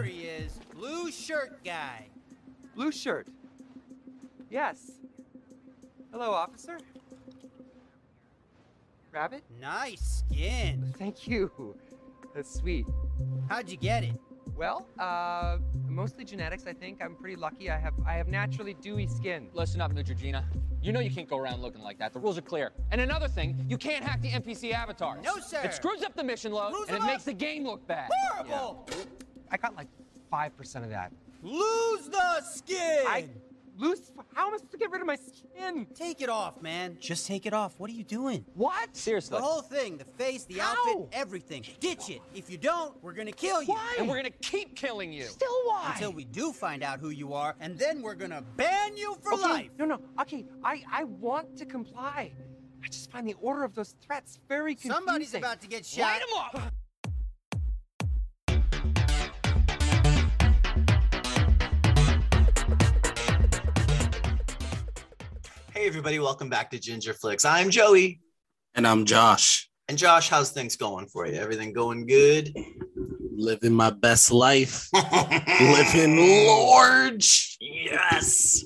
There 0.00 0.08
he 0.08 0.22
is, 0.22 0.58
blue 0.74 1.10
shirt 1.10 1.62
guy. 1.62 2.06
Blue 2.74 2.90
shirt. 2.90 3.28
Yes. 4.48 4.92
Hello, 6.10 6.30
officer. 6.30 6.78
Rabbit? 9.12 9.42
Nice 9.60 10.24
skin. 10.26 10.94
Thank 10.96 11.28
you. 11.28 11.76
That's 12.34 12.50
sweet. 12.50 12.86
How'd 13.50 13.68
you 13.68 13.76
get 13.76 14.04
it? 14.04 14.14
Well, 14.56 14.86
uh, 14.98 15.58
mostly 15.86 16.24
genetics, 16.24 16.66
I 16.66 16.72
think. 16.72 17.02
I'm 17.02 17.14
pretty 17.14 17.36
lucky. 17.36 17.68
I 17.68 17.76
have 17.76 17.92
I 18.06 18.14
have 18.14 18.28
naturally 18.28 18.72
dewy 18.72 19.06
skin. 19.06 19.48
Listen 19.52 19.82
up, 19.82 19.92
Neutrogena. 19.92 20.44
You 20.80 20.92
know 20.92 21.00
you 21.00 21.10
can't 21.10 21.28
go 21.28 21.36
around 21.36 21.60
looking 21.60 21.82
like 21.82 21.98
that. 21.98 22.14
The 22.14 22.20
rules 22.20 22.38
are 22.38 22.42
clear. 22.42 22.72
And 22.90 23.02
another 23.02 23.28
thing, 23.28 23.66
you 23.68 23.76
can't 23.76 24.02
hack 24.02 24.22
the 24.22 24.30
NPC 24.30 24.72
avatars. 24.72 25.22
No, 25.22 25.36
sir. 25.40 25.60
It 25.62 25.74
screws 25.74 26.02
up 26.02 26.16
the 26.16 26.24
mission 26.24 26.52
load, 26.52 26.72
Screws 26.72 26.88
and 26.88 26.96
it 26.96 27.00
them 27.00 27.06
makes 27.08 27.24
the 27.24 27.34
game 27.34 27.66
look 27.66 27.86
bad. 27.86 28.08
Horrible. 28.10 28.86
I 29.50 29.56
got 29.56 29.74
like 29.76 29.88
five 30.30 30.56
percent 30.56 30.84
of 30.84 30.90
that. 30.90 31.12
Lose 31.42 32.08
the 32.08 32.42
skin. 32.42 33.04
I 33.06 33.28
lose. 33.76 34.12
How 34.34 34.48
am 34.48 34.54
I 34.54 34.56
supposed 34.58 34.72
to 34.72 34.78
get 34.78 34.90
rid 34.90 35.00
of 35.00 35.06
my 35.06 35.16
skin? 35.16 35.86
Take 35.94 36.20
it 36.20 36.28
off, 36.28 36.60
man. 36.60 36.98
Just 37.00 37.26
take 37.26 37.46
it 37.46 37.54
off. 37.54 37.74
What 37.78 37.90
are 37.90 37.94
you 37.94 38.04
doing? 38.04 38.44
What? 38.54 38.94
Seriously. 38.94 39.38
The 39.38 39.42
whole 39.42 39.62
thing, 39.62 39.96
the 39.96 40.04
face, 40.04 40.44
the 40.44 40.58
How? 40.58 40.74
outfit, 40.76 41.08
everything. 41.12 41.64
Ditch 41.80 42.10
it. 42.10 42.20
If 42.34 42.50
you 42.50 42.58
don't, 42.58 43.02
we're 43.02 43.14
gonna 43.14 43.32
kill 43.32 43.62
you. 43.62 43.72
Why? 43.72 43.96
And 43.98 44.08
we're 44.08 44.16
gonna 44.16 44.30
keep 44.42 44.76
killing 44.76 45.12
you. 45.12 45.24
Still 45.24 45.48
why? 45.64 45.92
Until 45.94 46.12
we 46.12 46.24
do 46.24 46.52
find 46.52 46.82
out 46.82 47.00
who 47.00 47.10
you 47.10 47.32
are, 47.32 47.56
and 47.60 47.78
then 47.78 48.02
we're 48.02 48.14
gonna 48.14 48.42
ban 48.56 48.96
you 48.96 49.16
for 49.22 49.34
okay. 49.34 49.42
life. 49.42 49.70
No, 49.78 49.84
no. 49.86 50.00
Okay, 50.20 50.44
I 50.62 50.82
I 50.92 51.04
want 51.04 51.56
to 51.56 51.64
comply. 51.64 52.32
I 52.82 52.88
just 52.88 53.10
find 53.10 53.26
the 53.28 53.34
order 53.40 53.62
of 53.64 53.74
those 53.74 53.94
threats 54.00 54.38
very 54.48 54.74
confusing. 54.74 54.96
Somebody's 54.96 55.34
about 55.34 55.60
to 55.62 55.68
get 55.68 55.84
shot. 55.84 56.02
Light 56.02 56.22
'em 56.22 56.60
up. 56.62 56.72
Hey 65.80 65.86
everybody, 65.86 66.18
welcome 66.18 66.50
back 66.50 66.70
to 66.72 66.78
Ginger 66.78 67.14
Flicks. 67.14 67.46
I'm 67.46 67.70
Joey. 67.70 68.20
And 68.74 68.86
I'm 68.86 69.06
Josh, 69.06 69.70
And 69.88 69.96
Josh, 69.96 70.28
how's 70.28 70.50
things 70.52 70.76
going 70.76 71.06
for 71.06 71.26
you? 71.26 71.32
Everything 71.36 71.72
going 71.72 72.04
good? 72.06 72.54
living 73.32 73.72
my 73.72 73.88
best 73.88 74.30
life, 74.30 74.90
living 74.92 76.46
large. 76.46 77.56
Yes. 77.62 78.62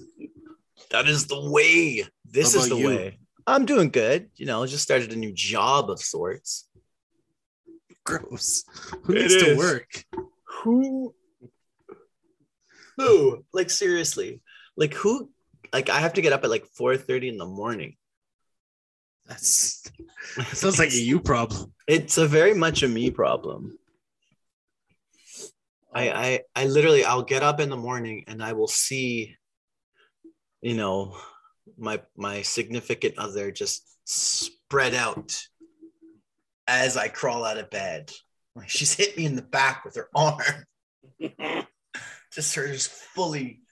That 0.91 1.07
is 1.07 1.29
the 1.29 1.41
way. 1.53 2.05
This 2.29 2.57
is 2.57 2.69
the 2.69 2.79
you? 2.79 2.89
way. 2.89 3.19
I'm 3.47 3.65
doing 3.65 3.91
good. 3.91 4.29
You 4.35 4.47
know, 4.47 4.67
just 4.67 4.83
started 4.83 5.13
a 5.13 5.17
new 5.17 5.33
job 5.33 5.91
of 5.91 6.01
sorts. 6.01 6.69
Gross. 8.03 8.65
Who 9.05 9.13
It 9.13 9.21
needs 9.21 9.37
to 9.37 9.57
work? 9.57 10.05
Who 10.65 11.15
who? 12.97 13.45
Like 13.53 13.71
seriously. 13.71 14.41
Like 14.77 14.95
who 14.95 15.31
like 15.73 15.91
I 15.91 15.99
have 16.01 16.15
to 16.15 16.23
get 16.23 16.33
up 16.33 16.45
at 16.45 16.51
like 16.51 16.67
4:30 16.79 17.29
in 17.29 17.39
the 17.39 17.47
morning. 17.47 17.97
That's 19.27 19.83
sounds 20.53 20.79
like 20.79 20.93
a 20.93 20.97
you 20.97 21.21
problem. 21.21 21.73
It's 21.87 22.19
a 22.19 22.27
very 22.27 22.55
much 22.55 22.83
a 22.83 22.89
me 22.89 23.11
problem. 23.11 23.79
I, 25.95 26.11
I 26.11 26.41
I 26.55 26.67
literally 26.67 27.05
I'll 27.05 27.23
get 27.23 27.43
up 27.43 27.61
in 27.61 27.71
the 27.71 27.77
morning 27.77 28.25
and 28.27 28.43
I 28.43 28.53
will 28.53 28.69
see, 28.69 29.37
you 30.61 30.75
know, 30.75 31.17
my 31.79 32.03
my 32.17 32.43
significant 32.43 33.19
other 33.19 33.51
just 33.51 33.89
spread 34.05 34.95
out 34.95 35.41
as 36.67 36.97
I 36.97 37.09
crawl 37.09 37.45
out 37.45 37.59
of 37.59 37.71
bed. 37.71 38.11
Like 38.57 38.69
she's 38.69 38.95
hit 38.95 39.17
me 39.17 39.25
in 39.25 39.37
the 39.37 39.43
back 39.43 39.85
with 39.85 39.97
her 39.97 40.09
arm. 40.15 40.41
just 42.33 42.55
her 42.55 42.67
just 42.67 42.91
fully 42.91 43.64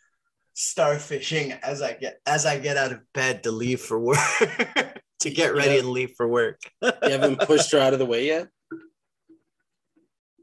starfishing 0.55 1.53
as 1.63 1.83
I 1.83 1.95
get 1.95 2.21
as 2.27 2.47
I 2.47 2.59
get 2.59 2.77
out 2.77 2.93
of 2.93 3.01
bed 3.15 3.43
to 3.45 3.51
leave 3.53 3.81
for 3.81 3.99
work. 3.99 4.19
to 5.21 5.31
get 5.31 5.55
ready 5.55 5.75
Yeah. 5.75 5.79
and 5.81 5.91
leave 5.91 6.13
for 6.17 6.27
work. 6.27 6.61
You 6.83 6.91
haven't 7.03 7.41
pushed 7.47 7.73
her 7.73 7.79
out 7.79 7.93
of 7.93 7.99
the 7.99 8.07
way 8.07 8.27
yet. 8.27 8.49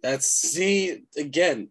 That's 0.02 0.28
see 0.28 1.04
again 1.18 1.70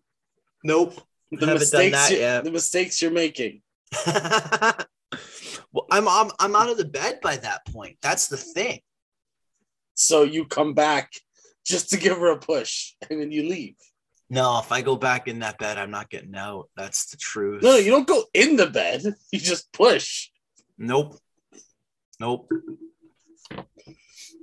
Nope. 0.64 0.94
the 1.30 1.46
Haven't 1.46 1.46
done 1.48 1.58
mistakes. 1.58 1.96
that 1.96 2.10
you- 2.12 2.18
yet. 2.18 2.44
The 2.44 2.50
mistakes 2.50 3.00
you're 3.02 3.10
making. 3.10 3.62
well, 4.06 5.86
I'm, 5.90 6.06
I'm 6.08 6.30
I'm 6.38 6.54
out 6.56 6.68
of 6.68 6.76
the 6.76 6.84
bed 6.84 7.20
by 7.22 7.36
that 7.36 7.64
point. 7.66 7.96
That's 8.02 8.28
the 8.28 8.36
thing. 8.36 8.80
So 9.94 10.22
you 10.24 10.44
come 10.44 10.74
back 10.74 11.12
just 11.64 11.90
to 11.90 11.96
give 11.96 12.18
her 12.18 12.30
a 12.32 12.38
push, 12.38 12.92
and 13.08 13.20
then 13.20 13.32
you 13.32 13.48
leave. 13.48 13.76
No, 14.30 14.58
if 14.58 14.70
I 14.72 14.82
go 14.82 14.96
back 14.96 15.26
in 15.26 15.38
that 15.38 15.58
bed, 15.58 15.78
I'm 15.78 15.90
not 15.90 16.10
getting 16.10 16.36
out. 16.36 16.68
That's 16.76 17.06
the 17.06 17.16
truth. 17.16 17.62
No, 17.62 17.76
you 17.76 17.90
don't 17.90 18.06
go 18.06 18.24
in 18.34 18.56
the 18.56 18.66
bed. 18.66 19.02
You 19.32 19.40
just 19.40 19.72
push. 19.72 20.28
Nope. 20.76 21.16
Nope. 22.20 22.50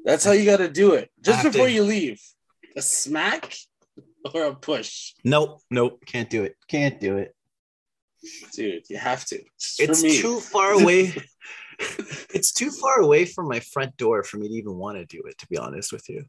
That's 0.03 0.23
how 0.23 0.31
you 0.31 0.45
got 0.45 0.57
to 0.57 0.69
do 0.69 0.93
it. 0.93 1.09
Just 1.21 1.43
before 1.43 1.67
you 1.67 1.83
leave, 1.83 2.21
a 2.75 2.81
smack 2.81 3.55
or 4.33 4.45
a 4.45 4.55
push, 4.55 5.13
Nope. 5.23 5.61
Nope. 5.69 6.03
Can't 6.05 6.29
do 6.29 6.43
it. 6.43 6.55
Can't 6.67 6.99
do 6.99 7.17
it. 7.17 7.35
dude. 8.53 8.83
You 8.89 8.97
have 8.97 9.25
to. 9.25 9.39
It's 9.79 10.03
me. 10.03 10.19
too 10.19 10.39
far 10.39 10.71
away. 10.71 11.15
it's 11.79 12.53
too 12.53 12.71
far 12.71 13.01
away 13.01 13.25
from 13.25 13.47
my 13.47 13.59
front 13.59 13.97
door 13.97 14.23
for 14.23 14.37
me 14.37 14.47
to 14.47 14.53
even 14.53 14.75
want 14.75 14.97
to 14.97 15.05
do 15.05 15.21
it. 15.25 15.37
To 15.39 15.47
be 15.47 15.57
honest 15.57 15.91
with 15.91 16.07
you. 16.09 16.25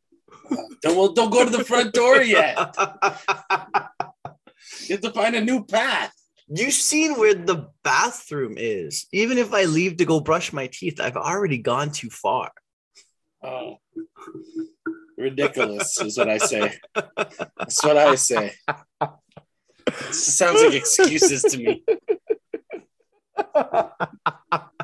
Don't, 0.83 0.97
well, 0.97 1.13
don't 1.13 1.31
go 1.31 1.45
to 1.45 1.51
the 1.51 1.65
front 1.65 1.93
door 1.93 2.23
yet. 2.23 2.57
You 4.89 4.97
have 4.97 5.03
to 5.03 5.11
find 5.13 5.35
a 5.35 5.41
new 5.41 5.65
path. 5.65 6.13
You've 6.49 6.73
seen 6.73 7.19
where 7.19 7.35
the 7.35 7.69
bathroom 7.83 8.55
is. 8.57 9.07
Even 9.13 9.39
if 9.39 9.53
I 9.53 9.65
leave 9.65 9.97
to 9.99 10.05
go 10.05 10.21
brush 10.21 10.53
my 10.53 10.69
teeth, 10.69 11.01
I've 11.01 11.17
already 11.17 11.59
gone 11.59 11.91
too 11.91 12.11
far. 12.11 12.53
Oh, 13.43 13.79
ridiculous 15.17 16.01
is 16.01 16.19
what 16.19 16.29
I 16.29 16.39
say. 16.39 16.79
That's 16.95 17.85
what 17.85 17.97
I 17.97 18.15
say. 18.17 18.55
Sounds 20.11 20.63
like 20.63 20.75
excuses 20.75 21.43
to 21.43 21.59
me. 21.59 21.85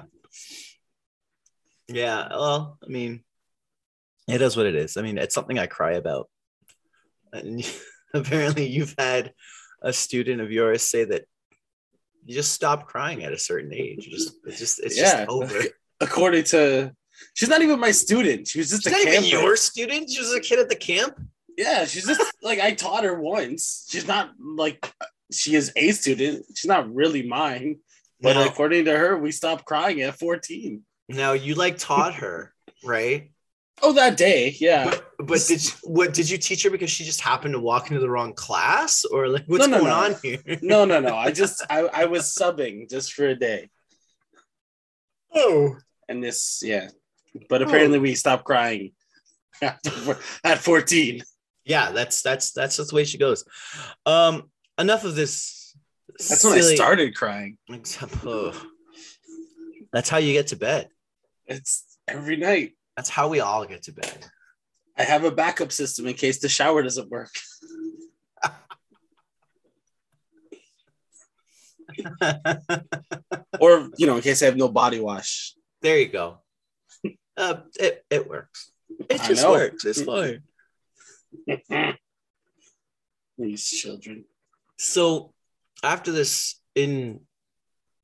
Yeah, 1.92 2.28
well, 2.30 2.78
I 2.82 2.88
mean, 2.88 3.22
it 4.28 4.42
is 4.42 4.56
what 4.56 4.66
it 4.66 4.74
is. 4.74 4.96
I 4.96 5.02
mean, 5.02 5.18
it's 5.18 5.34
something 5.34 5.58
I 5.58 5.66
cry 5.66 5.92
about. 5.92 6.28
And 7.32 7.64
apparently, 8.14 8.66
you've 8.66 8.94
had 8.98 9.32
a 9.82 9.92
student 9.92 10.40
of 10.40 10.50
yours 10.52 10.82
say 10.82 11.04
that 11.04 11.24
you 12.24 12.34
just 12.34 12.52
stop 12.52 12.86
crying 12.86 13.24
at 13.24 13.32
a 13.32 13.38
certain 13.38 13.72
age. 13.74 14.06
You 14.06 14.12
just, 14.12 14.34
it's 14.46 14.58
just, 14.58 14.80
it's 14.82 14.96
Yeah. 14.96 15.18
just 15.24 15.28
over. 15.30 15.60
According 16.00 16.44
to, 16.44 16.92
she's 17.34 17.48
not 17.48 17.62
even 17.62 17.80
my 17.80 17.90
student. 17.90 18.46
She 18.48 18.58
was 18.58 18.70
just 18.70 18.84
She's 18.84 18.92
a 18.92 18.96
not 18.96 19.06
even 19.14 19.24
your 19.24 19.56
student. 19.56 20.10
She 20.10 20.20
was 20.20 20.32
a 20.34 20.40
kid 20.40 20.58
at 20.60 20.68
the 20.68 20.76
camp. 20.76 21.16
Yeah, 21.58 21.84
she's 21.84 22.06
just 22.06 22.22
like 22.42 22.60
I 22.60 22.72
taught 22.74 23.04
her 23.04 23.20
once. 23.20 23.86
She's 23.90 24.06
not 24.06 24.30
like 24.40 24.88
she 25.32 25.54
is 25.56 25.72
a 25.76 25.90
student. 25.90 26.44
She's 26.54 26.68
not 26.68 26.92
really 26.94 27.22
mine. 27.26 27.78
But 28.20 28.34
Now, 28.34 28.46
according 28.46 28.84
to 28.84 28.96
her, 28.96 29.18
we 29.18 29.32
stopped 29.32 29.64
crying 29.64 30.00
at 30.02 30.16
14. 30.16 30.82
now 31.08 31.32
you 31.32 31.56
like 31.56 31.76
taught 31.78 32.14
her, 32.14 32.54
right? 32.84 33.31
Oh, 33.80 33.92
that 33.94 34.16
day, 34.16 34.54
yeah. 34.60 34.84
But, 34.84 35.26
but 35.26 35.44
did 35.46 35.64
you, 35.64 35.70
what 35.84 36.12
did 36.12 36.28
you 36.28 36.38
teach 36.38 36.62
her 36.64 36.70
because 36.70 36.90
she 36.90 37.04
just 37.04 37.20
happened 37.20 37.54
to 37.54 37.60
walk 37.60 37.90
into 37.90 38.00
the 38.00 38.10
wrong 38.10 38.34
class, 38.34 39.04
or 39.04 39.28
like 39.28 39.44
what's 39.46 39.66
No, 39.66 39.78
no, 39.78 39.84
going 39.84 39.90
no. 39.90 39.96
on 39.96 40.16
here? 40.22 40.58
No, 40.62 40.84
no, 40.84 41.00
no. 41.00 41.16
I 41.16 41.30
just 41.32 41.64
I, 41.70 41.80
I 41.92 42.04
was 42.04 42.24
subbing 42.34 42.88
just 42.90 43.12
for 43.14 43.26
a 43.26 43.34
day. 43.34 43.70
Oh, 45.34 45.76
And 46.08 46.22
this, 46.22 46.60
yeah. 46.62 46.88
But 47.48 47.62
apparently 47.62 47.98
we 47.98 48.14
stopped 48.14 48.44
crying 48.44 48.92
at 49.62 50.58
14. 50.58 51.22
yeah, 51.64 51.90
that's 51.92 52.20
that's 52.22 52.52
that's 52.52 52.76
just 52.76 52.90
the 52.90 52.96
way 52.96 53.04
she 53.04 53.16
goes. 53.18 53.44
Um, 54.04 54.50
enough 54.78 55.04
of 55.04 55.14
this. 55.14 55.74
That's 56.18 56.44
when 56.44 56.54
I 56.54 56.60
started 56.60 57.14
crying. 57.14 57.56
Except, 57.70 58.14
oh. 58.26 58.52
That's 59.92 60.08
how 60.10 60.18
you 60.18 60.32
get 60.34 60.48
to 60.48 60.56
bed. 60.56 60.88
It's 61.46 61.84
every 62.06 62.36
night. 62.36 62.72
That's 62.96 63.08
how 63.08 63.28
we 63.28 63.40
all 63.40 63.64
get 63.64 63.82
to 63.84 63.92
bed. 63.92 64.26
I 64.96 65.04
have 65.04 65.24
a 65.24 65.30
backup 65.30 65.72
system 65.72 66.06
in 66.06 66.14
case 66.14 66.38
the 66.40 66.48
shower 66.48 66.82
doesn't 66.82 67.10
work. 67.10 67.30
Or, 73.60 73.88
you 73.96 74.06
know, 74.06 74.16
in 74.16 74.22
case 74.22 74.42
I 74.42 74.46
have 74.46 74.56
no 74.56 74.68
body 74.68 74.98
wash. 74.98 75.54
there 75.82 75.98
you 75.98 76.08
go. 76.08 76.38
Uh, 77.36 77.60
it 77.78 78.04
it 78.10 78.28
works. 78.28 78.72
It 79.08 79.20
I 79.20 79.28
just 79.28 79.42
know. 79.42 79.52
works. 79.52 79.84
It's 79.84 80.02
fine. 80.02 80.42
These 83.38 83.68
children. 83.68 84.24
So 84.78 85.32
after 85.82 86.12
this 86.12 86.60
in 86.74 87.20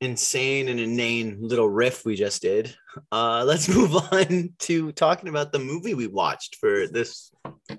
insane 0.01 0.69
and 0.69 0.79
inane 0.79 1.39
little 1.41 1.69
riff 1.69 2.05
we 2.05 2.15
just 2.15 2.43
did, 2.43 2.75
uh, 3.13 3.45
let's 3.45 3.69
move 3.75 3.95
on 3.95 4.55
to 4.61 4.93
talking 4.93 5.29
about 5.29 5.53
the 5.53 5.59
movie 5.59 5.95
we 5.95 6.07
watched 6.07 6.57
for 6.57 6.87
this 6.87 7.33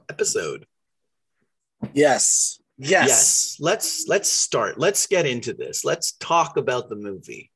episode. 0.10 0.66
Yes. 1.94 2.60
Yes. 2.81 3.07
yes 3.10 3.57
let's 3.60 4.07
let's 4.07 4.30
start 4.30 4.80
let's 4.80 5.06
get 5.06 5.25
into 5.25 5.51
this 5.54 5.83
let's 5.83 6.13
talk 6.13 6.56
about 6.56 6.88
the 6.88 6.95
movie 6.95 7.51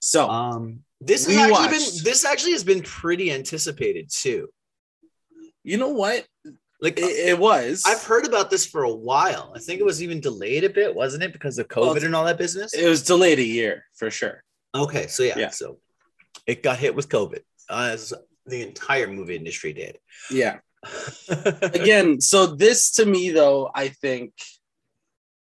So 0.00 0.26
um 0.26 0.80
this 1.02 1.26
has 1.26 1.36
actually 1.36 1.68
been 1.68 2.04
this 2.04 2.24
actually 2.24 2.52
has 2.52 2.64
been 2.64 2.80
pretty 2.80 3.30
anticipated 3.30 4.08
too 4.10 4.48
you 5.62 5.76
know 5.76 5.90
what? 5.90 6.26
Like 6.82 6.98
It, 6.98 7.04
uh, 7.04 7.30
it 7.32 7.38
was. 7.38 7.82
i've 7.86 8.02
heard 8.04 8.26
about 8.26 8.50
this 8.50 8.64
for 8.66 8.82
a 8.84 8.92
while 8.92 9.52
i 9.54 9.58
think 9.58 9.80
it 9.80 9.84
was 9.84 10.02
even 10.02 10.20
delayed 10.20 10.64
a 10.64 10.70
bit 10.70 10.94
wasn't 10.94 11.22
it 11.22 11.32
because 11.32 11.58
of 11.58 11.68
covid 11.68 11.94
Well, 11.94 12.04
and 12.04 12.14
all 12.16 12.24
that 12.24 12.38
business 12.38 12.72
it 12.74 12.88
was 12.88 13.02
delayed 13.02 13.38
a 13.38 13.44
year 13.44 13.84
for 13.96 14.10
sure. 14.10 14.42
okay 14.74 15.06
so 15.06 15.22
yeah, 15.22 15.38
Yeah. 15.38 15.50
so 15.50 15.78
it 16.46 16.62
got 16.62 16.78
hit 16.78 16.94
with 16.94 17.08
covid 17.08 17.40
as 17.68 18.12
the 18.46 18.62
entire 18.62 19.06
movie 19.06 19.36
industry 19.36 19.72
did 19.72 19.98
Yeah. 20.30 20.58
Again, 21.28 22.22
so 22.22 22.46
this 22.46 22.92
to 22.92 23.04
me 23.04 23.30
though, 23.30 23.70
I 23.74 23.88
think 23.88 24.32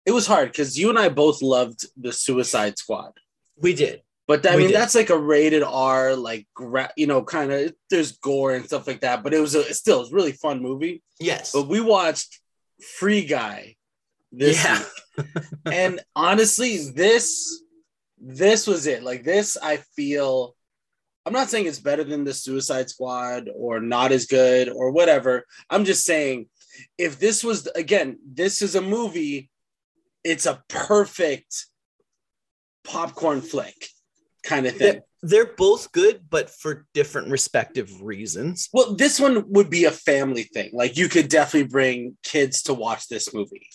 it 0.07 0.13
was 0.13 0.27
hard 0.27 0.51
because 0.51 0.79
you 0.79 0.89
and 0.89 0.99
I 0.99 1.11
both 1.11 1.43
loved 1.43 1.85
the 1.97 2.11
Suicide 2.13 2.79
Squad. 2.79 3.13
we 3.59 3.75
did 3.75 4.01
But 4.29 4.45
I 4.47 4.57
We 4.57 4.63
mean, 4.63 4.71
did. 4.73 4.77
that's 4.77 4.95
like 4.97 5.11
a 5.11 5.19
rated 5.19 5.63
R, 5.63 6.17
like 6.17 6.47
gra- 6.55 6.93
you 6.97 7.07
know, 7.07 7.23
kind 7.23 7.53
of. 7.53 7.73
There's 7.91 8.13
gore 8.19 8.55
and 8.55 8.65
stuff 8.65 8.87
like 8.87 9.01
that, 9.01 9.23
but 9.23 9.33
it 9.35 9.41
was 9.41 9.55
a, 9.55 9.73
still 9.73 9.99
it 9.99 10.01
was 10.01 10.13
a 10.13 10.17
really 10.17 10.33
fun 10.33 10.61
movie. 10.63 11.03
yes 11.21 11.53
But 11.53 11.69
we 11.69 11.81
watched 11.81 12.41
Free 12.99 13.25
Guy 13.25 13.77
this 14.33 14.63
Yeah. 14.65 14.83
week, 15.17 15.27
and 15.73 16.01
honestly, 16.17 16.91
this 16.95 17.63
this 18.19 18.67
was 18.67 18.87
it. 18.87 19.03
Like 19.03 19.23
this, 19.25 19.57
I 19.63 19.77
feel. 19.95 20.55
I'm 21.25 21.33
not 21.33 21.51
saying 21.51 21.67
it's 21.67 21.81
better 21.81 22.05
than 22.05 22.23
the 22.25 22.33
Suicide 22.35 22.89
Squad 22.89 23.49
or 23.55 23.81
not 23.81 24.13
as 24.13 24.27
good 24.27 24.69
or 24.69 24.91
whatever. 24.93 25.45
I'm 25.71 25.85
just 25.85 26.05
saying, 26.05 26.49
if 26.99 27.19
this 27.19 27.43
was 27.45 27.67
again, 27.77 28.19
this 28.25 28.61
is 28.63 28.75
a 28.75 28.83
movie. 28.83 29.51
It's 30.25 30.47
a 30.47 30.63
perfect 30.69 31.67
popcorn 32.85 33.41
flick 33.41 33.89
kind 34.47 34.67
of 34.67 34.77
thing. 34.77 35.01
they're, 35.23 35.53
both 35.57 35.91
good 35.93 36.21
but 36.31 36.49
for 36.49 36.87
different 36.95 37.29
respective 37.31 37.91
reasons 38.01 38.69
Well, 38.73 38.95
this 38.95 39.19
one 39.19 39.45
would 39.53 39.71
be 39.71 39.85
a 39.85 39.91
family 39.91 40.45
thing. 40.45 40.71
Like 40.73 40.97
you 40.97 41.09
could 41.09 41.29
definitely 41.29 41.69
bring 41.69 42.17
kids 42.23 42.63
to 42.65 42.75
watch 42.75 43.09
this 43.09 43.35
movie. 43.35 43.69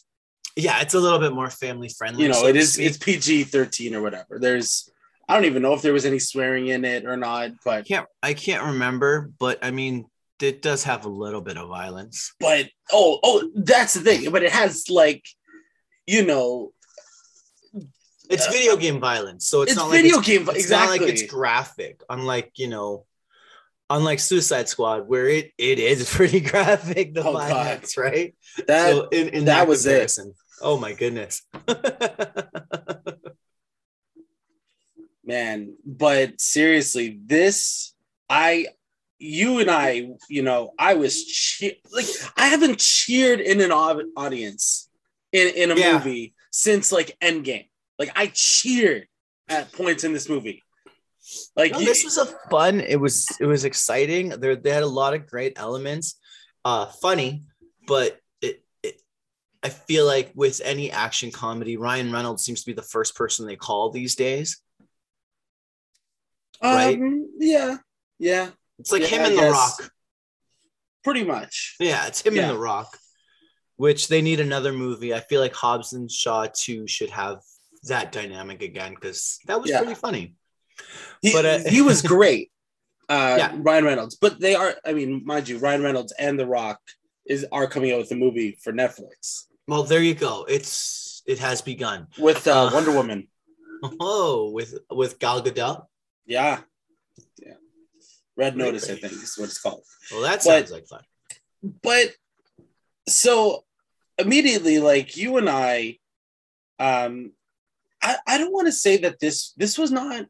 yeah 0.56 0.82
it's 0.82 0.94
a 0.94 1.00
little 1.00 1.20
bit 1.20 1.34
more 1.34 1.50
family 1.50 1.90
friendly 1.90 2.24
You 2.24 2.30
know, 2.30 2.42
so 2.42 2.48
it 2.48 2.56
is 2.56 2.80
it's 2.80 2.98
PG 2.98 3.46
thirteen 3.46 3.96
or 3.96 4.02
whatever. 4.02 4.40
There's 4.40 4.90
I 5.28 5.36
don't 5.36 5.46
even 5.46 5.62
know 5.62 5.74
if 5.74 5.82
there 5.82 5.94
was 5.94 6.06
any 6.06 6.20
swearing 6.20 6.68
in 6.68 6.84
it 6.84 7.06
or 7.06 7.16
not, 7.16 7.52
but 7.64 7.86
can't 7.86 8.08
I 8.22 8.34
can't 8.34 8.64
remember, 8.74 9.32
but 9.40 9.60
I 9.64 9.72
mean 9.72 10.06
it 10.42 10.62
does 10.62 10.84
have 10.86 11.06
a 11.06 11.10
little 11.10 11.42
bit 11.42 11.58
of 11.58 11.70
violence. 11.70 12.34
but 12.40 12.68
oh 12.92 13.20
oh 13.24 13.50
that's 13.56 13.94
the 13.94 14.02
thing. 14.02 14.32
But 14.32 14.44
it 14.44 14.52
has 14.52 14.90
like 14.90 15.24
you 16.08 16.26
know 16.26 16.74
It's 18.31 18.48
Uh, 18.48 18.51
video 18.51 18.75
game 18.78 19.00
violence, 19.00 19.48
so 19.48 19.62
it's, 19.62 19.72
it's, 19.74 19.80
not 19.80 19.89
like 19.89 20.01
video 20.01 20.18
it's, 20.19 20.28
game 20.28 20.42
it's 20.50 20.60
exactly. 20.60 21.00
not 21.00 21.06
like 21.06 21.13
it's 21.13 21.24
graphic. 21.31 22.01
Unlike 22.10 22.51
you 22.56 22.68
know, 22.69 23.06
unlike 23.89 24.19
Suicide 24.19 24.69
Squad, 24.69 25.07
where 25.07 25.28
it 25.28 25.51
it 25.57 25.80
is 25.80 26.10
pretty 26.16 26.39
graphic. 26.39 27.13
The 27.13 27.22
Oh, 27.22 27.33
God. 27.33 27.50
violence, 27.50 27.98
right? 27.98 28.33
that 28.68 28.89
so 28.92 29.07
in, 29.10 29.28
in 29.30 29.45
that 29.45 29.68
was 29.68 29.86
it. 29.86 30.18
Oh 30.62 30.78
my 30.80 30.94
goodness. 30.94 31.42
man 35.24 35.75
but 35.86 36.42
seriously 36.42 37.19
this 37.25 37.94
i 38.27 38.66
you 39.19 39.60
and 39.60 39.69
i 39.69 40.10
you 40.30 40.42
know 40.42 40.74
i 40.80 40.95
was 40.95 41.24
che- 41.25 41.80
like 41.94 42.07
i 42.38 42.48
haven't 42.48 42.80
cheered 42.80 43.39
in 43.39 43.62
an 43.62 43.72
audience 43.72 44.89
in, 45.31 45.48
in 45.56 45.69
a 45.72 45.75
Yeah. 45.75 45.94
movie 45.94 46.34
since 46.51 46.92
like 46.92 47.16
endgame 47.22 47.68
like 48.01 48.12
i 48.15 48.25
cheered 48.33 49.03
at 49.50 49.71
points 49.71 50.03
in 50.03 50.12
this 50.13 50.27
movie 50.33 50.62
like 51.56 51.71
No, 51.74 51.80
you- 51.80 51.86
this 51.86 52.03
was 52.03 52.18
a 52.18 52.25
fun. 52.50 52.81
It 52.81 53.00
was 53.06 53.15
it 53.39 53.45
was 53.45 53.63
exciting. 53.63 54.30
There 54.42 54.56
they 54.56 54.71
had 54.71 54.83
a 54.92 54.95
lot 55.01 55.13
of 55.13 55.27
great 55.33 55.53
elements. 55.56 56.07
Uh, 56.65 56.88
funny, 57.06 57.44
but 57.88 58.09
it, 58.42 58.56
it 58.81 58.95
I 59.62 59.69
feel 59.69 60.06
like 60.13 60.31
with 60.36 60.62
any 60.65 60.89
action 60.92 61.30
comedy, 61.31 61.77
Ryan 61.77 62.12
Reynolds 62.12 62.44
seems 62.44 62.62
to 62.62 62.71
be 62.71 62.74
the 62.81 62.89
first 62.95 63.15
person 63.15 63.45
they 63.45 63.56
call 63.56 63.92
these 63.92 64.15
days. 64.15 64.50
right? 66.62 66.98
um, 66.98 67.30
yeah 67.39 67.77
yeah 68.19 68.50
It's 68.80 68.92
like 68.92 69.03
Yeah, 69.03 69.07
him 69.19 69.25
and 69.25 69.38
The. 69.38 69.51
Rock. 69.51 69.92
pretty 71.03 71.24
much 71.24 71.75
Yeah, 71.80 72.07
it's 72.07 72.21
him 72.21 72.36
Yeah. 72.36 72.44
and 72.50 72.51
The 72.57 72.59
Rock. 72.59 72.98
Which 73.77 74.07
they 74.09 74.21
need 74.21 74.39
another 74.39 74.74
movie. 74.74 75.13
I 75.13 75.21
feel 75.21 75.42
like 75.42 75.56
Hobbs 75.56 75.94
and 75.94 76.12
Shaw 76.12 76.48
2 76.53 76.88
should 76.88 77.09
have 77.12 77.39
that 77.83 78.12
dynamic 78.12 78.62
again 78.62 78.94
because 78.95 79.39
that 79.48 79.60
was 79.62 79.69
Yeah. 79.69 79.80
pretty 79.80 79.95
funny. 79.95 80.36
he, 81.22 81.31
But, 81.33 81.45
uh, 81.45 81.60
he 81.69 81.81
was 81.81 82.01
great 82.01 82.51
uh 83.10 83.36
Yeah. 83.38 83.51
ryan 83.60 83.83
reynolds 83.86 84.16
but 84.16 84.39
they 84.39 84.56
are 84.56 84.74
i 84.86 84.94
mean 84.94 85.22
mind 85.25 85.48
you 85.50 85.57
ryan 85.57 85.83
reynolds 85.83 86.13
and 86.18 86.39
the 86.39 86.45
rock 86.48 86.80
is 87.25 87.45
are 87.51 87.68
coming 87.68 87.92
out 87.92 88.00
with 88.00 88.12
a 88.12 88.16
movie 88.16 88.57
for 88.63 88.72
netflix 88.74 89.45
Well, 89.68 89.83
there 89.83 90.01
you 90.10 90.16
go. 90.16 90.33
It's 90.50 91.22
it 91.28 91.38
has 91.39 91.62
begun. 91.62 92.07
with 92.18 92.48
uh, 92.48 92.51
Uh, 92.68 92.69
Wonder 92.74 92.92
Woman. 93.00 93.28
Oh, 94.00 94.50
with 94.57 94.72
with 94.89 95.18
Gal 95.19 95.42
Gadot. 95.42 95.86
Yeah, 96.25 96.62
yeah. 97.45 97.57
Red 98.42 98.54
Great, 98.54 98.66
Notice, 98.66 98.89
I 98.89 98.95
think, 99.01 99.13
is 99.13 99.36
what 99.38 99.50
it's 99.50 99.62
called. 99.62 99.84
Well, 100.12 100.22
that 100.22 100.38
But- 100.38 100.44
sounds 100.44 100.72
like 100.72 100.88
fun. 100.88 101.04
But 101.89 102.07
so 103.07 103.66
immediately, 104.18 104.77
like 104.80 105.18
you 105.18 105.38
and 105.38 105.50
I, 105.50 105.98
um, 106.80 107.34
I 108.01 108.18
I 108.27 108.38
don't 108.38 108.53
want 108.53 108.68
to 108.68 108.71
say 108.71 108.98
that 108.98 109.19
this 109.19 109.53
this 109.57 109.77
was 109.77 109.92
not. 109.92 110.25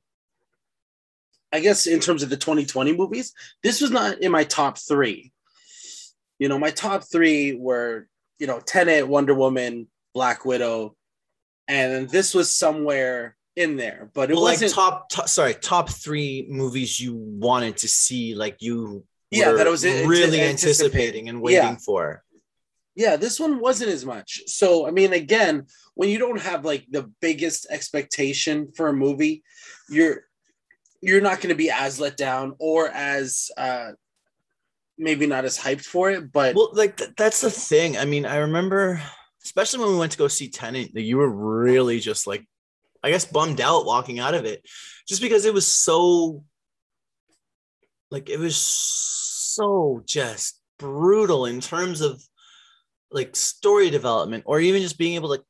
I 1.53 1.59
guess 1.59 1.85
in 1.85 2.00
terms 2.00 2.23
of 2.23 2.29
the 2.29 2.38
2020 2.38 2.95
movies, 2.95 3.33
this 3.62 3.81
was 3.81 3.91
not 3.91 4.19
in 4.19 4.31
my 4.31 4.45
top 4.45 4.77
three. 4.77 5.33
You 6.39 6.47
know, 6.47 6.57
my 6.57 6.71
top 6.71 7.03
three 7.12 7.56
were 7.56 8.07
you 8.39 8.47
know 8.47 8.59
Tenet, 8.59 9.07
Wonder 9.07 9.33
Woman, 9.33 9.88
Black 10.13 10.45
Widow, 10.45 10.95
and 11.68 12.09
this 12.09 12.33
was 12.33 12.56
somewhere 12.56 13.35
in 13.57 13.75
there, 13.75 14.09
but 14.13 14.31
it 14.31 14.35
Well, 14.35 14.44
wasn't. 14.44 14.71
top, 14.71 15.09
top, 15.09 15.27
sorry, 15.27 15.53
top 15.56 15.89
three 15.89 16.47
movies 16.50 17.00
you 17.01 17.15
wanted 17.15 17.75
to 17.77 17.88
see, 17.89 18.33
like 18.33 18.57
you 18.62 19.03
Yeah, 19.29 19.51
were 19.51 19.57
that 19.57 19.68
I 19.68 19.69
was 19.69 19.83
really 19.83 20.41
anticipating. 20.41 20.50
anticipating 20.50 21.29
and 21.29 21.41
waiting 21.41 21.62
Yeah. 21.62 21.75
for. 21.75 22.23
Yeah 22.96 23.16
this 23.16 23.40
one 23.40 23.60
wasn't 23.60 23.92
as 23.92 24.06
much 24.06 24.42
so 24.48 24.88
i 24.88 24.92
mean 24.92 25.14
again 25.14 25.66
when 25.96 26.10
you 26.10 26.18
don't 26.20 26.42
have 26.42 26.66
like 26.66 26.86
the 26.90 27.10
biggest 27.22 27.68
expectation 27.69 28.71
for 28.76 28.90
a 28.90 28.94
movie 28.94 29.44
you're 29.90 30.24
you're 31.02 31.21
not 31.21 31.38
going 31.38 31.50
to 31.50 31.56
be 31.56 31.71
as 31.71 32.00
let 32.00 32.18
down 32.18 32.54
or 32.60 32.90
as 32.90 33.50
uh 33.57 33.92
maybe 34.98 35.26
not 35.26 35.45
as 35.45 35.57
hyped 35.57 35.83
for 35.83 36.12
it 36.12 36.31
but 36.31 36.56
Well, 36.56 36.69
like 36.74 36.98
th- 36.98 37.12
that's 37.18 37.42
the 37.42 37.50
thing. 37.50 37.98
I 37.98 38.06
mean, 38.06 38.26
I 38.26 38.38
remember, 38.38 39.02
especially 39.44 39.80
when 39.80 39.94
we 39.94 39.98
went 39.98 40.12
to 40.12 40.18
go 40.18 40.28
see 40.28 40.50
Tenet, 40.50 40.94
that 40.94 41.02
you 41.02 41.18
were 41.18 41.30
really 41.30 42.00
just 42.00 42.28
like, 42.28 42.45
I 43.04 43.10
guess, 43.10 43.26
bummed 43.26 43.60
out 43.62 43.86
walking 43.86 44.19
out 44.19 44.36
of 44.36 44.45
it, 44.45 44.64
just 45.07 45.21
because 45.21 45.45
it 45.45 45.56
was 45.56 45.66
so, 45.66 46.44
like, 48.12 48.30
it 48.30 48.38
was 48.38 48.56
so 48.56 50.04
just 50.06 50.62
brutal 50.78 51.48
in 51.48 51.62
terms 51.62 52.02
of 52.02 52.21
like 53.11 53.35
story 53.35 53.89
development 53.89 54.44
or 54.47 54.59
even 54.59 54.81
just 54.81 54.97
being 54.97 55.15
able 55.15 55.35
to 55.35 55.44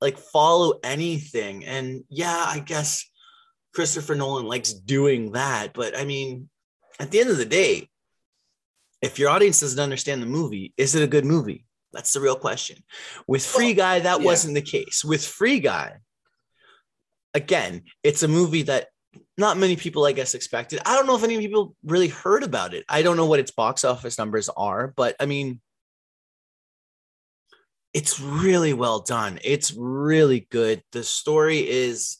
like 0.00 0.18
follow 0.18 0.78
anything. 0.84 1.64
And 1.64 2.04
yeah, 2.08 2.44
I 2.46 2.60
guess 2.60 3.08
Christopher 3.74 4.14
Nolan 4.14 4.46
likes 4.46 4.72
doing 4.72 5.32
that, 5.32 5.72
but 5.72 5.96
I 5.96 6.04
mean, 6.04 6.48
at 7.00 7.10
the 7.10 7.20
end 7.20 7.30
of 7.30 7.38
the 7.38 7.44
day, 7.44 7.88
if 9.00 9.18
your 9.18 9.30
audience 9.30 9.60
doesn't 9.60 9.78
understand 9.78 10.20
the 10.20 10.26
movie, 10.26 10.72
is 10.76 10.94
it 10.94 11.02
a 11.02 11.06
good 11.06 11.24
movie? 11.24 11.64
That's 11.92 12.12
the 12.12 12.20
real 12.20 12.36
question. 12.36 12.82
With 13.26 13.44
Free 13.44 13.72
Guy, 13.74 14.00
that 14.00 14.20
yeah. 14.20 14.24
wasn't 14.24 14.54
the 14.54 14.62
case. 14.62 15.04
With 15.04 15.24
Free 15.24 15.60
Guy, 15.60 15.98
again, 17.34 17.82
it's 18.02 18.22
a 18.22 18.28
movie 18.28 18.62
that 18.62 18.88
not 19.36 19.56
many 19.56 19.76
people, 19.76 20.04
I 20.04 20.12
guess, 20.12 20.34
expected. 20.34 20.80
I 20.84 20.96
don't 20.96 21.06
know 21.06 21.16
if 21.16 21.24
any 21.24 21.38
people 21.38 21.76
really 21.84 22.08
heard 22.08 22.42
about 22.42 22.74
it. 22.74 22.84
I 22.88 23.02
don't 23.02 23.16
know 23.16 23.26
what 23.26 23.40
its 23.40 23.52
box 23.52 23.84
office 23.84 24.18
numbers 24.18 24.48
are, 24.48 24.92
but 24.96 25.14
I 25.20 25.26
mean, 25.26 25.60
it's 27.94 28.20
really 28.20 28.72
well 28.72 29.00
done. 29.00 29.38
It's 29.42 29.74
really 29.74 30.46
good. 30.50 30.82
The 30.92 31.02
story 31.02 31.68
is, 31.68 32.18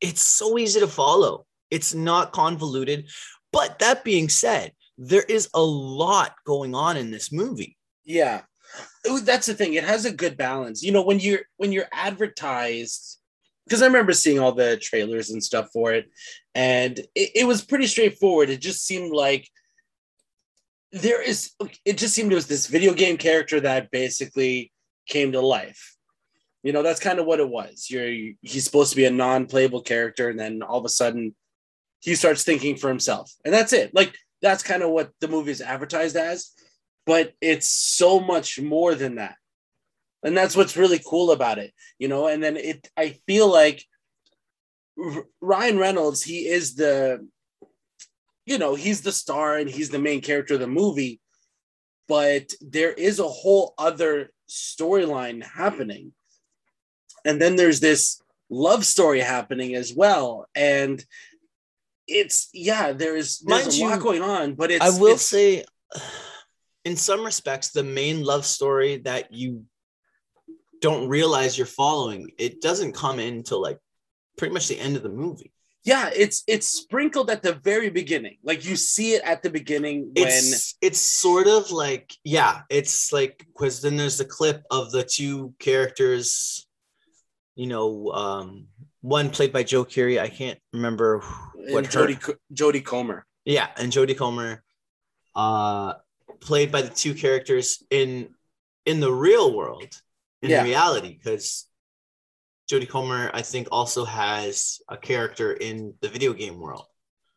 it's 0.00 0.22
so 0.22 0.58
easy 0.58 0.80
to 0.80 0.88
follow. 0.88 1.46
It's 1.70 1.94
not 1.94 2.32
convoluted. 2.32 3.08
But 3.52 3.78
that 3.80 4.04
being 4.04 4.28
said, 4.28 4.72
there 4.98 5.24
is 5.28 5.48
a 5.54 5.62
lot 5.62 6.34
going 6.46 6.74
on 6.74 6.96
in 6.96 7.10
this 7.10 7.32
movie. 7.32 7.76
yeah 8.04 8.42
that's 9.24 9.46
the 9.46 9.54
thing 9.54 9.74
it 9.74 9.84
has 9.84 10.04
a 10.04 10.12
good 10.12 10.36
balance 10.36 10.82
you 10.82 10.92
know 10.92 11.02
when 11.02 11.20
you're 11.20 11.40
when 11.56 11.72
you're 11.72 11.88
advertised 11.92 13.18
because 13.64 13.82
i 13.82 13.86
remember 13.86 14.12
seeing 14.12 14.38
all 14.38 14.52
the 14.52 14.76
trailers 14.78 15.30
and 15.30 15.42
stuff 15.42 15.68
for 15.72 15.92
it 15.92 16.06
and 16.54 16.98
it, 17.14 17.30
it 17.34 17.46
was 17.46 17.64
pretty 17.64 17.86
straightforward 17.86 18.50
it 18.50 18.60
just 18.60 18.84
seemed 18.86 19.12
like 19.12 19.48
there 20.92 21.22
is 21.22 21.52
it 21.84 21.98
just 21.98 22.14
seemed 22.14 22.32
it 22.32 22.36
was 22.36 22.46
this 22.46 22.66
video 22.66 22.92
game 22.94 23.16
character 23.16 23.60
that 23.60 23.90
basically 23.90 24.72
came 25.06 25.32
to 25.32 25.40
life. 25.40 25.96
You 26.62 26.72
know, 26.72 26.82
that's 26.82 27.00
kind 27.00 27.18
of 27.18 27.26
what 27.26 27.40
it 27.40 27.48
was. 27.48 27.86
You're 27.88 28.34
he's 28.42 28.64
supposed 28.64 28.90
to 28.90 28.96
be 28.96 29.04
a 29.04 29.10
non-playable 29.10 29.82
character, 29.82 30.28
and 30.28 30.38
then 30.38 30.62
all 30.62 30.78
of 30.78 30.84
a 30.84 30.88
sudden 30.88 31.34
he 32.00 32.14
starts 32.14 32.44
thinking 32.44 32.76
for 32.76 32.88
himself. 32.88 33.32
And 33.44 33.54
that's 33.54 33.72
it. 33.72 33.94
Like 33.94 34.16
that's 34.42 34.62
kind 34.62 34.82
of 34.82 34.90
what 34.90 35.12
the 35.20 35.28
movie 35.28 35.52
is 35.52 35.60
advertised 35.60 36.16
as, 36.16 36.50
but 37.04 37.34
it's 37.40 37.68
so 37.68 38.20
much 38.20 38.60
more 38.60 38.94
than 38.94 39.16
that. 39.16 39.36
And 40.22 40.36
that's 40.36 40.56
what's 40.56 40.76
really 40.76 41.00
cool 41.04 41.30
about 41.30 41.58
it, 41.58 41.72
you 41.98 42.08
know. 42.08 42.26
And 42.26 42.42
then 42.42 42.56
it 42.56 42.88
I 42.96 43.16
feel 43.26 43.50
like 43.50 43.84
Ryan 45.40 45.78
Reynolds, 45.78 46.22
he 46.22 46.48
is 46.48 46.74
the 46.74 47.26
you 48.44 48.58
know, 48.58 48.74
he's 48.74 49.02
the 49.02 49.12
star 49.12 49.56
and 49.56 49.68
he's 49.68 49.90
the 49.90 49.98
main 49.98 50.20
character 50.20 50.54
of 50.54 50.60
the 50.60 50.68
movie, 50.68 51.20
but 52.08 52.52
there 52.60 52.92
is 52.92 53.18
a 53.18 53.28
whole 53.28 53.74
other 53.76 54.30
storyline 54.48 55.44
happening. 55.44 56.12
And 57.24 57.40
then 57.40 57.56
there's 57.56 57.80
this 57.80 58.20
love 58.50 58.84
story 58.84 59.20
happening 59.20 59.74
as 59.74 59.92
well. 59.94 60.46
And 60.54 61.04
it's 62.06 62.48
yeah, 62.52 62.92
there's 62.92 63.40
there's 63.40 63.66
Mind 63.66 63.78
a 63.80 63.84
lot 63.84 63.96
you, 63.96 64.02
going 64.02 64.22
on, 64.22 64.54
but 64.54 64.70
it's 64.70 64.84
I 64.84 64.90
will 64.90 65.06
it's- 65.14 65.22
say, 65.26 65.64
in 66.84 66.96
some 66.96 67.24
respects, 67.24 67.70
the 67.70 67.82
main 67.82 68.22
love 68.22 68.44
story 68.44 68.98
that 68.98 69.32
you 69.34 69.64
don't 70.80 71.08
realize 71.08 71.58
you're 71.58 71.66
following, 71.66 72.30
it 72.38 72.60
doesn't 72.60 72.92
come 72.92 73.18
in 73.18 73.34
until 73.34 73.60
like 73.60 73.78
pretty 74.38 74.54
much 74.54 74.68
the 74.68 74.78
end 74.78 74.96
of 74.96 75.02
the 75.02 75.08
movie. 75.08 75.52
Yeah, 75.86 76.10
it's 76.14 76.42
it's 76.48 76.66
sprinkled 76.66 77.30
at 77.30 77.42
the 77.42 77.52
very 77.54 77.90
beginning. 77.90 78.38
Like 78.42 78.64
you 78.64 78.74
see 78.74 79.14
it 79.14 79.22
at 79.22 79.44
the 79.44 79.50
beginning 79.50 80.10
when 80.16 80.26
It's 80.26 80.74
it's 80.80 80.98
sort 81.00 81.46
of 81.46 81.70
like 81.70 82.12
yeah, 82.24 82.62
it's 82.68 83.12
like 83.12 83.46
because 83.46 83.80
then 83.82 83.96
there's 83.96 84.18
the 84.18 84.24
clip 84.24 84.64
of 84.72 84.90
the 84.90 85.04
two 85.04 85.54
characters, 85.60 86.66
you 87.54 87.68
know, 87.68 88.10
um, 88.10 88.66
one 89.00 89.30
played 89.30 89.52
by 89.52 89.62
Joe 89.62 89.84
Keery. 89.84 90.20
I 90.20 90.28
can't 90.28 90.58
remember 90.72 91.22
what 91.54 91.84
and 91.84 91.94
her- 91.94 92.06
Jodie 92.08 92.20
Co- 92.20 92.34
Jodie 92.52 92.84
Comer. 92.84 93.24
Yeah, 93.44 93.68
and 93.76 93.92
Jodie 93.92 94.18
Comer, 94.18 94.64
uh, 95.36 95.94
played 96.40 96.72
by 96.72 96.82
the 96.82 96.90
two 96.90 97.14
characters 97.14 97.80
in 97.90 98.34
in 98.86 98.98
the 98.98 99.12
real 99.12 99.54
world, 99.54 100.02
in 100.42 100.50
Yeah. 100.50 100.64
reality, 100.64 101.14
because 101.14 101.68
Jodie 102.70 102.88
Comer, 102.88 103.30
I 103.32 103.42
think, 103.42 103.68
also 103.70 104.04
has 104.04 104.80
a 104.88 104.96
character 104.96 105.52
in 105.52 105.94
the 106.00 106.08
video 106.08 106.32
game 106.32 106.58
world. 106.58 106.84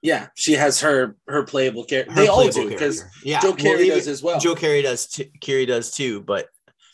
Yeah, 0.01 0.27
she 0.35 0.53
has 0.53 0.79
her 0.81 1.17
her 1.27 1.43
playable 1.43 1.83
character. 1.83 2.15
They 2.15 2.27
all 2.27 2.47
do 2.47 2.69
because 2.69 3.03
yeah, 3.23 3.41
Joe 3.41 3.49
well, 3.49 3.57
Keery 3.57 3.81
even- 3.81 3.97
does 3.97 4.07
as 4.07 4.23
well. 4.23 4.39
Joe 4.39 4.55
Keery 4.55 4.81
does. 4.81 5.07
T- 5.07 5.31
Keery 5.41 5.67
does 5.67 5.91
too, 5.91 6.21
but 6.21 6.47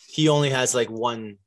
he 0.08 0.28
only 0.28 0.50
has 0.50 0.74
like 0.74 0.90
one, 0.90 1.38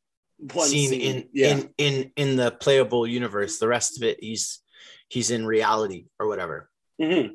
One 0.55 0.69
scene, 0.69 0.91
scene, 0.91 1.01
in 1.01 1.29
yeah. 1.33 1.49
in 1.57 1.71
in 1.79 2.13
in 2.17 2.37
the 2.37 2.53
playable 2.53 3.07
universe. 3.09 3.59
The 3.59 3.67
rest 3.67 3.97
of 3.97 4.05
it, 4.05 4.19
he's 4.21 4.61
he's 5.09 5.31
in 5.33 5.45
reality 5.45 6.07
or 6.21 6.29
whatever. 6.29 6.71
Mhm. 7.01 7.31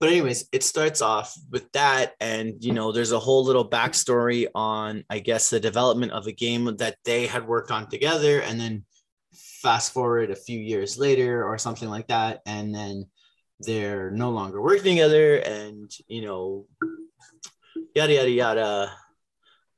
But 0.00 0.08
anyways 0.08 0.48
it 0.52 0.62
starts 0.62 1.02
off 1.02 1.34
with 1.50 1.70
that 1.72 2.14
and 2.20 2.54
you 2.60 2.72
know 2.72 2.92
there's 2.92 3.12
a 3.12 3.18
whole 3.18 3.44
little 3.44 3.68
backstory 3.68 4.46
on 4.54 5.04
i 5.10 5.18
guess 5.18 5.50
the 5.50 5.60
development 5.60 6.12
of 6.12 6.26
a 6.26 6.32
game 6.32 6.76
that 6.76 6.96
they 7.04 7.26
had 7.26 7.46
worked 7.46 7.70
on 7.70 7.88
together 7.88 8.40
and 8.40 8.60
then 8.60 8.84
fast 9.32 9.92
forward 9.92 10.30
a 10.30 10.36
few 10.36 10.58
years 10.58 10.98
later 10.98 11.44
or 11.44 11.58
something 11.58 11.88
like 11.88 12.06
that 12.08 12.40
and 12.46 12.74
then 12.74 13.04
they're 13.60 14.10
no 14.10 14.30
longer 14.30 14.62
working 14.62 14.96
together 14.96 15.36
and 15.36 15.90
you 16.06 16.22
know 16.22 16.66
yada 17.94 18.14
yada 18.14 18.30
yada 18.30 18.92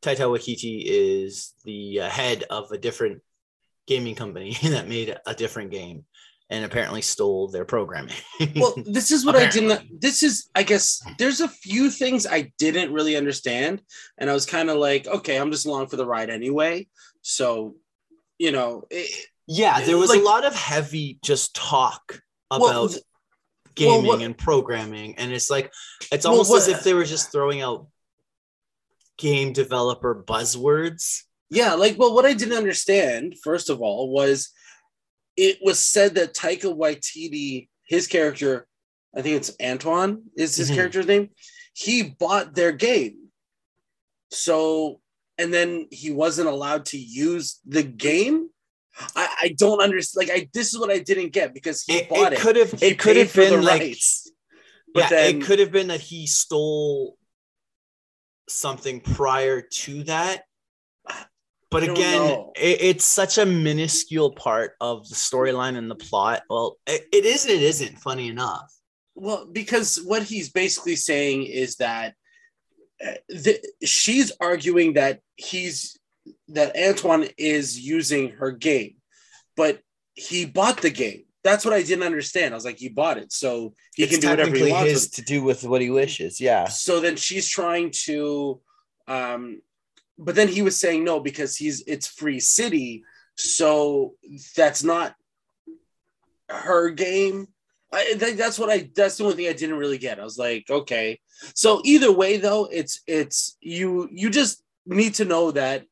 taika 0.02 0.28
waititi 0.28 0.82
is 0.84 1.54
the 1.64 2.00
uh, 2.00 2.08
head 2.08 2.44
of 2.50 2.70
a 2.72 2.78
different 2.78 3.22
gaming 3.86 4.14
company 4.14 4.56
that 4.62 4.88
made 4.88 5.16
a 5.26 5.34
different 5.34 5.70
game 5.70 6.04
and 6.50 6.64
apparently 6.64 7.00
stole 7.00 7.48
their 7.48 7.64
programming. 7.64 8.14
Well 8.56 8.74
this 8.84 9.10
is 9.12 9.24
what 9.24 9.36
i 9.36 9.48
didn't 9.48 10.00
this 10.00 10.22
is 10.22 10.48
i 10.54 10.62
guess 10.64 11.00
there's 11.18 11.40
a 11.40 11.48
few 11.48 11.90
things 11.90 12.26
i 12.26 12.52
didn't 12.58 12.92
really 12.92 13.16
understand 13.16 13.80
and 14.18 14.28
i 14.28 14.32
was 14.34 14.46
kind 14.46 14.68
of 14.68 14.76
like 14.76 15.06
okay 15.06 15.36
i'm 15.38 15.52
just 15.52 15.64
along 15.66 15.86
for 15.88 15.96
the 15.96 16.06
ride 16.06 16.28
anyway. 16.30 16.88
So 17.22 17.76
you 18.38 18.50
know 18.52 18.84
it, 18.90 19.08
Yeah, 19.46 19.80
there 19.80 19.96
was 19.98 20.10
Like- 20.10 20.20
a 20.20 20.24
lot 20.24 20.44
of 20.44 20.54
heavy 20.54 21.18
just 21.22 21.54
talk 21.54 22.20
about 22.50 22.60
Well, 22.62 22.88
th- 22.88 23.02
gaming 23.76 24.06
what- 24.06 24.20
and 24.22 24.36
programming, 24.36 25.16
and 25.18 25.32
it's 25.32 25.50
like 25.50 25.72
it's 26.12 26.24
Well, 26.24 26.32
almost 26.34 26.52
as 26.56 26.68
if 26.68 26.82
they 26.82 26.94
were 26.94 27.04
just 27.04 27.30
throwing 27.32 27.60
out 27.62 27.86
game 29.18 29.52
developer 29.52 30.24
buzzwords. 30.26 31.22
yeah 31.50 31.74
like 31.74 31.98
well 31.98 32.14
what 32.14 32.24
i 32.24 32.32
didn't 32.32 32.56
understand 32.56 33.34
first 33.44 33.68
of 33.70 33.80
all 33.82 34.10
was 34.10 34.50
it 35.46 35.58
was 35.66 35.78
said 35.94 36.10
that 36.16 36.34
taika 36.34 36.68
waititi 36.82 37.68
his 37.92 38.06
character 38.14 38.52
i 39.16 39.22
think 39.22 39.34
it's 39.36 39.52
antoine 39.70 40.22
is 40.36 40.54
his 40.60 40.70
Mhm. 40.70 40.74
character's 40.76 41.06
name 41.06 41.30
he 41.84 41.96
bought 42.22 42.54
their 42.54 42.72
game 42.72 43.16
so 44.30 44.56
and 45.38 45.52
then 45.56 45.88
he 45.90 46.10
wasn't 46.22 46.48
allowed 46.54 46.84
to 46.92 46.98
use 46.98 47.46
the 47.76 47.82
game 47.82 48.36
i, 49.16 49.24
I 49.44 49.48
don't 49.62 49.80
understand 49.80 50.28
like 50.28 50.36
i 50.36 50.48
this 50.52 50.68
is 50.72 50.78
what 50.78 50.90
i 50.90 50.98
didn't 50.98 51.32
get 51.38 51.54
because 51.54 51.82
he 51.82 51.94
It, 51.98 52.08
bought 52.10 52.32
it, 52.34 52.38
could 52.38 52.56
have 52.56 52.72
it 52.82 52.98
could 52.98 53.16
have 53.16 53.32
been 53.34 53.62
like 53.62 53.80
rights. 53.80 54.30
But 54.92 55.04
yeah, 55.04 55.08
then- 55.10 55.36
it 55.36 55.44
could 55.46 55.60
have 55.60 55.72
been 55.72 55.86
that 55.88 56.00
he 56.00 56.26
stole 56.26 57.16
something 58.48 59.00
prior 59.00 59.62
to 59.62 60.02
that. 60.04 60.42
But 61.70 61.84
I 61.84 61.92
again, 61.92 62.46
it, 62.56 62.78
it's 62.80 63.04
such 63.04 63.38
a 63.38 63.46
minuscule 63.46 64.32
part 64.32 64.72
of 64.80 65.08
the 65.08 65.14
storyline 65.14 65.76
and 65.76 65.90
the 65.90 65.94
plot. 65.94 66.42
Well, 66.50 66.78
it, 66.86 67.06
it 67.12 67.24
is 67.24 67.44
and 67.44 67.54
it 67.54 67.62
isn't. 67.62 67.98
Funny 67.98 68.28
enough. 68.28 68.74
Well, 69.14 69.46
because 69.50 70.00
what 70.04 70.22
he's 70.22 70.50
basically 70.50 70.96
saying 70.96 71.44
is 71.44 71.76
that 71.76 72.14
uh, 73.04 73.12
the, 73.28 73.60
she's 73.84 74.32
arguing 74.40 74.94
that 74.94 75.20
he's 75.36 75.98
that 76.48 76.76
Antoine 76.76 77.28
is 77.38 77.78
using 77.78 78.30
her 78.30 78.50
game, 78.50 78.96
but 79.56 79.80
he 80.14 80.46
bought 80.46 80.82
the 80.82 80.90
game. 80.90 81.24
That's 81.42 81.64
what 81.64 81.72
I 81.72 81.82
didn't 81.82 82.04
understand. 82.04 82.52
I 82.52 82.56
was 82.56 82.64
like, 82.64 82.78
he 82.78 82.88
bought 82.88 83.16
it, 83.16 83.32
so 83.32 83.74
he 83.94 84.02
it's 84.02 84.12
can 84.12 84.20
do 84.20 84.28
whatever 84.28 84.56
he 84.56 84.70
wants. 84.70 84.90
his 84.90 85.10
to 85.10 85.22
do 85.22 85.42
with 85.42 85.64
what 85.64 85.80
he 85.80 85.88
wishes. 85.88 86.40
Yeah. 86.40 86.66
So 86.66 87.00
then 87.00 87.16
she's 87.16 87.48
trying 87.48 87.92
to, 88.04 88.60
um, 89.08 89.62
but 90.20 90.34
then 90.34 90.48
he 90.48 90.62
was 90.62 90.78
saying 90.78 91.02
no 91.02 91.18
because 91.18 91.56
he's 91.56 91.82
it's 91.86 92.06
free 92.06 92.40
city, 92.40 93.02
so 93.36 94.14
that's 94.54 94.84
not 94.84 95.14
her 96.48 96.90
game. 96.90 97.48
I 97.92 98.14
think 98.14 98.36
that's 98.36 98.58
what 98.58 98.70
I. 98.70 98.90
That's 98.94 99.16
the 99.16 99.24
only 99.24 99.36
thing 99.36 99.48
I 99.48 99.54
didn't 99.54 99.78
really 99.78 99.98
get. 99.98 100.20
I 100.20 100.24
was 100.24 100.38
like, 100.38 100.66
okay. 100.70 101.18
So 101.54 101.80
either 101.84 102.12
way, 102.12 102.36
though, 102.36 102.68
it's 102.70 103.00
it's 103.06 103.56
you. 103.60 104.08
You 104.12 104.30
just 104.30 104.62
need 104.86 105.14
to 105.14 105.24
know 105.24 105.50
that 105.52 105.84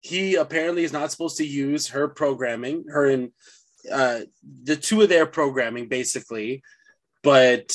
he 0.00 0.36
apparently 0.36 0.84
is 0.84 0.92
not 0.92 1.10
supposed 1.10 1.38
to 1.38 1.46
use 1.46 1.88
her 1.88 2.06
programming, 2.08 2.84
her 2.88 3.08
and 3.08 3.32
uh, 3.90 4.20
the 4.62 4.76
two 4.76 5.02
of 5.02 5.08
their 5.08 5.26
programming, 5.26 5.88
basically. 5.88 6.62
But 7.22 7.74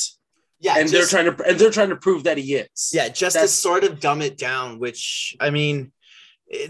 Yeah, 0.62 0.76
and 0.78 0.88
they're 0.88 1.06
trying 1.06 1.26
to 1.26 1.44
and 1.44 1.58
they're 1.58 1.70
trying 1.78 1.90
to 1.90 1.96
prove 1.96 2.24
that 2.24 2.38
he 2.38 2.54
is. 2.54 2.90
Yeah, 2.94 3.08
just 3.08 3.36
to 3.36 3.48
sort 3.48 3.84
of 3.84 4.00
dumb 4.00 4.22
it 4.22 4.38
down, 4.38 4.78
which 4.78 5.36
I 5.40 5.50
mean, 5.50 5.92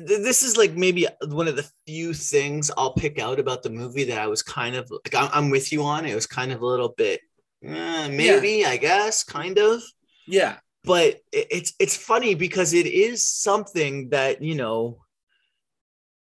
this 0.00 0.42
is 0.42 0.56
like 0.56 0.72
maybe 0.72 1.06
one 1.28 1.46
of 1.46 1.56
the 1.56 1.68
few 1.86 2.14
things 2.14 2.70
I'll 2.76 2.94
pick 2.94 3.18
out 3.20 3.38
about 3.38 3.62
the 3.62 3.70
movie 3.70 4.04
that 4.04 4.18
I 4.18 4.28
was 4.28 4.42
kind 4.42 4.76
of 4.76 4.90
like, 4.90 5.14
I'm, 5.14 5.30
I'm 5.32 5.50
with 5.50 5.72
you 5.72 5.82
on. 5.84 6.06
It 6.06 6.14
was 6.14 6.26
kind 6.26 6.52
of 6.52 6.62
a 6.62 6.66
little 6.66 6.88
bit, 6.96 7.20
eh, 7.62 8.08
maybe, 8.08 8.64
I 8.64 8.78
guess, 8.78 9.24
kind 9.24 9.58
of. 9.58 9.82
yeah, 10.26 10.56
But 10.84 11.20
it's 11.30 11.74
it's 11.78 11.96
funny 11.96 12.34
because 12.34 12.72
it 12.72 12.86
is 12.86 13.28
something 13.28 14.08
that 14.10 14.40
you 14.42 14.54
know 14.54 15.04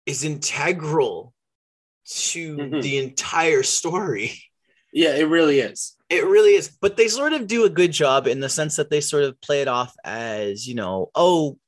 is 0.07 0.25
integral 0.25 1.33
to 2.07 2.57
Mhm. 2.57 2.83
the 2.83 2.99
entire 2.99 3.63
story. 3.63 4.43
yeah. 4.93 5.15
It 5.17 5.25
really 5.29 5.61
is. 5.61 5.94
It 6.11 6.25
really 6.25 6.55
is. 6.55 6.69
But 6.81 6.97
they 6.97 7.09
sort 7.09 7.33
of 7.33 7.47
do 7.47 7.65
a 7.65 7.71
good 7.71 7.93
job 7.93 8.27
in 8.27 8.41
the 8.41 8.49
sense 8.49 8.77
that 8.77 8.91
they 8.91 9.01
sort 9.01 9.25
of 9.25 9.41
play 9.41 9.63
it 9.63 9.69
off 9.69 9.95
as, 10.05 10.67
you 10.67 10.75
know, 10.75 11.11
oh, 11.15 11.59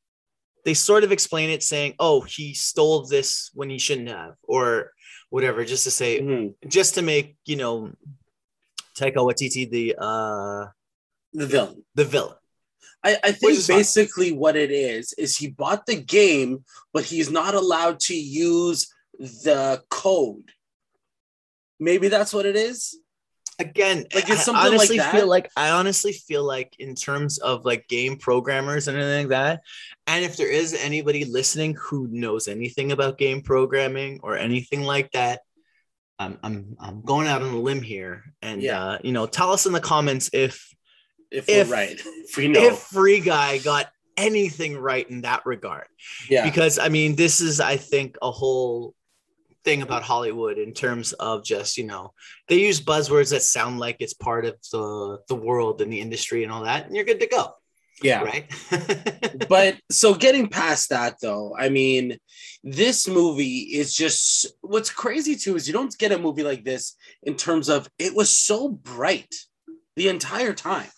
they 0.64 0.74
sort 0.74 1.04
of 1.04 1.12
explain 1.12 1.50
it 1.50 1.62
saying, 1.62 1.94
oh, 1.98 2.20
he 2.22 2.52
stole 2.52 3.06
this 3.06 3.50
when 3.54 3.70
he 3.70 3.78
shouldn't 3.78 4.08
have, 4.08 4.34
or 4.42 4.92
whatever, 5.30 5.64
just 5.64 5.84
to 5.84 5.90
say, 5.90 6.20
Mhm. 6.20 6.54
just 6.68 6.94
to 6.94 7.02
make, 7.02 7.36
you 7.46 7.56
know, 7.56 7.92
Taika 8.98 9.16
Waititi 9.16 9.68
the 9.70 9.94
uh 9.98 10.66
The 11.32 11.46
villain. 11.46 11.84
the 11.94 12.04
villain. 12.04 12.36
I, 13.04 13.16
I 13.22 13.32
think 13.32 13.64
basically 13.68 14.32
what 14.32 14.56
it 14.56 14.70
is 14.72 15.12
is 15.12 15.36
he 15.36 15.48
bought 15.48 15.86
the 15.86 15.94
game, 15.96 16.64
but 16.92 17.04
he's 17.04 17.30
not 17.30 17.54
allowed 17.54 18.00
to 18.00 18.16
use 18.16 18.88
the 19.18 19.82
code. 19.90 20.50
Maybe 21.78 22.08
that's 22.08 22.32
what 22.32 22.46
it 22.46 22.56
is. 22.56 22.98
Again 23.58 24.04
Like, 24.14 24.28
it's 24.28 24.30
I 24.30 24.34
something 24.36 24.62
like 24.64 24.72
honestly 24.72 24.98
that. 24.98 25.12
feel 25.14 25.26
like 25.28 25.50
i 25.56 25.70
honestly 25.70 26.12
feel 26.12 26.44
like 26.44 26.74
in 26.78 26.94
terms 26.94 27.38
of 27.38 27.64
like 27.64 27.88
game 27.88 28.16
programmers 28.16 28.86
and 28.88 28.96
anything 28.96 29.28
like 29.28 29.30
that 29.30 29.62
and 30.06 30.24
if 30.24 30.36
there 30.36 30.50
is 30.50 30.74
anybody 30.74 31.24
listening 31.24 31.74
who 31.74 32.06
knows 32.08 32.48
anything 32.48 32.92
about 32.92 33.16
game 33.18 33.40
programming 33.40 34.20
or 34.22 34.36
anything 34.36 34.82
like 34.82 35.10
that 35.12 35.40
i'm 36.18 36.38
i'm, 36.42 36.76
I'm 36.80 37.02
going 37.02 37.26
out 37.28 37.42
on 37.42 37.54
a 37.54 37.58
limb 37.58 37.82
here 37.82 38.24
and 38.42 38.60
Yeah. 38.60 38.82
uh 38.84 38.98
you 39.02 39.12
know 39.12 39.26
tell 39.26 39.52
us 39.52 39.64
in 39.66 39.72
the 39.72 39.80
comments 39.80 40.28
if 40.32 40.68
If, 41.30 41.48
If- 41.48 41.68
we're 41.68 41.74
right, 41.74 41.98
if 42.28 42.36
we 42.36 42.48
know, 42.48 42.62
if 42.62 42.78
free 42.78 43.20
guy 43.20 43.58
got 43.58 43.86
anything 44.16 44.76
right 44.78 45.08
in 45.10 45.22
that 45.22 45.44
regard 45.44 45.88
yeah, 46.30 46.44
because 46.44 46.78
I 46.78 46.88
mean, 46.88 47.16
this 47.16 47.40
is, 47.40 47.60
I 47.60 47.76
think, 47.76 48.16
a 48.22 48.30
whole 48.30 48.94
thing 49.66 49.82
about 49.82 50.04
Hollywood 50.04 50.58
in 50.58 50.72
terms 50.72 51.12
of 51.14 51.44
just, 51.44 51.76
you 51.76 51.84
know, 51.84 52.12
they 52.48 52.60
use 52.60 52.80
buzzwords 52.80 53.30
that 53.30 53.42
sound 53.42 53.78
like 53.78 53.96
it's 53.98 54.14
part 54.14 54.46
of 54.46 54.54
the 54.72 55.18
the 55.28 55.34
world 55.34 55.82
and 55.82 55.92
the 55.92 56.00
industry 56.00 56.44
and 56.44 56.52
all 56.52 56.64
that, 56.64 56.86
and 56.86 56.94
you're 56.94 57.04
good 57.04 57.20
to 57.20 57.26
go, 57.26 57.52
yeah. 58.02 58.22
right? 58.22 58.46
but 59.48 59.76
so 59.90 60.14
getting 60.14 60.48
past 60.48 60.90
that 60.90 61.16
though 61.20 61.54
i 61.58 61.68
mean 61.68 62.18
this 62.62 63.08
movie 63.08 63.60
is 63.80 63.94
just 63.94 64.46
what's 64.60 64.90
crazy 64.90 65.36
too 65.36 65.56
is 65.56 65.66
you 65.66 65.72
don't 65.72 65.96
get 65.98 66.12
a 66.12 66.18
movie 66.18 66.42
like 66.42 66.64
this 66.64 66.96
in 67.22 67.34
terms 67.34 67.68
of 67.68 67.88
it 67.98 68.14
was 68.14 68.30
so 68.36 68.68
bright 68.68 69.34
the 69.96 70.08
entire 70.08 70.52
time 70.52 70.90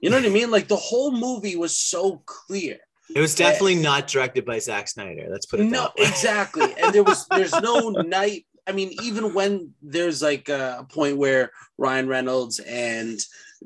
you 0.00 0.10
know 0.10 0.16
what 0.16 0.26
i 0.26 0.28
mean 0.28 0.50
like 0.50 0.68
the 0.68 0.76
whole 0.76 1.12
movie 1.12 1.56
was 1.56 1.76
so 1.76 2.22
clear 2.26 2.78
it 3.14 3.20
was 3.20 3.34
definitely 3.34 3.74
not 3.76 4.06
directed 4.08 4.44
by 4.44 4.58
Zack 4.58 4.88
Snyder. 4.88 5.26
Let's 5.30 5.46
put 5.46 5.60
it 5.60 5.64
no 5.64 5.82
that 5.82 5.94
way. 5.98 6.04
exactly 6.08 6.74
and 6.82 6.92
there 6.94 7.02
was 7.02 7.26
there's 7.28 7.52
no 7.60 7.90
night 7.90 8.46
i 8.66 8.72
mean 8.72 8.90
even 9.02 9.34
when 9.34 9.72
there's 9.82 10.22
like 10.22 10.48
a 10.48 10.86
point 10.90 11.16
where 11.16 11.50
ryan 11.78 12.06
reynolds 12.08 12.58
and 12.60 13.18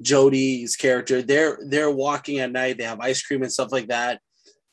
jodie's 0.02 0.76
character 0.76 1.22
they're 1.22 1.58
they're 1.68 1.90
walking 1.90 2.38
at 2.38 2.50
night 2.52 2.78
they 2.78 2.84
have 2.84 3.00
ice 3.00 3.22
cream 3.22 3.42
and 3.42 3.52
stuff 3.52 3.72
like 3.72 3.88
that 3.88 4.20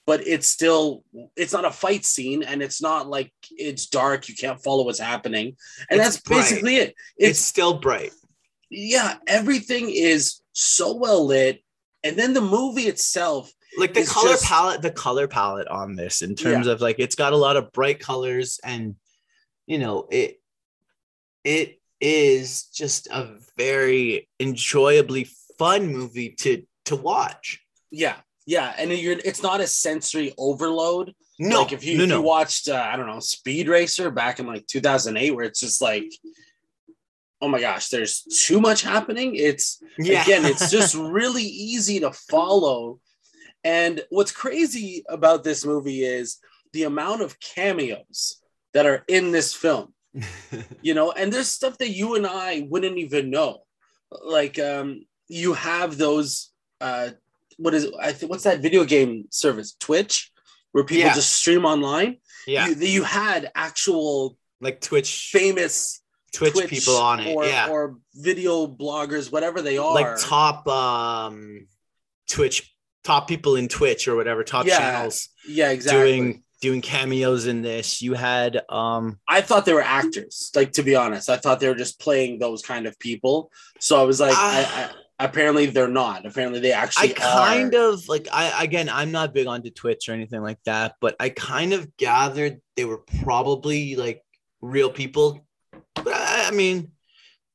but 0.05 0.25
it's 0.27 0.47
still 0.47 1.03
it's 1.35 1.53
not 1.53 1.65
a 1.65 1.71
fight 1.71 2.03
scene 2.05 2.43
and 2.43 2.61
it's 2.61 2.81
not 2.81 3.07
like 3.09 3.31
it's 3.51 3.85
dark 3.87 4.27
you 4.29 4.35
can't 4.35 4.61
follow 4.63 4.83
what's 4.85 4.99
happening 4.99 5.55
and 5.89 5.99
It's 5.99 6.15
that's 6.15 6.21
bright. 6.21 6.37
basically 6.39 6.75
it 6.77 6.89
It's 7.17 7.29
it's 7.31 7.39
still 7.39 7.73
bright. 7.79 8.11
yeah 8.69 9.15
everything 9.27 9.89
is 9.89 10.41
so 10.53 10.95
well 10.95 11.25
lit 11.25 11.61
and 12.03 12.17
then 12.17 12.33
the 12.33 12.41
movie 12.41 12.83
itself 12.87 13.51
Like 13.77 13.93
the 13.93 14.05
color 14.05 14.29
just- 14.29 14.45
palette, 14.45 14.81
the 14.81 14.91
color 14.91 15.27
palette 15.27 15.67
on 15.67 15.95
this 15.95 16.21
in 16.21 16.35
terms 16.35 16.67
of 16.67 16.81
like 16.81 16.97
it's 16.99 17.15
got 17.15 17.33
a 17.33 17.37
lot 17.37 17.57
of 17.57 17.71
bright 17.71 17.99
colors 17.99 18.59
and 18.63 18.95
you 19.65 19.79
know, 19.79 20.07
it 20.11 20.39
it 21.43 21.79
is 22.01 22.63
just 22.73 23.07
a 23.07 23.29
very 23.57 24.27
enjoyably 24.39 25.27
fun 25.57 25.87
movie 25.87 26.29
to 26.31 26.63
to 26.85 26.95
watch. 26.97 27.61
yeah 27.91 28.15
yeah 28.45 28.73
and 28.77 28.91
you're 28.91 29.17
it's 29.23 29.41
not 29.41 29.61
a 29.61 29.67
sensory 29.67 30.33
overload 30.37 31.13
No, 31.39 31.61
like 31.61 31.71
if 31.71 31.85
you, 31.85 31.97
no, 31.97 32.03
if 32.03 32.09
no. 32.09 32.15
you 32.17 32.21
watched 32.21 32.67
uh, 32.67 32.75
I 32.91 32.97
don't 32.97 33.07
know 33.07 33.21
Speed 33.21 33.69
Racer 33.69 34.11
back 34.11 34.39
in 34.39 34.47
like 34.47 34.67
2008 34.67 35.31
where 35.31 35.45
it's 35.45 35.61
just 35.61 35.81
like 35.81 36.11
oh 37.41 37.47
my 37.47 37.61
gosh 37.61 37.87
there's 37.87 38.21
too 38.23 38.59
much 38.59 38.81
happening 38.81 39.35
it's 39.35 39.81
yeah. 39.97 40.23
again 40.23 40.43
it's 40.43 40.69
just 40.77 40.95
really 40.95 41.43
easy 41.43 42.01
to 42.01 42.11
follow 42.11 42.99
and 43.63 44.01
what's 44.09 44.31
crazy 44.31 45.03
about 45.09 45.43
this 45.43 45.65
movie 45.65 46.03
is 46.03 46.37
the 46.73 46.83
amount 46.83 47.21
of 47.21 47.39
cameos 47.39 48.41
that 48.73 48.85
are 48.85 49.03
in 49.07 49.31
this 49.31 49.53
film 49.53 49.93
you 50.81 50.93
know 50.93 51.11
and 51.11 51.31
there's 51.33 51.47
stuff 51.47 51.77
that 51.79 51.89
you 51.89 52.15
and 52.15 52.25
I 52.27 52.67
wouldn't 52.69 52.97
even 52.97 53.29
know. 53.29 53.63
Like 54.11 54.59
um 54.59 55.05
you 55.27 55.53
have 55.53 55.97
those 55.97 56.51
uh 56.81 57.09
what 57.57 57.73
is 57.73 57.91
I 57.99 58.11
think 58.13 58.29
what's 58.31 58.43
that 58.43 58.59
video 58.59 58.83
game 58.83 59.25
service? 59.31 59.75
Twitch? 59.79 60.31
Where 60.71 60.83
people 60.83 61.05
Yeah. 61.05 61.13
just 61.13 61.31
stream 61.31 61.65
online? 61.65 62.17
Yeah, 62.47 62.67
you, 62.67 62.75
you 62.75 63.03
had 63.03 63.51
actual 63.55 64.37
like 64.59 64.81
Twitch, 64.81 65.29
famous 65.31 66.01
Twitch, 66.33 66.53
Twitch 66.53 66.69
people 66.69 66.97
on 66.97 67.19
it. 67.19 67.35
or, 67.35 67.45
yeah, 67.45 67.67
or 67.69 67.97
video 68.15 68.65
bloggers 68.67 69.31
whatever 69.31 69.61
they 69.61 69.77
are. 69.77 69.93
like 69.93 70.15
top 70.19 70.67
um 70.67 71.67
Twitch, 72.27 72.72
top 73.03 73.27
people 73.27 73.55
in 73.55 73.67
Twitch 73.67 74.07
or 74.07 74.15
whatever, 74.15 74.43
top 74.43 74.65
Yeah, 74.65 74.77
channels 74.77 75.29
yeah 75.47 75.71
exactly 75.71 76.03
doing 76.17 76.43
doing 76.61 76.81
cameos 76.81 77.45
in 77.47 77.61
this. 77.61 78.01
You 78.01 78.13
had 78.13 78.61
um 78.69 79.19
I 79.27 79.41
thought 79.41 79.65
they 79.65 79.73
were 79.73 79.81
actors. 79.81 80.51
Like 80.55 80.71
to 80.73 80.83
be 80.83 80.95
honest, 80.95 81.29
I 81.29 81.37
thought 81.37 81.59
they 81.59 81.67
were 81.67 81.75
just 81.75 81.99
playing 81.99 82.39
those 82.39 82.61
kind 82.61 82.85
of 82.87 82.97
people. 82.99 83.51
So 83.79 83.99
I 83.99 84.03
was 84.03 84.19
like, 84.21 84.33
I, 84.35 84.63
I, 84.63 85.25
apparently 85.25 85.65
they're 85.65 85.89
not. 85.89 86.25
Apparently 86.25 86.61
they 86.61 86.71
actually 86.71 87.09
I 87.11 87.13
kind 87.13 87.75
are. 87.75 87.89
of 87.93 88.07
like 88.07 88.27
I 88.31 88.63
again 88.63 88.87
I'm 88.87 89.11
not 89.11 89.33
big 89.33 89.47
onto 89.47 89.69
Twitch 89.71 90.07
or 90.07 90.13
anything 90.13 90.41
like 90.41 90.59
that, 90.65 90.95
but 91.01 91.15
I 91.19 91.27
kind 91.29 91.73
of 91.73 91.97
gathered 91.97 92.61
they 92.77 92.85
were 92.85 93.01
probably 93.23 93.95
like 93.97 94.21
real 94.61 94.89
people. 94.89 95.45
But 95.95 96.13
I, 96.13 96.47
I 96.47 96.51
mean, 96.51 96.91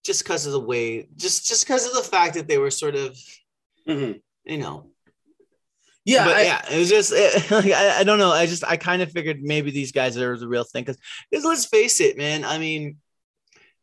just 0.04 0.22
because 0.22 0.44
of 0.44 0.52
the 0.52 0.60
way, 0.60 1.08
just 1.16 1.48
just 1.48 1.64
because 1.66 1.86
of 1.86 1.94
the 1.94 2.02
fact 2.02 2.34
that 2.34 2.46
they 2.48 2.58
were 2.58 2.70
sort 2.70 2.94
of, 2.94 3.16
Mhm. 3.88 4.20
you 4.44 4.58
know, 4.58 4.90
Yeah, 6.08 6.24
but 6.24 6.36
I- 6.36 6.42
yeah, 6.42 6.64
it 6.70 6.78
was 6.78 6.88
just 6.88 7.12
it, 7.14 7.50
like, 7.50 7.72
I, 7.72 8.00
I 8.00 8.04
don't 8.04 8.18
know. 8.18 8.30
I 8.30 8.46
just 8.46 8.64
I 8.64 8.76
kind 8.76 9.02
of 9.02 9.10
figured 9.12 9.42
maybe 9.42 9.70
these 9.70 9.92
guys 9.92 10.16
are 10.16 10.36
the 10.38 10.48
real 10.48 10.64
thing 10.64 10.84
because 10.84 11.44
let's 11.44 11.66
face 11.66 12.00
it, 12.00 12.16
man. 12.16 12.44
I 12.44 12.58
mean, 12.58 12.96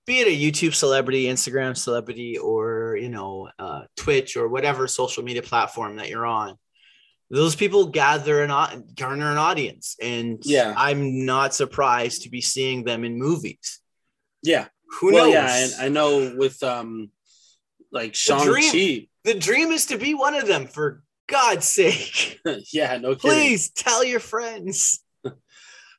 be 0.08 0.20
it 0.20 0.28
a 0.28 0.32
YouTube 0.32 0.74
celebrity, 0.74 1.26
Instagram 1.26 1.78
celebrity, 1.78 2.38
or 2.38 2.98
you 3.00 3.10
know, 3.10 3.50
uh, 3.60 3.84
Twitch 3.96 4.38
or 4.38 4.48
whatever 4.48 4.88
social 4.88 5.24
media 5.24 5.42
platform 5.42 5.98
that 5.98 6.10
you're 6.10 6.26
on, 6.26 6.56
those 7.30 7.56
people 7.56 7.86
gather 7.88 8.42
an 8.44 8.52
au- 8.52 8.84
garner 8.96 9.32
an 9.32 9.38
audience, 9.38 9.96
and 10.02 10.40
Yeah. 10.44 10.74
I'm 10.78 11.26
not 11.26 11.54
surprised 11.54 12.24
to 12.24 12.30
be 12.30 12.42
seeing 12.42 12.84
them 12.84 13.04
in 13.04 13.18
movies. 13.18 13.82
yeah. 14.44 14.68
Who 15.00 15.14
well, 15.14 15.26
knows? 15.26 15.34
yeah, 15.34 15.64
and 15.66 15.74
I 15.82 15.90
know 15.90 16.36
with 16.38 16.62
um, 16.64 17.10
like 17.92 18.14
Shang 18.16 18.46
dream. 18.46 18.72
Chi. 18.72 19.08
the 19.24 19.34
dream 19.38 19.72
is 19.72 19.88
to 19.88 19.98
be 19.98 20.14
one 20.14 20.36
of 20.36 20.48
them. 20.48 20.68
For 20.68 21.02
God's 21.28 21.66
sake, 21.68 22.40
yeah, 22.74 22.98
no 22.98 23.16
kidding. 23.16 23.20
please 23.32 23.70
tell 23.70 24.04
your 24.04 24.20
friends. 24.20 25.02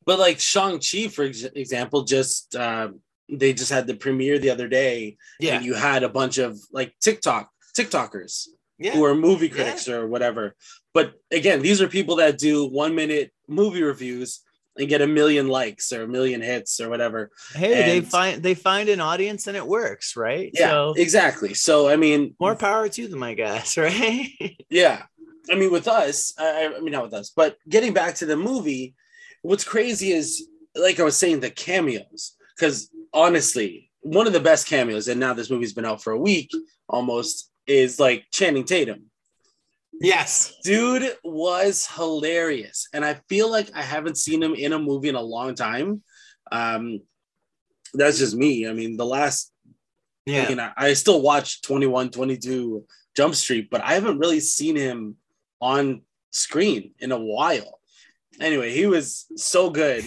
But 0.07 0.21
like 0.21 0.39
Shang 0.39 0.79
Chi, 0.79 1.09
for 1.09 1.25
ex- 1.25 1.43
example, 1.43 2.05
just 2.05 2.55
uh, 2.55 2.91
they 3.29 3.53
just 3.53 3.73
had 3.73 3.89
the 3.89 3.95
premiere 3.97 4.39
the 4.39 4.51
other 4.51 4.69
day, 4.69 5.17
Yeah, 5.41 5.57
and 5.57 5.65
you 5.65 5.75
had 5.75 6.05
a 6.05 6.09
bunch 6.09 6.39
of 6.39 6.57
like 6.71 6.95
TikTok 7.01 7.51
TikTokers 7.77 8.47
yeah. 8.79 8.93
who 8.93 9.05
are 9.05 9.17
movie 9.17 9.49
critics 9.49 9.89
or 9.89 10.07
whatever. 10.07 10.55
But 10.95 11.15
again, 11.33 11.61
these 11.61 11.83
are 11.83 11.89
people 11.89 12.17
that 12.17 12.39
do 12.39 12.67
one 12.69 12.95
minute 12.95 13.33
movie 13.49 13.83
reviews 13.83 14.43
and 14.79 14.89
get 14.89 15.03
a 15.03 15.07
million 15.09 15.49
likes 15.49 15.91
or 15.93 16.05
a 16.05 16.09
million 16.09 16.41
hits 16.41 16.79
or 16.81 16.89
whatever. 16.89 17.31
hey 17.55 17.99
they 17.99 18.01
find 18.03 18.43
they 18.43 18.55
find 18.55 18.89
an 18.89 19.01
audience 19.01 19.47
and 19.49 19.57
it 19.57 19.67
works 19.67 20.15
right 20.17 20.51
Yeah, 20.55 20.71
so 20.71 20.95
exactly. 20.97 21.55
So 21.55 21.89
I 21.89 21.97
mean, 21.97 22.37
more 22.39 22.55
power 22.55 22.89
to 22.91 23.09
them 23.09 23.23
i 23.25 23.35
guess 23.35 23.77
right 23.87 24.29
yeah. 24.71 25.03
I 25.51 25.55
mean, 25.55 25.71
with 25.71 25.89
us, 25.89 26.35
I, 26.39 26.75
I 26.77 26.81
mean, 26.81 26.93
not 26.93 27.05
with 27.05 27.15
us, 27.15 27.31
but 27.35 27.57
getting 27.69 27.93
back 27.93 28.15
to 28.17 28.27
the 28.27 28.37
movie, 28.37 28.95
what's 29.43 29.65
crazy 29.65 30.13
is, 30.13 30.49
like 30.75 31.01
I 31.01 31.05
was 31.05 31.17
saying, 31.17 31.41
the 31.41 31.51
cameos. 31.51 32.37
Because 32.57 32.91
honestly, 33.13 33.91
one 34.01 34.27
of 34.27 34.33
the 34.33 34.41
best 34.41 34.67
cameos, 34.67 35.09
and 35.09 35.21
now 35.21 35.35
this 35.35 35.51
movie's 35.51 35.75
been 35.75 35.85
out 35.85 36.03
for 36.03 36.13
a 36.13 36.19
week 36.19 36.51
almost, 36.89 37.51
is 37.67 37.99
like 37.99 38.25
Channing 38.33 38.65
Tatum. 38.65 39.11
yes 40.01 40.55
dude 40.63 41.17
was 41.25 41.87
hilarious 41.87 42.87
and 42.93 43.03
i 43.03 43.15
feel 43.29 43.51
like 43.51 43.71
i 43.75 43.81
haven't 43.81 44.19
seen 44.19 44.43
him 44.43 44.55
in 44.55 44.75
a 44.75 44.79
movie 44.79 45.09
in 45.09 45.15
a 45.15 45.21
long 45.21 45.55
time 45.55 46.03
um 46.53 47.01
that's 47.95 48.19
just 48.19 48.35
me 48.37 48.69
i 48.69 48.73
mean 48.75 48.97
the 48.97 49.07
last 49.07 49.53
yeah 50.27 50.49
you 50.51 50.55
know 50.55 50.71
i 50.77 50.93
still 50.93 51.23
watch 51.23 51.63
21 51.63 52.11
22 52.11 52.85
jump 53.17 53.35
street 53.35 53.69
but 53.71 53.81
i 53.83 53.95
haven't 53.95 54.19
really 54.19 54.41
seen 54.41 54.77
him 54.77 55.17
on 55.61 56.03
screen 56.31 56.93
in 56.99 57.13
a 57.13 57.19
while. 57.19 57.81
Anyway 58.41 58.73
he 58.73 58.87
was 58.87 59.27
so 59.37 59.71
good 59.71 60.05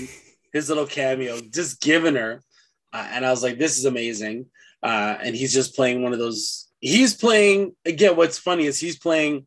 his 0.53 0.69
little 0.69 0.85
cameo 0.85 1.39
just 1.51 1.81
giving 1.81 2.15
her 2.15 2.41
uh, 2.93 3.07
and 3.11 3.25
i 3.25 3.29
was 3.29 3.43
like 3.43 3.57
this 3.57 3.77
is 3.77 3.85
amazing. 3.85 4.45
Uh 4.81 5.17
and 5.21 5.35
he's 5.35 5.53
just 5.53 5.75
playing 5.75 6.03
one 6.03 6.13
of 6.13 6.19
those 6.19 6.67
he's 6.79 7.13
playing 7.13 7.75
again 7.85 8.15
what's 8.15 8.37
funny 8.37 8.65
is 8.65 8.79
he's 8.79 8.97
playing 8.97 9.45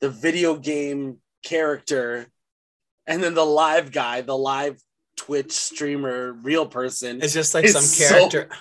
the 0.00 0.10
video 0.10 0.56
game 0.56 1.18
character 1.44 2.26
and 3.06 3.22
then 3.22 3.34
the 3.34 3.44
live 3.44 3.92
guy 3.92 4.20
the 4.20 4.36
live 4.36 4.78
twitch 5.16 5.52
streamer 5.52 6.32
real 6.32 6.66
person. 6.66 7.20
It's 7.22 7.32
just 7.32 7.54
like 7.54 7.68
some 7.68 7.84
character. 8.08 8.48
so 8.50 8.58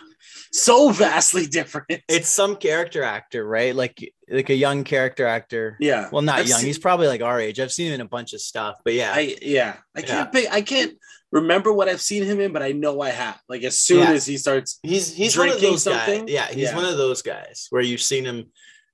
vastly 0.56 1.48
different 1.48 1.88
it's 2.08 2.30
some 2.30 2.56
character 2.56 3.02
actor 3.04 3.46
right 3.46 3.76
like 3.76 4.14
like 4.30 4.50
a 4.50 4.56
young 4.56 4.84
character 4.84 5.26
actor 5.26 5.76
yeah 5.80 6.10
well 6.12 6.22
not 6.22 6.40
I've 6.40 6.48
young 6.48 6.60
seen- 6.60 6.68
he's 6.68 6.78
probably 6.78 7.08
like 7.08 7.22
our 7.22 7.40
age 7.40 7.60
i've 7.60 7.72
seen 7.72 7.88
him 7.88 7.94
in 7.96 8.02
a 8.02 8.06
bunch 8.08 8.34
of 8.34 8.42
stuff 8.42 8.76
but 8.86 8.94
yeah 8.94 9.14
I 9.16 9.36
yeah, 9.42 9.78
I 9.96 10.02
can't 10.02 10.32
pick. 10.32 10.52
I 10.52 10.62
can't 10.62 10.94
remember 11.32 11.74
what 11.74 11.90
I've 11.90 12.02
seen 12.02 12.24
him 12.24 12.40
in, 12.40 12.54
but 12.54 12.62
I 12.62 12.74
know 12.74 13.02
I 13.02 13.10
have. 13.10 13.40
Like 13.50 13.64
as 13.64 13.80
soon 13.80 14.02
Yeah. 14.04 14.12
as 14.12 14.26
he 14.28 14.38
starts, 14.38 14.80
He's 14.84 15.12
he's 15.12 15.36
one 15.36 15.48
of 15.48 15.54
Drinking 15.54 15.72
those 15.72 15.84
guys. 15.86 16.06
something? 16.06 16.28
Yeah, 16.28 16.46
he's 16.48 16.70
Yeah. 16.70 16.76
one 16.76 16.86
of 16.86 16.96
those 16.98 17.24
guys 17.24 17.66
where 17.72 17.82
you've 17.82 18.02
seen 18.04 18.24
him 18.26 18.52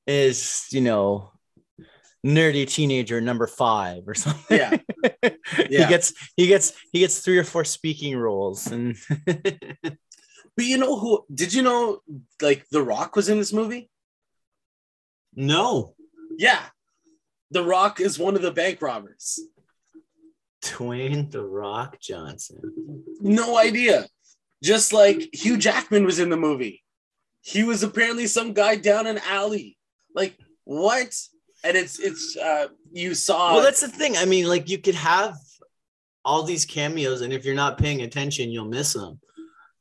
is 0.08 0.66
you 0.72 0.80
know 0.82 1.32
nerdy 2.26 2.66
teenager 2.68 3.20
number 3.22 3.46
five 3.48 4.04
or 4.08 4.14
something. 4.16 4.58
yeah, 4.58 4.78
he 5.68 5.68
gets 5.78 6.14
he 6.38 6.48
gets 6.48 6.74
he 6.94 7.00
gets 7.00 7.20
three 7.20 7.38
or 7.38 7.44
four 7.44 7.66
speaking 7.66 8.16
roles 8.18 8.68
and 8.68 8.96
but 10.60 10.66
you 10.66 10.78
know 10.78 11.00
who? 11.00 11.24
Did 11.34 11.54
you 11.54 11.62
know 11.62 12.02
like 12.42 12.68
The 12.68 12.84
Rock 12.84 13.16
was 13.16 13.30
in 13.30 13.38
this 13.40 13.54
movie? 13.54 13.90
no 15.34 15.96
Yeah, 16.38 16.62
The 17.50 17.64
Rock 17.64 18.02
is 18.02 18.20
one 18.20 18.36
of 18.36 18.42
the 18.42 18.52
bank 18.52 18.82
robbers. 18.82 19.40
Dwayne 20.62 21.32
the 21.32 21.46
Rock 21.46 21.98
Johnson. 22.02 22.60
No 23.22 23.58
idea. 23.58 24.06
Just 24.62 24.92
like 24.92 25.30
Hugh 25.32 25.56
Jackman 25.56 26.04
was 26.04 26.20
in 26.20 26.30
the 26.30 26.36
movie. 26.36 26.84
He 27.40 27.64
was 27.64 27.82
apparently 27.82 28.28
some 28.28 28.52
guy 28.52 28.76
down 28.76 29.08
an 29.08 29.20
alley. 29.30 29.78
Like 30.14 30.38
what? 30.66 31.16
And 31.64 31.78
it's 31.78 32.00
it's 32.00 32.36
uh 32.36 32.68
you 32.92 33.16
saw 33.16 33.54
well, 33.54 33.64
that's 33.64 33.80
the 33.80 33.88
thing. 33.88 34.18
I 34.18 34.26
mean, 34.26 34.46
like 34.46 34.68
you 34.68 34.80
could 34.80 34.96
have 34.96 35.36
all 36.26 36.44
these 36.44 36.66
cameos, 36.66 37.22
and 37.22 37.32
if 37.32 37.46
you're 37.46 37.56
not 37.56 37.78
paying 37.78 38.02
attention, 38.02 38.52
you'll 38.52 38.66
miss 38.66 38.92
them, 38.92 39.22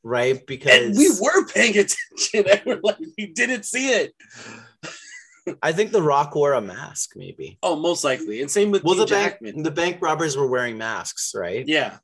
right? 0.03 0.45
Because 0.45 0.87
and 0.87 0.97
we 0.97 1.09
were 1.21 1.45
paying 1.47 1.77
attention 1.77 2.45
and 2.51 2.61
we're 2.65 2.79
like 2.83 2.97
we 3.17 3.27
didn't 3.27 3.63
see 3.63 3.89
it. 3.89 4.13
I 5.63 5.71
think 5.71 5.91
the 5.91 6.01
Rock 6.01 6.35
wore 6.35 6.53
a 6.53 6.61
mask, 6.61 7.11
maybe. 7.15 7.57
Oh, 7.63 7.75
most 7.75 8.03
likely. 8.03 8.41
And 8.41 8.51
same 8.51 8.69
with 8.71 8.83
Well, 8.83 8.95
the 8.95 9.05
bank 9.07 9.33
Jackman. 9.33 9.63
the 9.63 9.71
bank 9.71 9.97
robbers 10.01 10.37
were 10.37 10.47
wearing 10.47 10.77
masks, 10.77 11.33
right? 11.35 11.67
Yeah. 11.67 11.97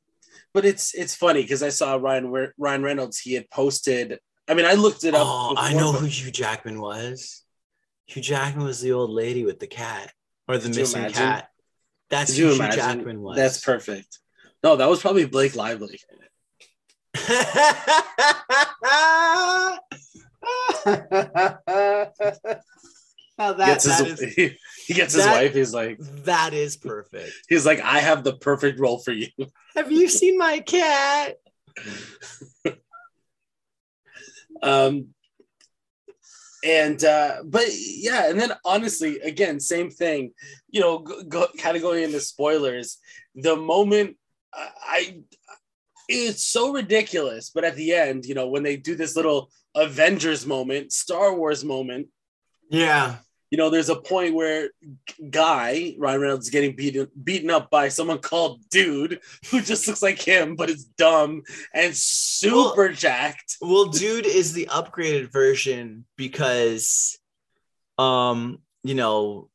But 0.54 0.66
it's 0.66 0.94
it's 0.96 1.16
funny 1.16 1.42
because 1.42 1.62
I 1.62 1.70
saw 1.70 1.96
Ryan 1.96 2.52
Ryan 2.58 2.84
Reynolds. 2.84 3.20
He 3.20 3.34
had 3.34 3.50
posted. 3.50 4.20
I 4.48 4.54
mean, 4.54 4.66
I 4.66 4.74
looked 4.74 5.04
it 5.04 5.14
up. 5.14 5.26
Oh, 5.28 5.54
I 5.58 5.74
know 5.74 5.92
but- 5.92 6.00
who 6.02 6.06
Hugh 6.08 6.32
Jackman 6.32 6.80
was. 6.80 7.44
Hugh 8.08 8.22
Jackman 8.22 8.66
was 8.66 8.82
the 8.82 8.92
old 8.94 9.10
lady 9.10 9.46
with 9.46 9.60
the 9.60 9.68
cat 9.68 10.12
or 10.48 10.58
the 10.60 10.70
you 10.70 10.76
missing 10.76 11.10
cat. 11.10 11.50
That's 12.12 12.32
Could 12.36 12.40
who 12.40 12.50
you 12.54 12.62
Hugh? 12.62 12.72
Jackman 12.72 13.22
was. 13.22 13.36
That's 13.36 13.60
perfect. 13.64 14.20
No, 14.64 14.76
that 14.76 14.88
was 14.90 15.02
probably 15.02 15.26
Blake 15.26 15.56
Lively. 15.56 16.00
now 17.28 17.40
that, 23.54 23.58
Gets 23.58 23.86
that 23.86 24.06
his, 24.06 24.22
is 24.22 24.36
he 24.88 24.94
gets 24.94 25.14
his 25.14 25.26
wife. 25.26 25.54
He's 25.54 25.74
like, 25.74 25.98
that 26.26 26.54
is 26.54 26.78
perfect. 26.78 27.32
he's 27.50 27.66
like, 27.66 27.82
I 27.82 28.00
have 28.00 28.24
the 28.24 28.34
perfect 28.34 28.80
role 28.80 29.00
for 29.00 29.12
you. 29.12 29.28
Have 29.76 29.92
you 29.92 30.08
seen 30.08 30.38
my 30.38 30.60
cat? 30.60 31.38
Um, 34.62 35.08
and 36.64 37.04
uh, 37.04 37.38
but 37.44 37.66
yeah, 37.72 38.30
and 38.30 38.40
then 38.40 38.52
honestly, 38.64 39.20
again, 39.20 39.60
same 39.60 39.90
thing. 39.90 40.32
You 40.70 40.82
know, 40.82 41.00
go, 41.00 41.24
go, 41.24 41.48
kind 41.58 41.76
of 41.76 41.82
going 41.82 42.04
into 42.04 42.20
spoilers. 42.20 43.00
The 43.36 43.56
moment 43.56 44.18
I, 44.56 45.22
it's 46.08 46.44
so 46.46 46.72
ridiculous, 46.74 47.50
but 47.54 47.64
at 47.64 47.76
the 47.76 47.94
end, 47.94 48.26
you 48.26 48.36
know, 48.36 48.48
when 48.48 48.64
they 48.64 48.78
do 48.78 48.96
this 48.96 49.16
little 49.16 49.50
Avengers 49.76 50.46
moment, 50.46 50.92
Star 50.94 51.36
Wars 51.36 51.64
moment, 51.64 52.08
Yeah. 52.70 53.18
you 53.52 53.58
know, 53.58 53.70
there's 53.70 53.90
a 53.90 53.96
point 53.96 54.34
where 54.36 54.70
Guy 55.30 55.96
Ryan 55.98 56.22
Reynolds 56.22 56.46
is 56.48 56.52
getting 56.52 56.76
beaten 56.76 57.08
beaten 57.24 57.50
up 57.50 57.70
by 57.70 57.90
someone 57.90 58.20
called 58.20 58.62
Dude, 58.70 59.20
who 59.52 59.62
just 59.62 59.88
looks 59.88 60.02
like 60.02 60.22
him, 60.22 60.56
but 60.56 60.70
is 60.70 60.86
dumb 60.98 61.42
and 61.74 61.96
super 61.96 62.90
jacked. 62.90 63.58
Well, 63.62 63.86
dude 63.86 64.26
is 64.26 64.54
the 64.54 64.68
upgraded 64.72 65.32
version 65.32 66.06
because 66.18 67.18
um, 67.98 68.60
you 68.84 68.96
know, 68.96 69.50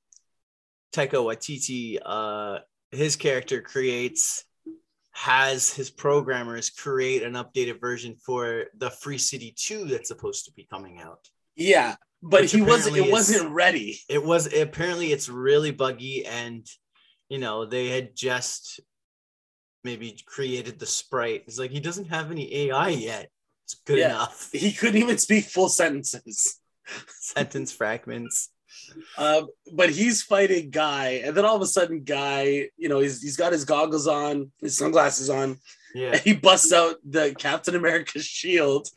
Taika 0.92 1.12
Waititi, 1.22 1.98
uh 2.04 2.60
his 2.90 3.14
character 3.16 3.60
creates 3.62 4.44
has 5.20 5.68
his 5.70 5.90
programmers 5.90 6.70
create 6.70 7.22
an 7.22 7.35
updated 7.35 7.78
version 7.78 8.16
for 8.24 8.64
the 8.78 8.88
Free 8.88 9.18
City 9.18 9.54
2 9.54 9.85
that's 9.85 10.09
supposed 10.09 10.46
to 10.46 10.52
be 10.52 10.66
coming 10.72 10.98
out. 10.98 11.28
Yeah, 11.56 11.96
but 12.22 12.40
Which 12.42 12.52
he 12.52 12.62
wasn't. 12.62 12.96
It 12.96 13.12
wasn't 13.12 13.50
ready. 13.50 13.98
It 14.09 14.24
was 14.24 14.50
apparently 14.50 15.12
it's 15.12 15.28
really 15.28 15.72
buggy 15.72 16.24
and 16.24 16.66
you 17.28 17.37
know, 17.38 17.66
they 17.66 17.88
had 17.88 18.16
just 18.16 18.80
maybe 19.85 20.18
created 20.26 20.78
the 20.78 20.87
sprite. 20.87 21.44
It's 21.46 21.59
like 21.59 21.70
he 21.70 21.80
doesn't 21.80 22.06
have 22.09 22.30
any 22.30 22.52
AI 22.54 22.88
yet. 22.88 23.28
It's 23.66 23.74
good 23.87 23.98
Yeah. 23.98 24.09
enough. 24.09 24.48
He 24.52 24.72
couldn't 24.72 25.02
even 25.02 25.18
speak 25.18 25.44
full 25.44 25.68
sentences. 25.68 26.59
Sentence 27.20 27.72
fragments. 27.72 28.48
Um, 29.18 29.48
but 29.72 29.90
he's 29.90 30.22
fighting 30.22 30.70
Guy, 30.70 31.22
and 31.24 31.37
then 31.37 31.44
all 31.44 31.57
of 31.57 31.62
a 31.62 31.66
sudden, 31.66 32.03
Guy, 32.05 32.68
you 32.76 32.88
know, 32.88 33.00
he's 33.00 33.22
he's 33.22 33.37
got 33.37 33.53
his 33.53 33.64
goggles 33.64 34.07
on, 34.07 34.50
his 34.61 34.76
sunglasses 34.76 35.31
on, 35.31 35.59
Yeah. 35.94 36.12
and 36.12 36.20
he 36.26 36.33
busts 36.35 36.72
out 36.72 36.96
the 37.05 37.35
Captain 37.38 37.74
America 37.76 38.20
shield, 38.20 38.88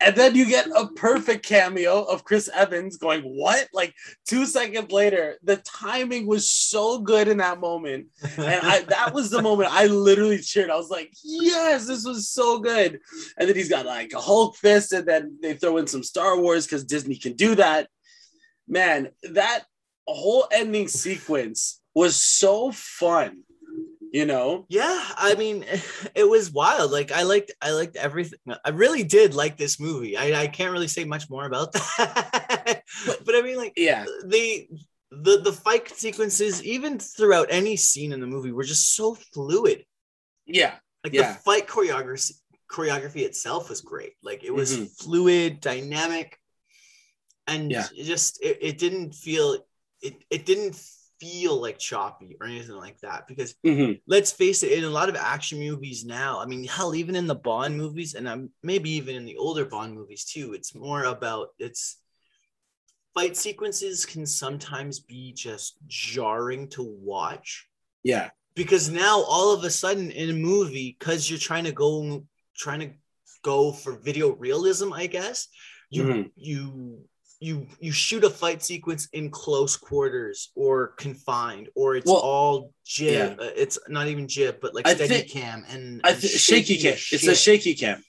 and 0.00 0.14
then 0.16 0.34
you 0.34 0.44
get 0.46 0.66
a 0.68 0.88
perfect 0.88 1.44
cameo 1.46 2.02
of 2.04 2.24
Chris 2.24 2.48
Evans 2.52 2.96
going, 2.96 3.22
"What?" 3.22 3.68
Like 3.72 3.94
two 4.26 4.46
seconds 4.46 4.92
later, 4.92 5.38
the 5.42 5.56
timing 5.58 6.26
was 6.26 6.48
so 6.50 6.98
good 6.98 7.26
in 7.28 7.38
that 7.38 7.60
moment, 7.60 8.06
and 8.36 8.60
I 8.66 8.80
that 8.88 9.14
was 9.14 9.30
the 9.30 9.42
moment 9.42 9.70
I 9.72 9.86
literally 9.86 10.38
cheered. 10.38 10.70
I 10.70 10.76
was 10.76 10.90
like, 10.90 11.12
"Yes, 11.24 11.86
this 11.86 12.04
was 12.04 12.28
so 12.28 12.58
good!" 12.60 13.00
And 13.38 13.48
then 13.48 13.56
he's 13.56 13.70
got 13.70 13.86
like 13.86 14.12
a 14.12 14.20
Hulk 14.20 14.56
fist, 14.56 14.92
and 14.92 15.06
then 15.06 15.38
they 15.42 15.54
throw 15.54 15.76
in 15.78 15.86
some 15.86 16.02
Star 16.04 16.38
Wars 16.38 16.66
because 16.66 16.84
Disney 16.84 17.16
can 17.16 17.32
do 17.34 17.54
that. 17.56 17.88
Man, 18.66 19.10
that 19.32 19.64
whole 20.06 20.46
ending 20.52 20.88
sequence 20.88 21.80
was 21.94 22.16
so 22.20 22.72
fun. 22.72 23.42
You 24.12 24.26
know, 24.26 24.64
Yeah, 24.68 25.02
I 25.16 25.34
mean, 25.34 25.64
it 26.14 26.28
was 26.28 26.52
wild. 26.52 26.92
Like 26.92 27.10
I 27.10 27.22
liked, 27.24 27.50
I 27.60 27.72
liked 27.72 27.96
everything. 27.96 28.38
I 28.64 28.70
really 28.70 29.02
did 29.02 29.34
like 29.34 29.56
this 29.56 29.80
movie. 29.80 30.16
I, 30.16 30.42
I 30.42 30.46
can't 30.46 30.70
really 30.72 30.86
say 30.86 31.04
much 31.04 31.28
more 31.28 31.46
about 31.46 31.72
that. 31.98 32.82
but 33.24 33.34
I 33.34 33.42
mean, 33.42 33.56
like 33.56 33.72
yeah, 33.76 34.04
the 34.26 34.68
the 35.10 35.40
the 35.42 35.52
fight 35.52 35.88
sequences, 35.90 36.62
even 36.62 37.00
throughout 37.00 37.48
any 37.50 37.76
scene 37.76 38.12
in 38.12 38.20
the 38.20 38.26
movie, 38.28 38.52
were 38.52 38.62
just 38.62 38.94
so 38.94 39.16
fluid. 39.34 39.84
yeah, 40.46 40.76
Like 41.02 41.12
Yeah. 41.12 41.32
the 41.32 41.38
fight 41.40 41.66
choreography 41.66 42.34
choreography 42.70 43.22
itself 43.22 43.68
was 43.68 43.80
great. 43.80 44.12
Like 44.22 44.44
it 44.44 44.54
was 44.54 44.76
Mhm. 44.76 44.96
fluid, 45.02 45.60
dynamic, 45.60 46.38
and 47.46 47.70
Yeah. 47.72 47.86
it 47.96 48.04
just 48.04 48.42
it, 48.42 48.58
it 48.60 48.78
didn't 48.78 49.14
feel 49.14 49.58
it 50.00 50.22
it 50.30 50.46
didn't 50.46 50.76
feel 51.20 51.60
like 51.60 51.78
choppy 51.78 52.36
or 52.40 52.46
anything 52.46 52.74
like 52.76 52.98
that 53.00 53.26
because 53.26 53.54
Mhm. 53.64 54.00
let's 54.06 54.32
face 54.32 54.62
it, 54.62 54.72
in 54.72 54.84
a 54.84 54.90
lot 54.90 55.08
of 55.08 55.16
action 55.16 55.58
movies 55.58 56.04
now, 56.04 56.38
I 56.40 56.46
mean, 56.46 56.64
hell, 56.64 56.94
even 56.94 57.16
in 57.16 57.26
the 57.26 57.34
Bond 57.34 57.76
movies, 57.76 58.14
and 58.14 58.28
um, 58.28 58.50
maybe 58.62 58.90
even 58.90 59.14
in 59.14 59.24
the 59.24 59.36
older 59.36 59.64
Bond 59.64 59.94
movies 59.94 60.24
too, 60.24 60.52
it's 60.52 60.74
more 60.74 61.04
about 61.04 61.48
it's 61.58 61.96
fight 63.14 63.36
sequences 63.36 64.04
can 64.04 64.26
sometimes 64.26 65.00
be 65.00 65.32
just 65.32 65.78
jarring 65.86 66.68
to 66.68 66.82
watch 66.82 67.68
yeah, 68.02 68.30
because 68.54 68.90
now 68.90 69.22
all 69.22 69.54
of 69.54 69.64
a 69.64 69.70
sudden 69.70 70.10
in 70.10 70.30
a 70.30 70.34
movie, 70.34 70.94
because 70.98 71.30
you're 71.30 71.38
trying 71.38 71.64
to 71.64 71.72
go 71.72 72.26
trying 72.56 72.80
to 72.80 72.90
go 73.42 73.72
for 73.72 73.96
video 73.96 74.32
realism, 74.32 74.92
I 74.92 75.06
guess 75.06 75.48
you 75.90 76.04
Mhm. 76.04 76.30
you 76.36 77.08
you 77.40 77.66
you 77.80 77.92
shoot 77.92 78.24
a 78.24 78.30
fight 78.30 78.62
sequence 78.62 79.08
in 79.12 79.30
close 79.30 79.76
quarters 79.76 80.50
or 80.54 80.88
confined 80.96 81.68
or 81.74 81.96
it's 81.96 82.06
Well, 82.06 82.16
all 82.16 82.72
jib 82.86 83.38
uh, 83.40 83.50
it's 83.56 83.78
not 83.88 84.06
even 84.06 84.28
jib 84.28 84.58
but 84.62 84.74
like 84.74 84.86
I 84.86 84.94
steady 84.94 85.14
think- 85.14 85.30
cam 85.30 85.64
and, 85.68 86.00
I 86.04 86.10
and 86.10 86.20
th- 86.20 86.32
shaky 86.40 86.78
cam. 86.78 86.94
as 86.94 87.08
It's 87.12 87.26
a 87.26 87.34
shaky 87.34 87.74
cam, 87.74 88.02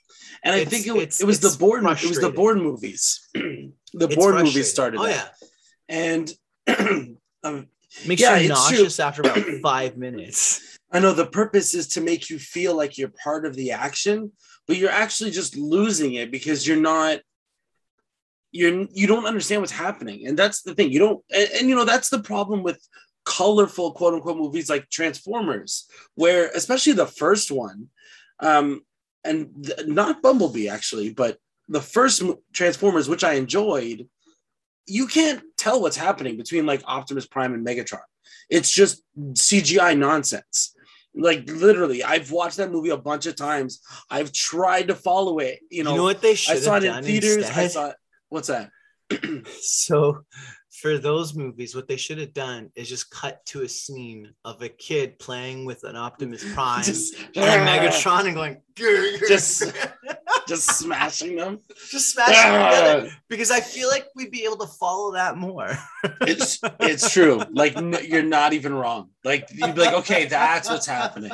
and 0.43 0.53
I 0.55 0.63
think 0.65 0.85
it, 0.87 0.91
was 0.93 1.01
it's- 1.03 1.21
it 1.21 1.25
was 1.25 1.39
the 1.39 1.47
it's 1.47 1.57
Bourne. 1.57 1.85
It 1.85 2.05
was 2.07 2.19
the 2.19 2.29
Bourne 2.29 2.61
movies. 2.61 3.27
the 3.33 3.71
It's 3.93 4.15
Bourne 4.15 4.43
movies 4.43 4.69
started. 4.71 4.99
oh 4.99 5.05
that. 5.05 5.33
yeah 5.41 5.47
and 5.87 6.33
um, 7.43 7.67
makes 8.07 8.21
Yeah, 8.21 8.37
you 8.37 8.51
it's 8.51 8.67
true. 8.67 8.77
nauseous 8.77 8.99
after 8.99 9.21
about 9.21 9.37
five 9.63 9.97
minutes 9.97 10.77
I 10.91 10.99
know 10.99 11.13
the 11.13 11.25
purpose 11.25 11.73
is 11.73 11.87
to 11.89 12.01
make 12.01 12.29
you 12.29 12.39
feel 12.39 12.75
like 12.75 12.97
you're 12.97 13.11
part 13.21 13.45
of 13.45 13.55
the 13.55 13.71
action, 13.71 14.31
but 14.65 14.77
you're 14.77 14.91
actually 14.91 15.31
just 15.31 15.57
losing 15.57 16.13
it 16.13 16.31
because 16.31 16.65
you're 16.65 16.77
not. 16.93 17.19
You're 18.55 18.87
you 18.93 19.05
don't 19.07 19.25
understand 19.25 19.61
what's 19.61 19.71
happening, 19.85 20.27
and 20.27 20.37
that's 20.39 20.61
the 20.61 20.73
thing. 20.75 20.91
You 20.91 20.99
don't, 20.99 21.19
and, 21.39 21.49
and 21.57 21.69
you 21.69 21.75
know 21.75 21.85
that's 21.85 22.09
the 22.09 22.23
problem 22.31 22.63
with 22.63 22.79
colorful 23.25 23.91
quote 23.91 24.13
unquote 24.13 24.37
movies 24.37 24.69
like 24.69 24.89
Transformers, 24.89 25.87
where 26.15 26.49
especially 26.55 26.93
the 26.93 27.05
first 27.23 27.51
one, 27.51 27.89
um, 28.39 28.81
and 29.23 29.49
th- 29.65 29.87
not 29.87 30.21
Bumblebee 30.21 30.69
actually, 30.69 31.11
but 31.13 31.37
the 31.67 31.81
first 31.81 32.23
Transformers, 32.53 33.09
which 33.09 33.23
I 33.25 33.33
enjoyed, 33.33 34.07
you 34.85 35.07
can't 35.07 35.41
tell 35.57 35.81
what's 35.81 35.97
happening 35.97 36.37
between 36.37 36.65
like 36.65 36.81
Optimus 36.85 37.27
Prime 37.27 37.53
and 37.53 37.65
Megatron. 37.65 37.99
It's 38.49 38.71
just 38.71 39.03
CGI 39.17 39.97
nonsense. 39.97 40.73
Like 41.17 41.49
literally, 41.49 42.03
I've 42.03 42.31
watched 42.31 42.57
that 42.57 42.71
movie 42.71 42.89
a 42.89 42.97
bunch 42.97 43.25
of 43.25 43.35
times. 43.35 43.81
I've 44.09 44.31
tried 44.31 44.87
to 44.89 44.95
follow 44.95 45.39
it. 45.39 45.59
You 45.71 45.79
You 45.79 45.83
know, 45.83 45.95
know, 45.97 46.03
what 46.03 46.21
they 46.21 46.31
I 46.31 46.35
should 46.35 46.63
saw 46.63 46.73
have 46.75 46.83
it 46.83 46.87
in 46.97 47.03
theaters. 47.03 47.49
I 47.49 47.63
instead? 47.63 47.71
saw 47.71 47.89
it. 47.89 47.95
What's 48.29 48.47
that? 48.47 48.69
So 49.61 50.23
for 50.81 50.97
those 50.97 51.35
movies, 51.35 51.75
what 51.75 51.87
they 51.87 51.95
should 51.97 52.17
have 52.17 52.33
done 52.33 52.71
is 52.75 52.89
just 52.89 53.09
cut 53.11 53.45
to 53.47 53.61
a 53.61 53.69
scene 53.69 54.33
of 54.43 54.61
a 54.61 54.69
kid 54.69 55.19
playing 55.19 55.65
with 55.65 55.83
an 55.83 55.95
Optimus 55.95 56.43
Prime 56.53 56.83
Just, 56.83 57.15
and 57.35 57.35
Megatron 57.67 58.25
and 58.25 58.35
going 58.35 58.57
Just- 59.27 59.71
just 60.47 60.77
smashing 60.77 61.35
them. 61.35 61.59
just 61.89 62.13
smashing 62.13 62.51
them 62.51 62.69
together 62.71 63.09
ah. 63.11 63.19
because 63.29 63.49
I 63.49 63.61
feel 63.61 63.89
like 63.89 64.05
we'd 64.15 64.29
be 64.31 64.45
able 64.45 64.57
to 64.57 64.67
follow 64.67 65.13
that 65.13 65.37
more. 65.37 65.71
It's 66.21 66.59
it's 66.79 67.11
true. 67.11 67.41
Like 67.51 67.75
you're 68.03 68.21
not 68.21 68.53
even 68.53 68.73
wrong. 68.75 69.09
Like 69.23 69.49
you'd 69.51 69.73
be 69.73 69.81
like, 69.81 69.95
okay, 69.95 70.25
that's 70.25 70.69
what's 70.69 70.85
happening, 70.85 71.31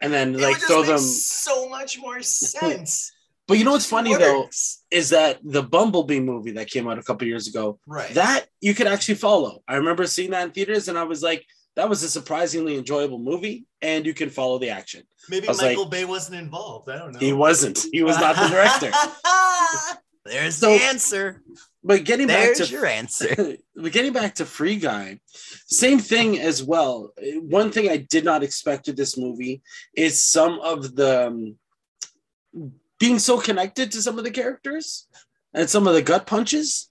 and 0.00 0.12
then 0.12 0.34
It 0.34 0.40
like 0.40 0.56
throw 0.56 0.82
them. 0.82 0.98
so 0.98 1.68
much 1.68 2.00
more 2.00 2.22
sense. 2.22 3.12
But 3.48 3.58
you 3.58 3.64
know 3.64 3.72
what's 3.72 3.86
funny 3.88 4.14
though 4.14 4.48
is 4.90 5.10
that 5.10 5.38
the 5.44 5.62
Bumblebee 5.62 6.20
movie 6.20 6.52
that 6.52 6.68
came 6.68 6.88
out 6.88 6.98
a 6.98 7.02
couple 7.02 7.28
years 7.28 7.46
ago. 7.46 7.78
right? 7.86 8.12
That 8.14 8.46
you 8.60 8.74
could 8.74 8.86
actually 8.88 9.14
follow. 9.16 9.62
I 9.68 9.76
remember 9.76 10.06
seeing 10.06 10.30
that 10.30 10.42
in 10.44 10.50
theaters, 10.50 10.88
and 10.88 10.98
I 10.98 11.04
was 11.04 11.22
like, 11.22 11.44
that 11.76 11.88
was 11.88 12.02
a 12.02 12.08
surprisingly 12.08 12.76
enjoyable 12.76 13.18
movie, 13.18 13.66
and 13.82 14.04
you 14.06 14.14
can 14.14 14.30
follow 14.30 14.58
the 14.58 14.70
action. 14.70 15.02
Maybe 15.28 15.46
was 15.46 15.58
like- 15.58 15.76
Michael 15.76 15.86
Bay 15.86 16.04
wasn't 16.04 16.40
involved. 16.40 16.88
I 16.88 16.98
don't 16.98 17.12
know. 17.12 17.18
He 17.18 17.32
wasn't. 17.32 17.84
He 17.92 18.02
was 18.02 18.18
not 18.18 18.34
the 18.36 18.48
director. 18.48 18.90
There's 20.24 20.56
So- 20.56 20.70
the 20.76 20.82
answer. 20.84 21.42
But 21.84 22.02
getting 22.02 22.26
back 22.26 22.56
to 22.56 22.64
your 22.64 22.84
answer. 22.84 23.58
but 23.76 23.92
getting 23.92 24.12
back 24.12 24.34
to 24.36 24.44
Free 24.44 24.74
Guy, 24.74 25.20
same 25.68 26.00
thing 26.00 26.40
as 26.40 26.60
well. 26.60 27.12
One 27.42 27.70
thing 27.70 27.88
I 27.88 27.98
did 27.98 28.24
not 28.24 28.42
expect 28.42 28.88
with 28.88 28.96
this 28.96 29.16
movie 29.16 29.62
is 29.96 30.20
some 30.20 30.58
of 30.60 30.96
the 30.96 31.28
um, 31.28 32.72
being 32.98 33.18
so 33.18 33.40
connected 33.40 33.92
to 33.92 34.02
some 34.02 34.18
of 34.18 34.24
the 34.24 34.30
characters 34.30 35.06
and 35.54 35.68
some 35.68 35.86
of 35.86 35.94
the 35.94 36.02
gut 36.02 36.26
punches, 36.26 36.90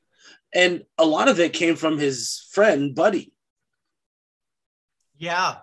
and 0.53 0.83
a 0.97 1.05
lot 1.05 1.27
of 1.27 1.39
it 1.39 1.53
came 1.53 1.75
from 1.75 1.97
his 1.97 2.47
friend 2.51 2.93
Buddy. 2.95 3.33
Yeah, 5.17 5.57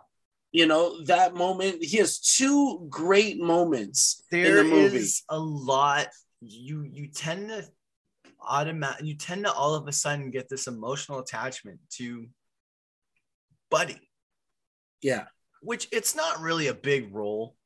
You 0.50 0.66
know 0.66 1.02
that 1.04 1.34
moment. 1.34 1.84
He 1.84 1.98
has 1.98 2.18
two 2.18 2.86
great 2.88 3.40
moments 3.40 4.22
there 4.30 4.58
in 4.58 4.70
the 4.70 4.74
movie. 4.74 4.96
is 4.98 5.22
a 5.28 5.38
lot. 5.38 6.08
You 6.40 6.82
you 6.82 7.06
tend 7.08 7.48
to 7.48 7.64
automatic. 8.40 9.04
You 9.04 9.14
tend 9.14 9.44
to 9.44 9.52
all 9.52 9.74
of 9.74 9.86
a 9.86 9.92
sudden 9.92 10.30
get 10.30 10.48
this 10.48 10.66
emotional 10.66 11.18
attachment 11.20 11.80
to 11.96 12.28
Buddy, 13.70 14.00
Yeah. 15.00 15.26
which 15.62 15.88
it's 15.92 16.14
not 16.14 16.40
really 16.40 16.66
a 16.66 16.74
big 16.74 17.14
role. 17.14 17.56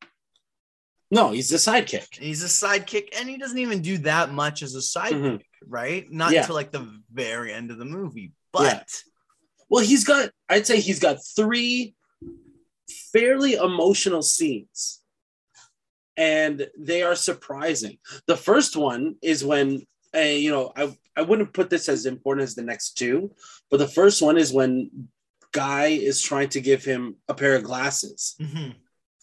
No, 1.17 1.31
he's 1.33 1.51
a 1.51 1.57
sidekick. 1.57 2.15
He's 2.19 2.43
a 2.43 2.47
sidekick, 2.47 3.09
and 3.19 3.27
he 3.29 3.39
doesn't 3.39 3.57
even 3.59 3.81
do 3.81 3.97
that 3.99 4.33
much 4.33 4.63
as 4.63 4.75
a 4.75 4.81
sidekick, 4.81 5.15
Mhm. 5.23 5.41
right? 5.67 6.05
Not 6.13 6.33
Yeah. 6.33 6.41
until 6.43 6.57
like 6.57 6.73
the 6.73 6.87
very 7.11 7.55
end 7.55 7.71
of 7.71 7.79
the 7.79 7.87
movie. 7.87 8.33
But 8.53 8.63
Yeah. 8.65 8.83
Well, 9.71 9.83
he's 9.85 10.05
got, 10.05 10.31
I'd 10.51 10.67
say 10.67 10.79
he's 10.81 11.01
got 11.01 11.17
three 11.35 11.95
fairly 13.13 13.55
emotional 13.55 14.23
scenes. 14.23 15.01
And 16.19 16.69
they 16.79 17.03
are 17.03 17.17
surprising. 17.17 17.99
The 18.27 18.37
first 18.37 18.77
one 18.77 19.17
is 19.23 19.45
when, 19.45 19.87
uh, 20.15 20.21
you 20.21 20.51
know, 20.51 20.73
I, 20.77 20.97
I 21.17 21.23
wouldn't 21.23 21.53
put 21.55 21.69
this 21.71 21.89
as 21.89 22.05
important 22.07 22.45
as 22.45 22.55
the 22.55 22.63
next 22.63 22.93
two, 22.99 23.35
but 23.71 23.79
the 23.79 23.89
first 23.89 24.21
one 24.23 24.37
is 24.39 24.53
when 24.53 25.09
Guy 25.53 25.87
is 25.89 26.21
trying 26.23 26.51
to 26.51 26.61
give 26.61 26.85
him 26.85 27.17
a 27.29 27.35
pair 27.35 27.55
of 27.57 27.65
glasses. 27.65 28.35
Mhm. 28.41 28.75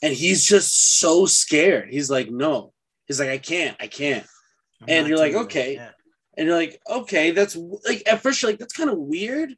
And 0.04 0.14
he's 0.14 0.46
just 0.46 1.00
so 1.00 1.26
scared. 1.26 1.90
He's 1.90 2.12
like, 2.12 2.30
no. 2.30 2.74
He's 3.08 3.20
like, 3.20 3.30
I 3.30 3.38
can't, 3.40 3.76
I 3.80 3.88
can't. 3.88 4.26
I'm 4.82 4.90
And 4.90 5.08
you're 5.08 5.18
like, 5.18 5.34
okay. 5.34 5.80
And 6.38 6.48
you're 6.48 6.58
like, 6.58 6.80
okay, 6.90 7.32
that's 7.32 7.56
like 7.56 8.04
at 8.06 8.22
first 8.22 8.42
you're 8.42 8.52
like, 8.52 8.60
that's 8.60 8.74
kind 8.74 8.90
of 8.90 8.98
weird, 8.98 9.56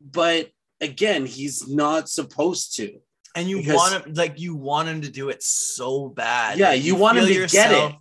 but 0.00 0.50
again, 0.80 1.24
he's 1.24 1.68
not 1.68 2.08
supposed 2.08 2.76
to. 2.76 2.98
and 3.36 3.48
you 3.48 3.58
Because- 3.58 3.74
want 3.74 4.06
him 4.06 4.14
like 4.14 4.40
you 4.40 4.56
want 4.56 4.88
him 4.88 5.02
to 5.02 5.10
do 5.10 5.28
it 5.28 5.42
so 5.42 6.08
bad. 6.08 6.58
Yeah, 6.58 6.70
Like, 6.70 6.82
you 6.82 6.94
want 6.94 7.18
him 7.18 7.26
to 7.26 7.46
get 7.46 7.70
it. 7.70 7.94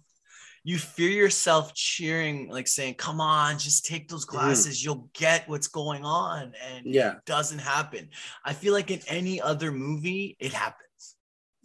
You 0.64 0.80
fear 0.80 1.12
yourself 1.12 1.76
cheering, 1.76 2.50
like 2.50 2.68
saying, 2.68 2.96
"Come 2.96 3.22
on, 3.22 3.60
just 3.60 3.86
take 3.86 4.08
those 4.08 4.26
mm-hmm. 4.26 4.38
glasses. 4.38 4.84
You'll 4.84 5.10
get 5.14 5.48
what's 5.48 5.68
going 5.68 6.04
on." 6.04 6.54
And 6.68 6.86
Yeah, 6.86 7.18
it 7.18 7.26
doesn't 7.26 7.60
happen. 7.60 8.10
I 8.44 8.54
feel 8.54 8.74
like 8.74 8.90
in 8.90 9.02
any 9.08 9.40
other 9.40 9.72
movie, 9.72 10.36
it 10.40 10.54
happens. 10.54 11.16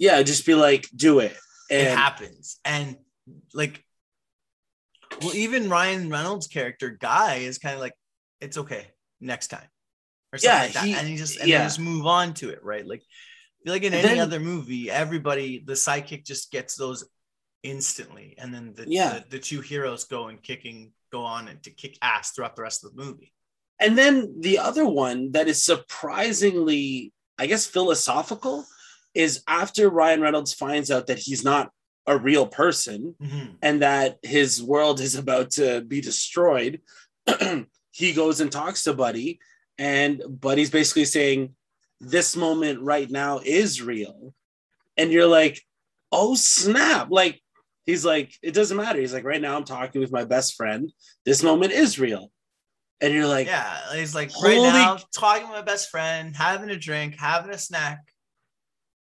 Yeah, 0.00 0.20
just 0.24 0.44
be 0.46 0.54
like, 0.56 0.88
do 0.96 1.20
it. 1.20 1.36
it 1.70 1.88
happens, 1.96 2.58
and 2.64 2.96
like, 3.54 3.84
well, 5.20 5.34
even 5.36 5.68
Ryan 5.70 6.08
Reynolds' 6.10 6.48
character 6.48 6.90
Guy 6.90 7.36
is 7.36 7.58
kind 7.58 7.74
of 7.76 7.80
like, 7.80 7.94
"It's 8.40 8.58
okay, 8.58 8.88
next 9.20 9.48
time," 9.48 9.68
or 10.32 10.38
something 10.38 10.56
Yeah, 10.56 10.62
like 10.64 10.72
that, 10.72 10.84
he- 10.84 10.94
and 10.94 11.06
he 11.06 11.16
just 11.16 11.38
and 11.38 11.48
yeah. 11.48 11.62
just 11.64 11.78
move 11.78 12.06
on 12.06 12.34
to 12.34 12.48
it, 12.50 12.64
right? 12.64 12.84
Like, 12.86 13.02
I 13.02 13.58
feel 13.64 13.72
like 13.74 13.82
in 13.84 13.94
And 13.94 14.04
any 14.04 14.14
then- 14.18 14.26
other 14.26 14.40
movie, 14.40 14.90
everybody 14.90 15.62
the 15.64 15.74
sidekick 15.74 16.24
just 16.26 16.50
gets 16.50 16.74
those 16.74 17.04
instantly, 17.62 18.34
and 18.38 18.52
then 18.54 18.72
the, 18.74 18.86
Yeah. 18.88 19.18
the 19.20 19.24
the 19.36 19.38
two 19.38 19.60
heroes 19.60 20.04
go 20.04 20.28
and 20.28 20.42
kicking 20.42 20.92
go 21.12 21.22
on 21.24 21.46
and 21.48 21.62
to 21.64 21.70
kick 21.70 21.98
ass 22.02 22.30
throughout 22.32 22.56
the 22.56 22.62
rest 22.62 22.84
of 22.84 22.94
the 22.94 23.02
movie. 23.04 23.32
and 23.82 23.96
then 23.96 24.40
the 24.40 24.58
other 24.58 24.86
one 24.86 25.32
that 25.32 25.48
is 25.48 25.62
surprisingly, 25.62 27.12
I 27.38 27.46
guess, 27.46 27.66
philosophical 27.66 28.66
is 29.14 29.42
after 29.46 29.88
Ryan 29.88 30.20
Reynolds 30.20 30.54
finds 30.54 30.90
out 30.90 31.06
that 31.08 31.18
he's 31.18 31.44
not 31.44 31.70
a 32.06 32.16
real 32.16 32.46
person 32.46 33.14
mm-hmm. 33.22 33.52
and 33.62 33.82
that 33.82 34.18
his 34.22 34.62
world 34.62 35.00
is 35.00 35.14
about 35.14 35.50
to 35.52 35.80
be 35.82 36.00
destroyed, 36.00 36.80
he 37.90 38.12
goes 38.12 38.40
and 38.40 38.50
talks 38.50 38.84
to 38.84 38.94
Buddy, 38.94 39.40
and 39.78 40.22
Buddy's 40.28 40.70
basically 40.70 41.04
saying, 41.04 41.54
This 42.00 42.36
moment 42.36 42.80
right 42.80 43.10
now 43.10 43.40
is 43.44 43.82
real. 43.82 44.34
And 44.96 45.12
you're 45.12 45.26
like, 45.26 45.60
Oh, 46.12 46.34
snap. 46.34 47.08
Like, 47.10 47.40
he's 47.86 48.04
like, 48.04 48.34
It 48.42 48.54
doesn't 48.54 48.76
matter. 48.76 49.00
He's 49.00 49.14
like, 49.14 49.24
Right 49.24 49.40
now, 49.40 49.56
I'm 49.56 49.64
talking 49.64 50.00
with 50.00 50.12
my 50.12 50.24
best 50.24 50.54
friend. 50.56 50.92
This 51.24 51.42
moment 51.42 51.72
is 51.72 51.98
real. 51.98 52.30
And 53.00 53.14
you're 53.14 53.26
like, 53.26 53.46
yeah, 53.46 53.78
he's 53.94 54.14
like 54.14 54.30
right 54.42 54.56
now 54.56 54.98
talking 55.14 55.48
with 55.48 55.56
my 55.56 55.62
best 55.62 55.90
friend, 55.90 56.36
having 56.36 56.68
a 56.68 56.76
drink, 56.76 57.16
having 57.18 57.50
a 57.50 57.58
snack. 57.58 58.00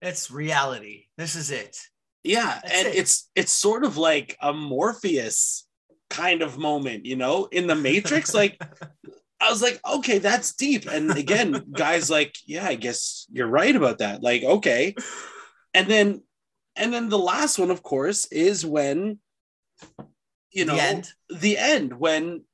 It's 0.05 0.31
reality. 0.31 1.07
This 1.17 1.35
is 1.35 1.51
it. 1.51 1.77
Yeah, 2.23 2.59
That's 2.63 2.75
and 2.75 2.89
it. 2.89 2.95
it's 2.97 3.31
it's 3.35 3.53
sort 3.53 3.85
of 3.85 3.97
like 3.97 4.37
a 4.41 4.53
Morpheus 4.53 5.67
kind 6.11 6.43
of 6.43 6.59
moment, 6.59 7.05
you 7.05 7.17
know, 7.17 7.47
in 7.47 7.67
the 7.67 7.75
Matrix. 7.75 8.33
like 8.35 8.61
I 9.41 9.51
was 9.51 9.61
like, 9.61 9.79
okay, 9.87 10.19
that's 10.19 10.55
deep. 10.55 10.87
And 10.87 11.11
again, 11.19 11.67
guys 11.73 12.09
like, 12.09 12.35
yeah, 12.47 12.65
I 12.67 12.77
guess 12.77 13.27
you're 13.31 13.47
right 13.49 13.75
about 13.77 13.99
that. 13.99 14.23
Like, 14.23 14.43
okay. 14.43 14.95
And 15.75 15.87
then 15.87 16.23
and 16.77 16.93
then 16.93 17.09
the 17.09 17.19
last 17.19 17.59
one, 17.59 17.71
of 17.71 17.83
course, 17.83 18.27
is 18.33 18.65
when 18.65 19.19
you 20.51 20.65
know 20.65 20.77
the 20.77 20.83
end. 20.83 21.13
the 21.29 21.59
end 21.59 21.99
when 21.99 22.45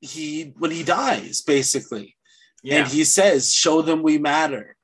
he 0.00 0.54
when 0.56 0.70
he 0.70 0.82
dies, 0.82 1.42
basically 1.42 2.16
Yeah. 2.62 2.78
and 2.84 2.88
he 2.88 3.04
says, 3.04 3.52
"Show 3.52 3.82
them 3.82 4.02
we 4.02 4.16
matter." 4.18 4.76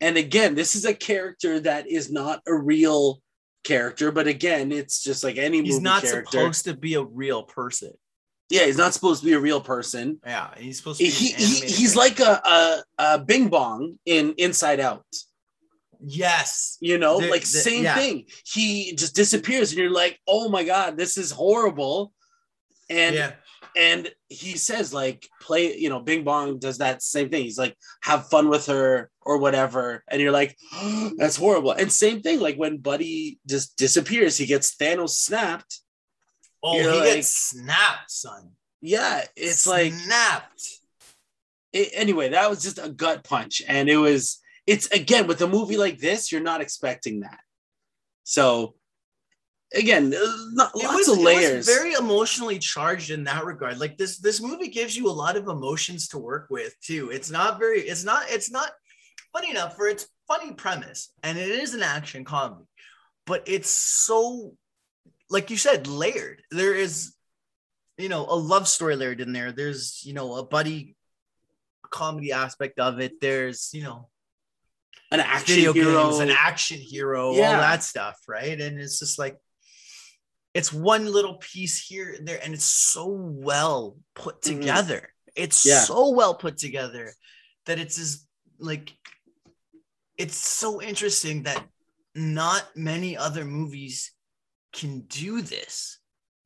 And 0.00 0.16
again, 0.16 0.54
this 0.54 0.74
is 0.74 0.84
a 0.84 0.94
character 0.94 1.60
that 1.60 1.86
is 1.88 2.10
not 2.10 2.40
a 2.46 2.54
real 2.54 3.20
character, 3.64 4.10
but 4.10 4.26
again, 4.26 4.72
it's 4.72 5.02
just 5.02 5.22
like 5.22 5.36
any 5.36 5.62
he's 5.62 5.80
not 5.80 6.02
character. 6.02 6.30
supposed 6.38 6.64
to 6.64 6.74
be 6.74 6.94
a 6.94 7.02
real 7.02 7.42
person. 7.42 7.92
yeah, 8.48 8.64
he's 8.64 8.78
not 8.78 8.94
supposed 8.94 9.20
to 9.20 9.26
be 9.26 9.34
a 9.34 9.38
real 9.40 9.60
person. 9.60 10.18
Yeah, 10.24 10.48
he's 10.56 10.78
supposed 10.78 10.98
to 10.98 11.04
be. 11.04 11.10
he, 11.10 11.28
he- 11.32 11.66
he's 11.66 11.94
like 11.94 12.18
a, 12.20 12.40
a, 12.44 12.82
a 12.98 13.18
Bing 13.18 13.48
Bong 13.48 13.98
in 14.06 14.34
Inside 14.38 14.80
Out. 14.80 15.04
yes, 16.02 16.78
You 16.80 16.98
know, 16.98 17.20
The- 17.20 17.28
like 17.30 17.42
the- 17.42 17.46
same 17.46 17.84
yeah. 17.84 17.94
thing. 17.94 18.24
He 18.44 18.94
just 18.96 19.14
disappears, 19.14 19.70
and 19.72 19.78
you're 19.80 19.90
like, 19.90 20.18
"Oh 20.26 20.48
my 20.48 20.64
god, 20.64 20.96
this 20.96 21.18
is 21.18 21.30
horrible." 21.30 22.12
And 22.88 23.14
yeah, 23.14 23.32
and 23.76 24.10
he 24.28 24.56
says 24.56 24.92
like 24.92 25.28
play 25.40 25.76
you 25.76 25.88
know 25.88 26.00
bing 26.00 26.24
bong 26.24 26.58
does 26.58 26.78
that 26.78 27.02
same 27.02 27.28
thing. 27.28 27.44
He's 27.44 27.58
like 27.58 27.76
have 28.02 28.28
fun 28.28 28.48
with 28.48 28.66
her 28.66 29.10
or 29.20 29.38
whatever. 29.38 30.04
And 30.08 30.20
you're 30.20 30.32
like 30.32 30.56
oh, 30.74 31.12
that's 31.18 31.36
horrible. 31.36 31.72
And 31.72 31.92
same 31.92 32.20
thing 32.20 32.40
like 32.40 32.56
when 32.56 32.78
buddy 32.78 33.38
just 33.48 33.76
disappears 33.76 34.36
he 34.36 34.46
gets 34.46 34.74
thanos 34.76 35.10
snapped. 35.10 35.80
Oh, 36.62 36.78
he 36.78 36.86
like- 36.86 37.14
gets 37.14 37.50
snapped, 37.50 38.10
son. 38.10 38.50
yeah 38.80 39.24
it's 39.36 39.66
like 39.66 39.92
snapped. 39.92 40.62
anyway 41.72 42.30
that 42.30 42.50
was 42.50 42.62
just 42.62 42.78
a 42.78 42.88
gut 42.88 43.24
punch. 43.24 43.62
And 43.66 43.88
it 43.88 43.96
was 43.96 44.40
it's 44.66 44.86
again 44.90 45.26
with 45.26 45.40
a 45.42 45.48
movie 45.48 45.76
like 45.76 45.98
this 45.98 46.30
you're 46.30 46.40
not 46.40 46.60
expecting 46.60 47.20
that. 47.20 47.40
So 48.24 48.74
again 49.74 50.12
uh, 50.14 50.36
not, 50.52 50.72
It 50.74 50.84
lots 50.84 50.96
was, 50.96 51.08
of 51.08 51.14
it 51.14 51.16
was 51.18 51.24
layers 51.24 51.66
very 51.66 51.92
emotionally 51.92 52.58
charged 52.58 53.10
in 53.10 53.24
that 53.24 53.44
regard. 53.44 53.78
Like 53.78 53.96
this, 53.96 54.18
this 54.18 54.40
movie 54.40 54.68
gives 54.68 54.96
you 54.96 55.08
a 55.08 55.12
lot 55.12 55.36
of 55.36 55.48
emotions 55.48 56.08
to 56.08 56.18
work 56.18 56.48
with 56.50 56.74
too. 56.80 57.10
It's 57.10 57.30
not 57.30 57.58
very. 57.58 57.80
It's 57.80 58.04
not. 58.04 58.24
It's 58.28 58.50
not. 58.50 58.70
Funny 59.32 59.50
enough, 59.50 59.76
for 59.76 59.86
its 59.86 60.08
funny 60.26 60.52
premise 60.52 61.12
and 61.22 61.38
it 61.38 61.48
is 61.48 61.74
an 61.74 61.84
action 61.84 62.24
comedy, 62.24 62.64
but 63.26 63.44
it's 63.46 63.70
so, 63.70 64.54
like 65.28 65.50
you 65.50 65.56
said, 65.56 65.86
layered. 65.86 66.42
There 66.50 66.74
is, 66.74 67.14
you 67.96 68.08
know, 68.08 68.26
a 68.28 68.34
love 68.34 68.66
story 68.66 68.96
layered 68.96 69.20
in 69.20 69.32
there. 69.32 69.52
There's, 69.52 70.02
you 70.04 70.14
know, 70.14 70.34
a 70.34 70.44
buddy 70.44 70.96
comedy 71.90 72.32
aspect 72.32 72.80
of 72.80 72.98
it. 72.98 73.20
There's, 73.20 73.70
you 73.72 73.84
know, 73.84 74.08
An 75.12 75.20
action 75.20 75.54
video 75.54 75.72
hero. 75.74 76.06
games, 76.06 76.18
an 76.18 76.30
action 76.30 76.78
hero, 76.78 77.28
all 77.28 77.34
that 77.36 77.84
stuff, 77.84 78.18
right? 78.26 78.60
And 78.60 78.80
it's 78.80 78.98
just 78.98 79.16
like 79.16 79.36
it's 80.54 80.72
one 80.72 81.06
little 81.06 81.36
piece 81.36 81.78
here 81.86 82.14
and 82.18 82.26
there, 82.26 82.40
and 82.42 82.54
it's 82.54 82.64
so 82.64 83.06
well 83.08 83.96
put 84.14 84.40
Mhm. 84.42 84.58
together. 84.60 85.14
It's 85.36 85.64
Yeah. 85.64 85.84
so 85.84 86.10
well 86.10 86.34
put 86.34 86.58
together 86.58 87.14
that 87.66 87.78
it's 87.78 87.96
just 87.96 88.26
like 88.58 88.92
it's 90.16 90.36
so 90.36 90.82
interesting 90.82 91.44
that 91.44 91.66
not 92.14 92.76
many 92.76 93.16
other 93.16 93.44
movies 93.44 94.12
can 94.72 95.00
do 95.02 95.40
this 95.40 95.98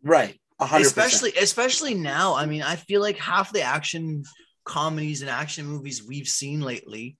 right. 0.02 0.40
A 0.60 0.66
hundred 0.66 0.84
percent. 0.94 1.06
especially 1.06 1.32
especially 1.42 1.94
now 1.94 2.34
i 2.34 2.46
mean 2.46 2.62
i 2.62 2.76
feel 2.76 3.00
like 3.00 3.16
half 3.18 3.52
the 3.52 3.62
action 3.62 4.22
comedies 4.64 5.22
and 5.22 5.30
action 5.30 5.66
movies 5.66 6.02
we've 6.04 6.28
seen 6.28 6.60
lately 6.60 7.16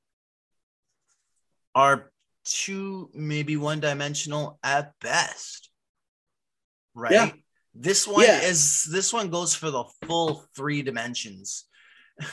are 1.75 2.13
too 2.45 3.11
maybe 3.15 3.57
one 3.57 3.81
dimensional 3.81 4.59
at 4.63 4.93
best 5.01 5.71
right 6.95 7.13
Yeah. 7.13 7.31
this 7.75 8.07
one 8.07 8.25
Yeah. 8.25 8.43
is 8.43 8.85
this 8.91 9.13
one 9.13 9.31
goes 9.31 9.55
for 9.55 9.71
the 9.71 9.85
full 10.07 10.45
three 10.57 10.83
dimensions 10.83 11.65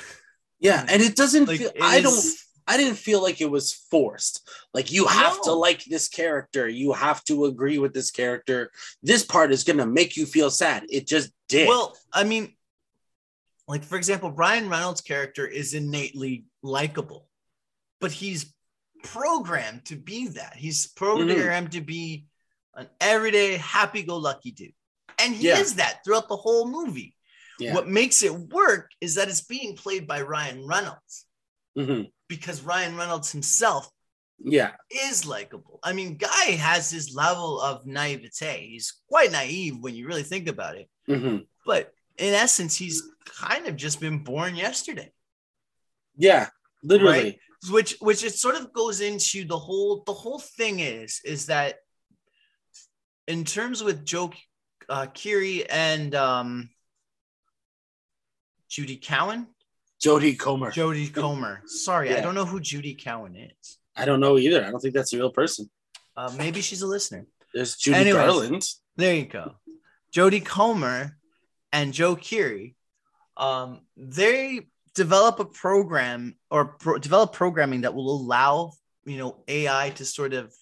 Yeah, 0.63 0.85
and 0.87 1.01
it 1.01 1.15
doesn't 1.15 1.47
like 1.47 1.57
feel. 1.59 1.71
it 1.73 1.81
I 1.81 2.01
don't. 2.01 2.23
I 2.67 2.77
didn't 2.77 2.97
feel 2.99 3.19
like 3.19 3.41
it 3.41 3.49
was 3.49 3.73
forced. 3.89 4.47
Like 4.75 4.91
you 4.91 5.07
have 5.07 5.41
to 5.41 5.51
like 5.53 5.83
this 5.85 6.07
character. 6.07 6.69
You 6.69 6.93
have 6.93 7.23
to 7.23 7.45
agree 7.45 7.79
with 7.79 7.95
this 7.95 8.11
character. 8.11 8.69
This 9.01 9.23
part 9.25 9.51
is 9.51 9.63
gonna 9.63 9.87
make 9.87 10.15
you 10.15 10.27
feel 10.27 10.51
sad. 10.51 10.85
It 10.87 11.07
just 11.07 11.31
did. 11.51 11.67
well 11.67 11.95
i 12.13 12.23
mean 12.23 12.53
like 13.67 13.83
for 13.83 13.97
example 13.97 14.31
ryan 14.31 14.69
reynolds 14.69 15.01
character 15.01 15.45
is 15.45 15.73
innately 15.73 16.45
likable 16.63 17.27
but 17.99 18.11
he's 18.11 18.53
programmed 19.03 19.83
to 19.85 19.95
be 19.95 20.29
that 20.29 20.55
he's 20.55 20.87
programmed 20.87 21.69
mm-hmm. 21.69 21.79
to 21.79 21.81
be 21.81 22.25
an 22.75 22.87
everyday 22.99 23.57
happy-go-lucky 23.57 24.51
dude 24.51 24.73
and 25.19 25.35
he 25.35 25.47
Yeah. 25.47 25.59
is 25.59 25.75
that 25.75 26.03
throughout 26.03 26.27
the 26.29 26.37
whole 26.37 26.67
movie 26.67 27.15
Yeah. 27.59 27.73
what 27.73 27.87
makes 27.87 28.23
it 28.23 28.33
work 28.33 28.91
is 29.01 29.15
that 29.15 29.29
it's 29.29 29.41
being 29.41 29.75
played 29.75 30.07
by 30.07 30.21
ryan 30.21 30.65
reynolds 30.65 31.25
Mhm. 31.77 32.11
because 32.27 32.61
ryan 32.61 32.95
reynolds 32.95 33.31
himself 33.31 33.89
yeah, 34.43 34.71
is 34.89 35.23
likable. 35.27 35.79
I 35.83 35.93
mean, 35.93 36.17
Guy 36.17 36.51
has 36.57 36.89
his 36.89 37.13
level 37.13 37.61
of 37.61 37.85
naivete. 37.85 38.69
He's 38.71 38.91
quite 39.07 39.31
naive 39.31 39.77
when 39.77 39.93
you 39.93 40.07
really 40.07 40.23
think 40.23 40.47
about 40.47 40.75
it. 40.75 40.89
Mhm. 41.07 41.45
But 41.63 41.93
in 42.17 42.33
essence, 42.33 42.75
he's 42.75 43.03
kind 43.23 43.67
of 43.67 43.75
just 43.75 43.99
been 43.99 44.23
born 44.23 44.55
yesterday, 44.55 45.13
yeah, 46.17 46.49
literally. 46.81 47.23
Right? 47.23 47.39
which 47.69 47.95
which 47.99 48.23
it 48.23 48.33
sort 48.33 48.55
of 48.55 48.73
goes 48.73 48.99
into 49.01 49.45
the 49.45 49.59
whole 49.59 50.01
the 50.07 50.13
whole 50.13 50.39
thing 50.39 50.79
is 50.79 51.21
is 51.23 51.45
that 51.45 51.77
in 53.27 53.45
terms 53.45 53.83
with 53.83 54.05
Joe 54.05 54.31
uh, 54.89 55.07
Keery 55.07 55.65
and 55.69 56.13
um, 56.15 56.69
Judy 58.69 58.97
Cowan, 58.97 59.47
Jodie 60.03 60.37
Comer. 60.37 60.71
Jodie 60.71 61.13
Comer. 61.13 61.61
Sorry, 61.65 62.15
I 62.15 62.21
don't 62.21 62.35
know 62.35 62.45
who 62.45 62.59
Judy 62.59 62.95
Cowan 62.95 63.35
is. 63.35 63.77
I 63.95 64.05
don't 64.05 64.19
know 64.19 64.37
either. 64.37 64.65
I 64.65 64.71
don't 64.71 64.79
think 64.79 64.93
that's 64.93 65.13
a 65.13 65.17
real 65.17 65.31
person. 65.31 65.69
Uh, 66.15 66.31
maybe 66.37 66.61
she's 66.61 66.81
a 66.81 66.87
listener. 66.87 67.25
There's 67.53 67.75
Judy 67.75 67.99
Anyways. 67.99 68.25
Garland. 68.25 68.65
There 68.95 69.15
you 69.15 69.25
go. 69.25 69.55
Jodie 70.13 70.43
Comer 70.43 71.17
and 71.71 71.93
Joe 71.93 72.15
Keery, 72.15 72.75
um, 73.37 73.81
they 73.95 74.67
develop 74.93 75.39
a 75.39 75.45
program 75.45 76.35
or 76.49 76.65
pro- 76.65 76.97
develop 76.97 77.33
programming 77.33 77.81
that 77.81 77.93
will 77.93 78.11
allow 78.11 78.73
you 79.05 79.17
know 79.17 79.37
AI 79.47 79.91
to 79.91 80.05
sort 80.05 80.33
of 80.33 80.53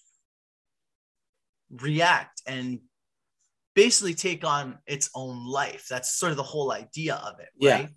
react 1.70 2.42
and 2.46 2.80
basically 3.74 4.14
take 4.14 4.44
on 4.44 4.78
its 4.86 5.10
own 5.14 5.46
life. 5.46 5.86
That's 5.88 6.12
sort 6.14 6.30
of 6.30 6.36
the 6.36 6.42
whole 6.42 6.72
idea 6.72 7.14
of 7.14 7.40
it, 7.40 7.48
Yeah. 7.58 7.72
right? 7.74 7.88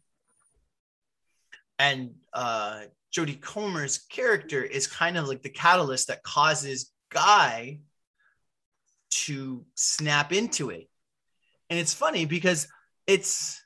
And 1.80 2.12
uh, 2.34 2.84
Jodie 3.16 3.42
Comer's 3.42 3.98
character 3.98 4.64
is 4.64 4.88
kind 4.88 5.18
of 5.18 5.28
like 5.28 5.42
the 5.42 5.50
catalyst 5.50 6.08
that 6.08 6.24
causes 6.24 6.92
Guy 7.10 7.80
to 9.10 9.66
snap 9.76 10.34
into 10.34 10.70
it. 10.70 10.90
And 11.70 11.80
it's 11.80 11.94
funny 11.94 12.26
because 12.26 12.68
it's, 13.08 13.62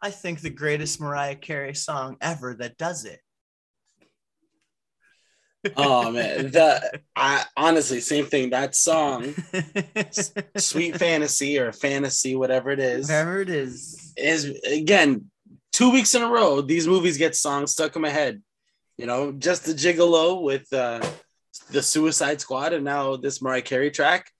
I 0.00 0.10
think, 0.10 0.40
the 0.40 0.50
greatest 0.50 1.00
Mariah 1.00 1.36
Carey 1.36 1.74
song 1.74 2.16
ever 2.20 2.54
that 2.54 2.78
does 2.78 3.04
it. 3.04 3.20
Oh 5.76 6.10
man, 6.10 6.50
the 6.50 7.00
I 7.16 7.44
honestly 7.56 8.00
same 8.00 8.26
thing. 8.26 8.50
That 8.50 8.74
song, 8.74 9.34
Sweet 10.56 10.96
Fantasy 10.96 11.58
or 11.58 11.72
Fantasy, 11.72 12.36
whatever 12.36 12.70
it 12.70 12.80
is, 12.80 13.08
Whatever 13.08 13.40
it 13.40 13.48
is. 13.48 14.12
is 14.16 14.44
again 14.70 15.26
two 15.72 15.90
weeks 15.90 16.14
in 16.14 16.22
a 16.22 16.28
row. 16.28 16.60
These 16.60 16.86
movies 16.86 17.18
get 17.18 17.36
songs 17.36 17.72
stuck 17.72 17.96
in 17.96 18.02
my 18.02 18.10
head. 18.10 18.42
You 18.96 19.06
know, 19.06 19.32
just 19.32 19.64
the 19.66 19.72
Gigolo 19.74 20.42
with 20.42 20.72
uh, 20.72 21.00
the 21.70 21.82
Suicide 21.82 22.40
Squad, 22.40 22.72
and 22.72 22.84
now 22.84 23.16
this 23.16 23.40
Mariah 23.40 23.62
Carey 23.62 23.90
track. 23.90 24.30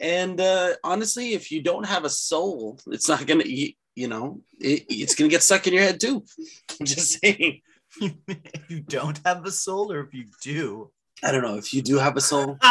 And 0.00 0.40
uh, 0.40 0.74
honestly, 0.84 1.32
if 1.34 1.50
you 1.50 1.60
don't 1.62 1.86
have 1.86 2.04
a 2.04 2.10
soul, 2.10 2.78
it's 2.86 3.08
not 3.08 3.26
gonna. 3.26 3.44
You, 3.44 3.72
you 3.94 4.06
know, 4.08 4.40
it, 4.60 4.84
it's 4.88 5.14
gonna 5.14 5.28
get 5.28 5.42
stuck 5.42 5.66
in 5.66 5.74
your 5.74 5.82
head 5.82 6.00
too. 6.00 6.24
I'm 6.80 6.86
just 6.86 7.20
saying. 7.20 7.60
If 8.00 8.14
you 8.70 8.80
don't 8.80 9.20
have 9.24 9.44
a 9.44 9.50
soul, 9.50 9.92
or 9.92 10.00
if 10.00 10.14
you 10.14 10.26
do. 10.42 10.90
I 11.22 11.32
don't 11.32 11.42
know 11.42 11.56
if 11.56 11.74
you 11.74 11.82
do 11.82 11.98
have 11.98 12.16
a 12.16 12.20
soul. 12.20 12.58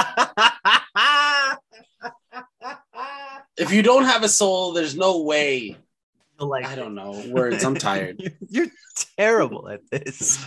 If 3.57 3.71
you 3.73 3.81
don't 3.81 4.03
have 4.03 4.21
a 4.23 4.29
soul, 4.29 4.73
there's 4.73 4.95
no 4.95 5.21
way. 5.23 5.75
like 6.39 6.65
I 6.65 6.75
don't 6.75 6.93
know 6.93 7.23
words. 7.29 7.63
I'm 7.63 7.73
tired. 7.73 8.21
You're 8.49 8.67
terrible 9.17 9.67
at 9.67 9.81
this. 9.89 10.45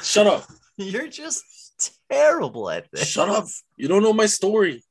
Shut 0.00 0.28
up. 0.28 0.44
You're 0.76 1.08
just 1.08 1.42
terrible 2.08 2.70
at 2.70 2.86
this. 2.92 3.08
Shut 3.08 3.28
up. 3.28 3.46
You 3.76 3.88
don't 3.88 4.04
know 4.04 4.12
my 4.12 4.26
story. 4.26 4.84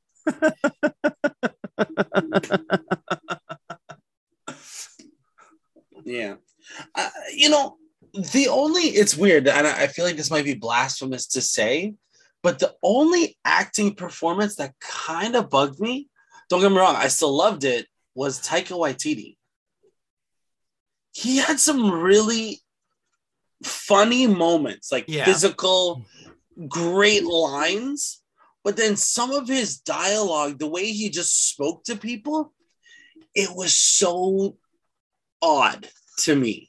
yeah. 6.04 6.34
Uh, 6.94 7.10
you 7.34 7.48
know, 7.48 7.78
the 8.14 8.48
only, 8.48 8.82
it's 8.82 9.16
weird, 9.16 9.48
and 9.48 9.66
I 9.66 9.86
feel 9.86 10.04
like 10.04 10.16
this 10.16 10.30
might 10.30 10.44
be 10.44 10.54
blasphemous 10.54 11.26
to 11.28 11.40
say, 11.40 11.94
but 12.42 12.58
the 12.58 12.74
only 12.82 13.38
acting 13.44 13.94
performance 13.94 14.56
that 14.56 14.74
kind 14.80 15.36
of 15.36 15.48
bugged 15.48 15.80
me, 15.80 16.08
don't 16.48 16.60
get 16.60 16.70
me 16.70 16.78
wrong, 16.78 16.96
I 16.96 17.08
still 17.08 17.34
loved 17.34 17.64
it, 17.64 17.86
was 18.14 18.40
Taika 18.40 18.76
Waititi. 18.76 19.36
He 21.12 21.38
had 21.38 21.60
some 21.60 21.90
really 21.90 22.60
funny 23.62 24.26
moments, 24.26 24.90
like 24.90 25.04
Yeah. 25.08 25.24
physical, 25.24 26.04
great 26.68 27.24
lines, 27.24 28.22
but 28.64 28.76
then 28.76 28.96
some 28.96 29.30
of 29.32 29.48
his 29.48 29.78
dialogue, 29.78 30.58
the 30.58 30.68
way 30.68 30.92
he 30.92 31.10
just 31.10 31.48
spoke 31.48 31.84
to 31.84 31.96
people, 31.96 32.52
it 33.34 33.50
was 33.54 33.76
so 33.76 34.58
odd 35.40 35.88
to 36.18 36.36
me. 36.36 36.68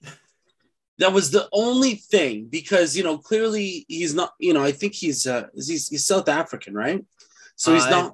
That 1.04 1.14
was 1.20 1.28
the 1.38 1.46
only 1.52 1.94
thing 2.14 2.36
because 2.58 2.90
you 2.98 3.04
know 3.08 3.18
clearly 3.30 3.68
he's 3.96 4.14
not. 4.20 4.32
You 4.48 4.54
know, 4.56 4.64
I 4.70 4.74
think 4.80 4.94
he's 5.04 5.20
uh 5.36 5.46
he's, 5.54 5.88
he's 5.92 6.06
South 6.14 6.30
African, 6.42 6.74
right? 6.86 7.02
So 7.64 7.68
he's 7.76 7.90
Uh, 7.92 7.96
not 7.98 8.08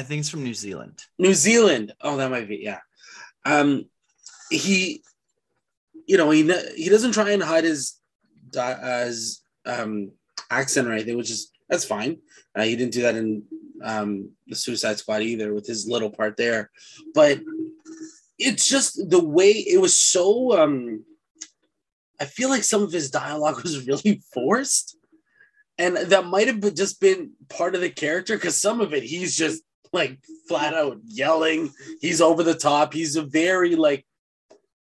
I 0.00 0.02
think 0.06 0.18
he's 0.20 0.32
from 0.32 0.44
New 0.48 0.58
Zealand. 0.66 0.96
New 1.26 1.34
Zealand. 1.46 1.86
Oh, 2.06 2.16
that 2.18 2.30
might 2.34 2.48
be 2.52 2.58
yeah. 2.70 2.80
Um, 3.52 3.68
he, 4.50 4.76
you 6.10 6.16
know, 6.18 6.28
he 6.36 6.42
he 6.82 6.88
doesn't 6.94 7.14
try 7.18 7.30
and 7.34 7.42
hide 7.42 7.64
his 7.72 7.82
uh, 8.64 8.76
his 9.06 9.18
um 9.74 9.92
accent 10.60 10.86
or 10.88 10.92
anything, 10.96 11.16
which 11.16 11.32
is 11.36 11.40
that's 11.68 11.86
fine. 11.96 12.12
Uh, 12.54 12.64
he 12.68 12.74
didn't 12.78 12.92
do 12.98 13.02
that 13.06 13.16
in 13.22 13.28
um 13.92 14.10
the 14.50 14.56
Suicide 14.64 14.98
Squad 14.98 15.22
either 15.30 15.48
with 15.56 15.66
his 15.72 15.80
little 15.94 16.12
part 16.18 16.34
there, 16.36 16.62
but 17.14 17.34
it's 18.46 18.66
just 18.74 18.90
the 19.14 19.24
way 19.38 19.50
it 19.74 19.80
was 19.86 19.94
so. 20.12 20.28
um 20.62 21.04
I 22.20 22.24
feel 22.24 22.48
like 22.48 22.64
some 22.64 22.82
of 22.82 22.92
his 22.92 23.10
dialogue 23.10 23.56
was 23.62 23.86
really 23.86 24.22
forced. 24.32 24.96
And 25.76 25.96
that 25.96 26.26
might 26.26 26.46
have 26.46 26.74
just 26.74 27.00
been 27.00 27.32
part 27.48 27.74
of 27.74 27.80
the 27.80 27.90
character 27.90 28.36
because 28.36 28.60
some 28.60 28.80
of 28.80 28.94
it 28.94 29.02
he's 29.02 29.36
just 29.36 29.62
like 29.92 30.18
flat 30.48 30.74
out 30.74 30.98
yelling. 31.04 31.72
He's 32.00 32.20
over 32.20 32.42
the 32.42 32.54
top. 32.54 32.92
He's 32.92 33.16
a 33.16 33.22
very 33.22 33.74
like 33.74 34.06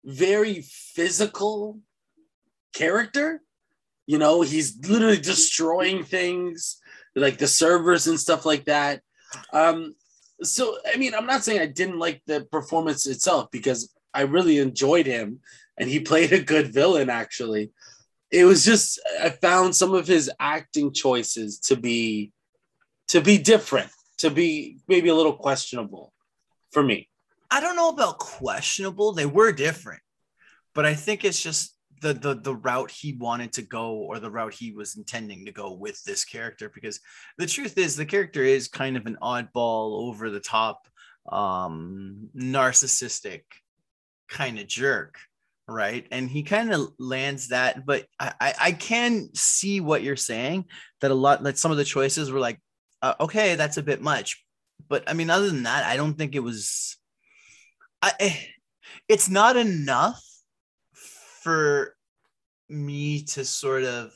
very 0.04 0.62
physical 0.62 1.80
character. 2.72 3.42
You 4.06 4.18
know, 4.18 4.42
he's 4.42 4.78
literally 4.88 5.20
destroying 5.20 6.04
things. 6.04 6.80
like 7.16 7.38
the 7.38 7.48
servers 7.48 8.06
and 8.06 8.18
stuff 8.18 8.46
like 8.46 8.66
that. 8.66 9.02
Um, 9.52 9.96
so 10.42 10.78
I 10.92 10.96
mean, 10.96 11.12
I'm 11.14 11.26
not 11.26 11.42
saying 11.42 11.60
I 11.60 11.66
didn't 11.66 11.98
like 11.98 12.22
the 12.26 12.46
performance 12.52 13.06
itself 13.06 13.50
because 13.50 13.92
I 14.14 14.22
really 14.22 14.58
enjoyed 14.58 15.06
him 15.06 15.40
and 15.78 15.88
he 15.88 16.00
played 16.00 16.32
a 16.32 16.42
good 16.42 16.72
villain 16.72 17.10
actually. 17.10 17.70
It 18.30 18.44
was 18.44 18.64
just 18.64 19.00
I 19.22 19.30
found 19.30 19.74
some 19.74 19.94
of 19.94 20.06
his 20.06 20.30
acting 20.38 20.92
choices 20.92 21.58
to 21.60 21.76
be 21.76 22.32
to 23.08 23.20
be 23.20 23.38
different, 23.38 23.90
to 24.18 24.30
be 24.30 24.78
maybe 24.86 25.08
a 25.08 25.14
little 25.14 25.34
questionable 25.34 26.12
for 26.72 26.82
me. 26.82 27.08
I 27.50 27.60
don't 27.60 27.76
know 27.76 27.88
about 27.88 28.18
questionable. 28.18 29.12
They 29.12 29.26
were 29.26 29.52
different, 29.52 30.02
but 30.74 30.84
I 30.84 30.94
think 30.94 31.24
it's 31.24 31.42
just 31.42 31.74
the 32.00 32.12
the 32.12 32.34
the 32.34 32.54
route 32.54 32.90
he 32.90 33.14
wanted 33.14 33.52
to 33.54 33.62
go 33.62 33.92
or 33.94 34.18
the 34.18 34.30
route 34.30 34.54
he 34.54 34.72
was 34.72 34.96
intending 34.96 35.46
to 35.46 35.52
go 35.52 35.72
with 35.72 36.02
this 36.04 36.24
character. 36.24 36.70
Because 36.72 37.00
the 37.38 37.46
truth 37.46 37.78
is, 37.78 37.96
the 37.96 38.06
character 38.06 38.42
is 38.42 38.68
kind 38.68 38.96
of 38.96 39.06
an 39.06 39.16
oddball, 39.22 40.08
over 40.08 40.30
the 40.30 40.40
top, 40.40 40.86
um, 41.30 42.28
narcissistic 42.36 43.42
kind 44.28 44.58
of 44.58 44.66
jerk, 44.66 45.18
right? 45.68 46.06
And 46.10 46.28
he 46.30 46.42
kind 46.42 46.72
of 46.72 46.88
lands 46.98 47.48
that. 47.48 47.84
But 47.86 48.06
I, 48.18 48.32
I 48.40 48.54
I 48.60 48.72
can 48.72 49.28
see 49.34 49.80
what 49.80 50.02
you're 50.02 50.16
saying 50.16 50.64
that 51.00 51.10
a 51.10 51.14
lot 51.14 51.42
like 51.42 51.58
some 51.58 51.70
of 51.70 51.76
the 51.76 51.84
choices 51.84 52.32
were 52.32 52.40
like, 52.40 52.58
uh, 53.02 53.14
okay, 53.20 53.54
that's 53.54 53.76
a 53.76 53.82
bit 53.82 54.00
much. 54.00 54.44
But 54.88 55.04
I 55.08 55.12
mean, 55.12 55.30
other 55.30 55.46
than 55.48 55.64
that, 55.64 55.84
I 55.84 55.96
don't 55.96 56.14
think 56.14 56.34
it 56.34 56.40
was 56.40 56.96
I, 58.00 58.12
eh, 58.20 58.36
it's 59.08 59.28
not 59.28 59.56
enough 59.56 60.22
for 61.42 61.94
me 62.68 63.22
to 63.24 63.44
sort 63.44 63.84
of 63.84 64.12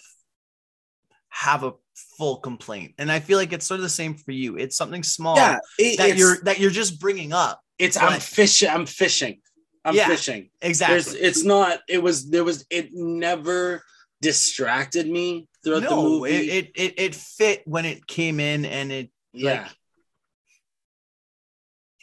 have 1.29 1.65
a 1.65 1.73
full 2.19 2.37
complaint 2.37 2.93
and 2.99 3.11
i 3.11 3.19
feel 3.19 3.39
like 3.39 3.53
it's 3.53 3.65
sort 3.67 3.81
of 3.81 3.83
the 3.83 3.89
same 3.89 4.15
for 4.15 4.33
you 4.33 4.57
it's 4.57 4.77
something 4.77 5.03
small 5.03 5.37
Yeah, 5.37 5.59
it- 5.79 5.97
that 5.99 6.17
you're 6.17 6.37
that 6.45 6.59
you're 6.59 6.71
just 6.71 7.01
bringing 7.01 7.33
up 7.33 7.61
it's 7.79 7.97
I'm 7.97 8.21
fishing. 8.21 8.69
I'm 8.69 8.87
fishing. 8.87 9.41
I'm 9.85 9.95
Yeah, 9.95 10.09
fishing. 10.09 10.51
exactly 10.61 10.97
There's, 10.97 11.15
it's 11.15 11.45
not. 11.45 11.81
It 11.89 12.03
was. 12.03 12.31
There 12.31 12.45
was. 12.45 12.65
It 12.71 12.91
never 12.93 13.83
distracted 14.21 15.09
me 15.09 15.49
throughout 15.65 15.83
the 15.83 15.97
movie. 15.97 16.31
it, 16.31 16.65
it 16.65 16.71
it 16.75 16.95
it 16.99 17.15
fit 17.15 17.63
when 17.67 17.85
it 17.85 18.07
came 18.07 18.39
in 18.39 18.65
and 18.65 18.93
it 18.93 19.11
yeah. 19.33 19.69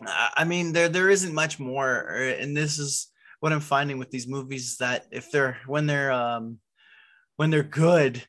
I 0.06 0.32
I 0.38 0.44
mean, 0.44 0.74
there 0.74 0.90
there 0.90 1.10
isn't 1.10 1.34
much 1.34 1.60
more, 1.60 1.90
er, 1.90 2.36
and 2.40 2.56
this 2.56 2.80
is 2.80 3.12
what 3.40 3.54
I'm 3.54 3.60
finding 3.62 3.98
with 3.98 4.12
these 4.12 4.28
movies 4.28 4.78
that 4.80 5.06
if 5.12 5.32
they're 5.32 5.58
when 5.66 5.88
they're 5.88 6.12
um 6.12 6.60
when 7.38 7.50
they're 7.50 7.64
good, 7.64 8.24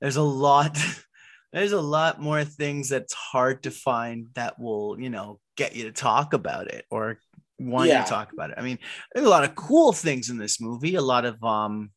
there's 0.00 0.16
a 0.16 0.22
lot 0.22 0.78
there's 1.52 1.72
a 1.72 1.80
lot 1.80 2.20
more 2.20 2.44
things 2.44 2.88
that's 2.88 3.14
hard 3.14 3.62
to 3.64 3.70
find 3.70 4.28
that 4.34 4.58
will 4.58 4.98
you 4.98 5.10
know 5.10 5.40
get 5.56 5.74
you 5.74 5.84
to 5.84 5.92
talk 5.92 6.32
about 6.32 6.68
it 6.68 6.84
or 6.90 7.18
want 7.58 7.88
Yeah. 7.88 7.98
you 7.98 8.04
to 8.04 8.10
talk 8.10 8.32
about 8.32 8.50
it. 8.50 8.56
I 8.58 8.62
mean, 8.62 8.78
there's 9.14 9.26
a 9.26 9.30
lot 9.30 9.44
of 9.44 9.54
cool 9.54 9.92
things 9.92 10.30
in 10.30 10.38
this 10.38 10.60
movie, 10.60 10.94
a 10.94 11.02
lot 11.02 11.24
of 11.24 11.42
um 11.42 11.90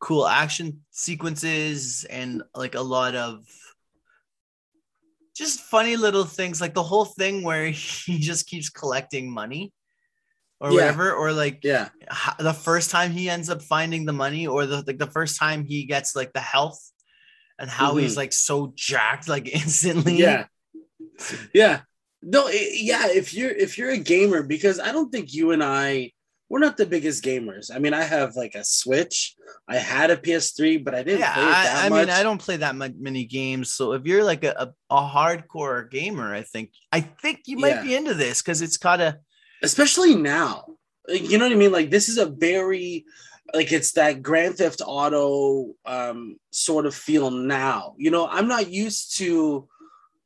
cool 0.00 0.26
action 0.26 0.80
sequences, 0.90 2.04
and 2.10 2.42
like 2.54 2.74
a 2.74 2.80
lot 2.80 3.14
of 3.14 3.44
just 5.36 5.60
funny 5.60 5.96
little 5.96 6.24
things 6.24 6.60
like 6.60 6.74
the 6.74 6.82
whole 6.82 7.04
thing 7.06 7.42
where 7.42 7.70
he 7.70 8.18
just 8.18 8.46
keeps 8.46 8.68
collecting 8.68 9.30
money 9.32 9.72
or 10.60 10.70
Yeah. 10.70 10.76
whatever 10.76 11.12
or 11.12 11.32
like 11.32 11.60
Yeah. 11.62 11.88
the 12.38 12.52
first 12.52 12.90
time 12.90 13.10
he 13.12 13.30
ends 13.30 13.48
up 13.50 13.62
finding 13.62 14.04
the 14.04 14.12
money 14.12 14.46
or 14.46 14.66
the 14.66 14.82
like 14.86 14.98
the 14.98 15.10
first 15.10 15.38
time 15.38 15.64
he 15.64 15.84
gets 15.84 16.14
like 16.14 16.32
the 16.32 16.40
health 16.40 16.80
and 17.58 17.70
how 17.70 17.96
he's 17.96 18.16
like 18.16 18.32
so 18.32 18.72
jacked 18.74 19.28
like 19.28 19.48
instantly 19.54 20.18
Yeah. 20.18 20.46
Yeah. 21.54 21.82
No, 22.22 22.46
it, 22.48 22.80
yeah, 22.82 23.08
if 23.10 23.34
you're 23.34 23.50
if 23.50 23.76
you're 23.76 23.90
a 23.90 23.98
gamer 23.98 24.42
because 24.42 24.78
I 24.78 24.92
don't 24.92 25.10
think 25.10 25.34
you 25.34 25.50
and 25.52 25.62
I 25.62 26.12
we're 26.48 26.58
not 26.58 26.76
the 26.76 26.84
biggest 26.86 27.24
gamers. 27.24 27.74
I 27.74 27.78
mean, 27.78 27.94
I 27.94 28.02
have 28.02 28.36
like 28.36 28.54
a 28.54 28.62
Switch. 28.62 29.34
I 29.68 29.76
had 29.76 30.10
a 30.10 30.16
PS3, 30.18 30.84
but 30.84 30.94
I 30.94 31.02
didn't 31.02 31.20
yeah 31.20 31.32
play 31.34 31.42
it 31.44 31.46
that 31.46 31.76
I, 31.82 31.86
I 31.86 31.88
much. 31.88 32.00
mean 32.06 32.10
i 32.10 32.22
don't 32.22 32.40
play 32.40 32.56
that 32.58 32.74
much, 32.76 32.92
many 32.98 33.24
games 33.24 33.72
so 33.72 33.92
if 33.92 34.04
you're 34.06 34.22
like 34.24 34.44
a, 34.44 34.52
a, 34.58 34.94
a 34.94 35.00
hardcore 35.08 35.90
gamer 35.90 36.34
i 36.34 36.42
think 36.42 36.70
i 36.92 37.00
think 37.00 37.40
you 37.46 37.56
might 37.56 37.68
Yeah. 37.76 37.82
be 37.82 37.94
into 37.94 38.12
this 38.14 38.42
because 38.42 38.60
it's 38.60 38.76
kind 38.76 39.00
of 39.02 39.14
especially 39.62 40.14
now. 40.14 40.64
You 41.08 41.38
know 41.38 41.46
what 41.46 41.52
I 41.52 41.56
mean? 41.56 41.72
Like 41.72 41.90
this 41.90 42.08
is 42.08 42.18
a 42.18 42.26
very 42.26 43.04
like 43.54 43.72
it's 43.72 43.92
that 43.92 44.22
Grand 44.22 44.56
Theft 44.56 44.80
Auto 44.84 45.72
um 45.84 46.36
sort 46.50 46.86
of 46.86 46.94
feel 46.94 47.30
now. 47.30 47.94
You 47.98 48.10
know, 48.10 48.26
I'm 48.28 48.46
not 48.48 48.70
used 48.70 49.16
to 49.18 49.68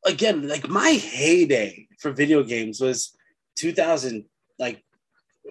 again, 0.05 0.49
like 0.49 0.69
my 0.69 0.91
heyday 0.91 1.86
for 1.99 2.11
video 2.13 2.43
games 2.43 2.81
was 2.81 3.17
2000 3.57 4.25
like 4.59 4.83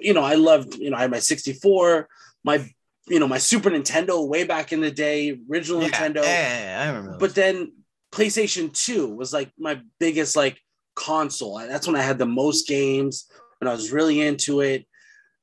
you 0.01 0.13
know, 0.13 0.23
I 0.23 0.35
loved, 0.35 0.75
you 0.75 0.89
know, 0.89 0.97
I 0.97 1.01
had 1.03 1.11
my 1.11 1.19
64, 1.19 2.07
my 2.43 2.69
you 3.07 3.19
know, 3.19 3.27
my 3.27 3.37
Super 3.37 3.69
Nintendo 3.69 4.27
way 4.27 4.43
back 4.43 4.73
in 4.73 4.81
the 4.81 4.91
day, 4.91 5.39
original 5.49 5.81
yeah, 5.83 5.89
Nintendo 5.89 6.23
yeah, 6.23 6.81
i 6.83 6.87
remember 6.87 7.17
but 7.17 7.35
then 7.35 7.71
PlayStation 8.11 8.73
2 8.73 9.13
was 9.15 9.31
like 9.33 9.51
my 9.59 9.81
biggest 9.99 10.35
like 10.35 10.57
console. 10.95 11.57
That's 11.59 11.87
when 11.87 11.95
I 11.95 12.01
had 12.01 12.17
the 12.17 12.25
most 12.25 12.67
games 12.67 13.29
when 13.59 13.67
I 13.67 13.71
was 13.73 13.91
really 13.91 14.21
into 14.21 14.61
it. 14.61 14.85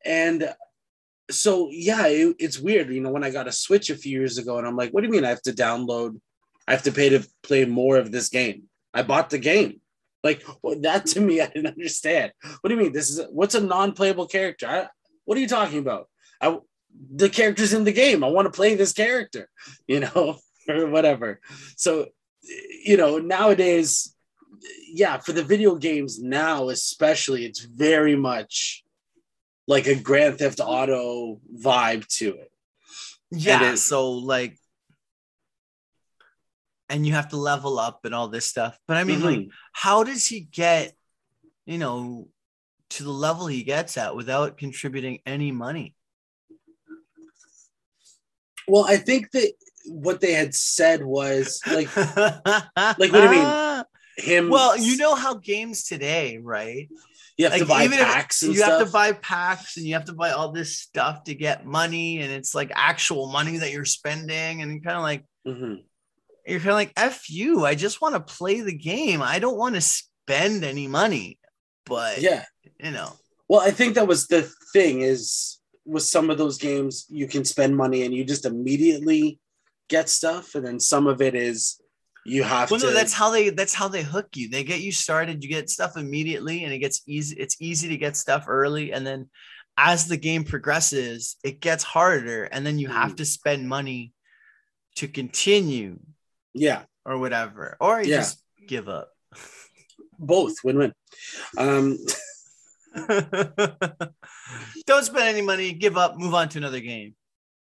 And 0.04 0.52
so 1.30 1.68
yeah, 1.70 2.06
it- 2.06 2.36
it's 2.38 2.58
weird, 2.58 2.90
you 2.92 3.00
know, 3.00 3.10
when 3.10 3.24
I 3.24 3.30
got 3.30 3.46
a 3.48 3.52
Switch 3.52 3.90
a 3.90 3.96
few 3.96 4.18
years 4.18 4.38
ago 4.38 4.58
and 4.58 4.66
I'm 4.66 4.76
like, 4.76 4.90
what 4.92 5.00
do 5.02 5.06
you 5.06 5.12
mean 5.12 5.24
I 5.24 5.28
have 5.30 5.42
to 5.42 5.52
download 5.52 6.20
I 6.66 6.72
have 6.72 6.84
to 6.84 6.92
pay 6.92 7.08
to 7.10 7.26
play 7.42 7.64
more 7.64 7.96
of 7.98 8.10
this 8.12 8.28
game? 8.28 8.64
I 8.94 9.02
bought 9.02 9.30
the 9.30 9.38
game. 9.38 9.80
Like 10.22 10.44
well, 10.62 10.78
that 10.80 11.06
to 11.06 11.20
me 11.20 11.40
I 11.40 11.46
didn't 11.46 11.66
understand. 11.68 12.32
What 12.60 12.68
do 12.68 12.74
you 12.74 12.80
mean 12.80 12.92
this 12.92 13.10
is 13.10 13.20
what's 13.30 13.54
a 13.54 13.60
non-playable 13.60 14.26
character? 14.28 14.66
I, 14.68 14.88
what 15.24 15.36
are 15.36 15.40
you 15.40 15.48
talking 15.48 15.78
about? 15.78 16.08
I 16.40 16.58
the 17.14 17.28
character's 17.30 17.72
in 17.72 17.84
the 17.84 17.92
game. 17.92 18.22
I 18.22 18.28
want 18.28 18.46
to 18.46 18.56
play 18.56 18.74
this 18.74 18.92
character, 18.92 19.48
you 19.86 20.00
know, 20.00 20.36
or 20.68 20.86
whatever. 20.88 21.40
So, 21.76 22.06
you 22.84 22.96
know, 22.96 23.18
nowadays, 23.18 24.14
yeah, 24.92 25.18
for 25.18 25.32
the 25.32 25.42
video 25.42 25.74
games 25.76 26.20
now, 26.22 26.68
especially, 26.68 27.46
it's 27.46 27.60
very 27.60 28.14
much 28.14 28.84
like 29.66 29.86
a 29.86 29.94
Grand 29.94 30.38
Theft 30.38 30.60
Auto 30.62 31.40
vibe 31.56 32.06
to 32.18 32.34
it. 32.34 32.50
Yeah. 33.30 33.72
is- 33.72 33.86
So 33.86 34.10
like, 34.10 34.58
and 36.92 37.06
you 37.06 37.12
have 37.14 37.28
to 37.30 37.36
level 37.38 37.78
up 37.78 38.04
and 38.04 38.14
all 38.14 38.28
this 38.28 38.44
stuff. 38.46 38.78
But 38.86 38.98
I 38.98 39.04
mean, 39.04 39.22
like, 39.22 39.38
Mhm. 39.40 39.48
how 39.72 40.04
does 40.04 40.26
he 40.26 40.40
get, 40.40 40.94
you 41.64 41.78
know, 41.78 42.28
to 42.90 43.02
the 43.02 43.10
level 43.10 43.46
he 43.46 43.62
gets 43.64 43.96
at 43.96 44.14
without 44.14 44.58
contributing 44.58 45.20
any 45.26 45.50
money? 45.52 45.94
well, 48.68 48.84
I 48.84 48.96
think 48.96 49.30
that 49.32 49.52
what 49.86 50.20
they 50.20 50.32
had 50.34 50.54
said 50.54 51.02
was 51.04 51.60
like 51.66 51.94
like 51.96 52.96
what 52.98 53.10
do 53.10 53.22
you 53.22 53.30
mean? 53.30 53.84
him. 54.18 54.48
Well, 54.50 54.76
you 54.76 54.96
know 54.98 55.14
how 55.14 55.34
games 55.34 55.84
today, 55.84 56.38
right? 56.38 56.88
you 57.38 57.48
have 57.48 57.58
to 57.58 57.64
buy 57.66 57.88
packs 57.88 58.42
and 58.42 58.52
you 58.52 58.58
stuff. 58.58 58.78
have 58.78 58.86
to 58.86 58.92
buy 58.92 59.12
packs 59.12 59.76
and 59.78 59.86
you 59.86 59.94
have 59.94 60.04
to 60.04 60.12
buy 60.12 60.30
all 60.32 60.52
this 60.52 60.78
stuff 60.78 61.24
to 61.24 61.34
get 61.34 61.64
money, 61.64 62.18
and 62.20 62.30
it's 62.30 62.54
like 62.54 62.70
actual 62.74 63.26
money 63.32 63.56
that 63.56 63.72
you're 63.72 63.86
spending, 63.86 64.60
and 64.62 64.84
kind 64.84 64.96
of 64.96 65.02
like 65.02 65.24
Mhm. 65.46 65.82
You're 66.46 66.58
kind 66.60 66.70
of 66.70 66.74
like 66.76 66.92
f 66.96 67.28
you. 67.30 67.64
I 67.64 67.74
just 67.74 68.00
want 68.00 68.14
to 68.14 68.34
play 68.34 68.60
the 68.60 68.74
game. 68.76 69.22
I 69.22 69.38
don't 69.38 69.56
want 69.58 69.74
to 69.74 69.80
spend 69.80 70.64
any 70.64 70.86
money, 70.88 71.38
but 71.86 72.20
Yeah. 72.20 72.44
you 72.82 72.90
know, 72.90 73.12
Well, 73.48 73.60
I 73.60 73.70
think 73.70 73.94
that 73.94 74.06
was 74.08 74.26
the 74.28 74.50
thing 74.72 75.02
is 75.02 75.58
with 75.84 76.04
some 76.04 76.30
of 76.30 76.38
those 76.38 76.58
games 76.58 77.06
you 77.08 77.26
can 77.26 77.44
spend 77.44 77.76
money 77.76 78.02
and 78.04 78.14
you 78.14 78.24
just 78.24 78.46
immediately 78.46 79.38
get 79.88 80.08
stuff, 80.08 80.54
and 80.54 80.64
then 80.66 80.80
some 80.80 81.06
of 81.06 81.20
it 81.20 81.34
is 81.34 81.80
you 82.24 82.44
have 82.44 82.70
well, 82.70 82.78
to. 82.80 82.86
no, 82.86 82.92
that's 82.92 83.12
how 83.12 83.30
they 83.30 83.50
that's 83.50 83.74
how 83.74 83.88
they 83.88 84.02
hook 84.02 84.28
you. 84.36 84.48
They 84.48 84.62
get 84.64 84.80
you 84.80 84.92
started. 84.92 85.42
You 85.42 85.50
get 85.50 85.68
stuff 85.70 85.96
immediately, 85.96 86.64
and 86.64 86.72
it 86.72 86.78
gets 86.78 87.02
easy. 87.06 87.36
It's 87.36 87.56
easy 87.60 87.88
to 87.88 87.96
get 87.96 88.16
stuff 88.16 88.44
early, 88.48 88.92
and 88.92 89.06
then 89.06 89.28
as 89.76 90.06
the 90.06 90.16
game 90.16 90.44
progresses, 90.44 91.36
it 91.42 91.60
gets 91.60 91.82
harder, 91.82 92.44
and 92.44 92.64
then 92.64 92.78
you 92.78 92.88
have 92.88 93.12
Mhm. 93.12 93.16
to 93.16 93.24
spend 93.24 93.68
money 93.68 94.12
to 94.96 95.08
continue 95.08 95.98
yeah, 96.54 96.82
or 97.04 97.18
whatever, 97.18 97.76
or 97.80 98.02
you 98.02 98.10
Yeah. 98.10 98.16
just 98.18 98.42
give 98.68 98.88
up. 98.88 99.10
both 100.18 100.54
win-win. 100.62 100.92
Um, 101.58 101.98
Don't 104.86 105.04
spend 105.04 105.24
any 105.28 105.42
money, 105.42 105.72
give 105.72 105.96
up, 105.96 106.16
move 106.16 106.34
on 106.34 106.48
to 106.50 106.58
another 106.58 106.80
game. 106.80 107.14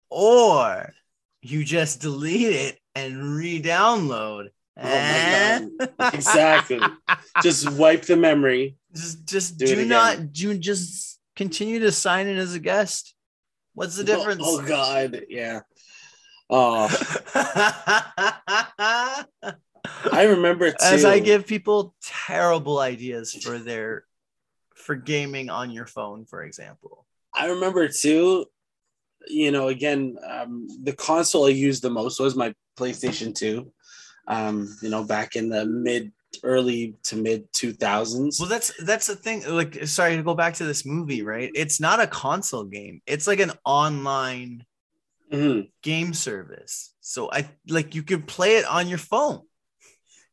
Or 0.10 0.92
you 1.42 1.64
just 1.64 2.02
delete 2.02 2.54
it 2.56 2.80
and 2.96 3.36
re-download. 3.36 4.48
Oh 4.78 5.70
my 6.00 6.10
exactly. 6.14 6.80
just 7.42 7.70
wipe 7.72 8.04
the 8.04 8.16
memory. 8.18 8.78
just 8.96 9.26
just 9.26 9.58
Do 9.58 9.68
do, 9.68 9.86
not 9.86 10.32
do 10.34 10.58
just 10.58 11.20
continue 11.36 11.80
to 11.80 11.92
sign 11.92 12.28
in 12.28 12.38
as 12.38 12.54
a 12.56 12.60
guest. 12.60 13.14
What's 13.74 13.96
the 13.98 14.04
difference? 14.04 14.42
Oh, 14.44 14.62
oh 14.62 14.68
God, 14.68 15.24
yeah. 15.30 15.62
Oh, 16.54 16.90
I 20.12 20.26
remember 20.26 20.70
too. 20.72 20.78
As 20.82 21.06
I 21.06 21.20
give 21.20 21.48
people 21.48 21.96
terrible 22.04 22.80
ideas 22.80 23.34
for 23.34 23.58
their 23.58 24.04
for 24.76 24.96
gaming 24.96 25.50
on 25.50 25.72
your 25.72 25.86
phone, 25.86 26.26
for 26.26 26.44
example. 26.44 27.06
I 27.34 27.48
remember 27.48 27.88
too. 27.88 28.48
You 29.28 29.52
know, 29.52 29.70
again, 29.70 30.18
um, 30.28 30.68
the 30.84 30.94
console 30.94 31.46
I 31.46 31.52
used 31.52 31.84
the 31.84 31.90
most 31.90 32.20
was 32.20 32.36
my 32.36 32.54
PlayStation 32.78 33.34
Two. 33.34 33.72
Um, 34.28 34.76
you 34.82 34.90
know, 34.90 35.06
back 35.06 35.38
in 35.38 35.48
the 35.48 35.66
mid, 35.66 36.12
early 36.44 36.96
to 37.04 37.16
mid 37.16 37.52
two 37.54 37.72
thousands. 37.72 38.42
Well, 38.42 38.50
that's 38.50 38.74
that's 38.84 39.08
the 39.08 39.16
thing. 39.16 39.44
Like, 39.48 39.88
sorry 39.88 40.18
to 40.18 40.24
go 40.24 40.36
back 40.36 40.56
to 40.56 40.66
this 40.66 40.86
movie, 40.86 41.22
right? 41.22 41.50
It's 41.56 41.80
not 41.80 42.02
a 42.02 42.08
console 42.08 42.66
game. 42.66 43.02
It's 43.06 43.26
like 43.28 43.40
an 43.40 43.54
online 43.64 44.66
Mhm. 45.32 45.72
game 45.82 46.14
service. 46.14 46.94
So 47.00 47.30
I 47.32 47.50
like 47.68 47.96
you 47.96 48.04
could 48.04 48.28
play 48.28 48.58
it 48.58 48.66
on 48.66 48.88
your 48.88 48.98
phone. 48.98 49.42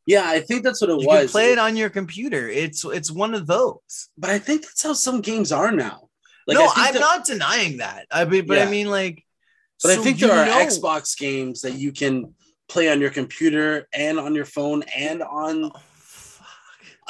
Yeah, 0.07 0.25
I 0.27 0.41
think 0.41 0.63
that's 0.65 0.81
what 0.81 0.91
it 0.91 1.01
You 1.01 1.07
was. 1.07 1.19
can 1.25 1.29
play 1.29 1.53
it 1.53 1.59
on 1.59 1.77
your 1.77 1.91
computer. 1.91 2.49
It's 2.49 2.85
it's 2.85 3.11
one 3.11 3.35
of 3.35 3.47
those. 3.47 4.09
but 4.17 4.31
I 4.31 4.39
think 4.39 4.63
that's 4.63 4.83
how 4.83 4.95
some 4.95 5.21
games 5.21 5.53
are 5.53 5.71
now. 5.73 6.09
no, 6.49 6.65
I 6.65 6.67
think 6.67 6.79
I'm 6.79 6.95
that- 6.95 7.01
not 7.01 7.27
denying 7.27 7.77
that. 7.79 8.07
I 8.11 8.25
mean, 8.25 8.47
but 8.47 8.59
I 8.59 8.65
mean, 8.71 8.89
like, 8.91 9.25
But 9.83 9.95
so 9.95 10.01
I 10.01 10.05
think 10.05 10.19
there 10.19 10.33
are 10.33 10.47
know- 10.47 10.67
Xbox 10.67 11.17
games 11.17 11.61
that 11.63 11.75
you 11.75 11.93
can 11.93 12.35
play 12.69 12.89
on 12.91 13.01
your 13.01 13.11
computer 13.11 13.87
and 13.93 14.19
on 14.19 14.35
your 14.35 14.47
phone 14.47 14.83
and 14.97 15.23
on. 15.23 15.71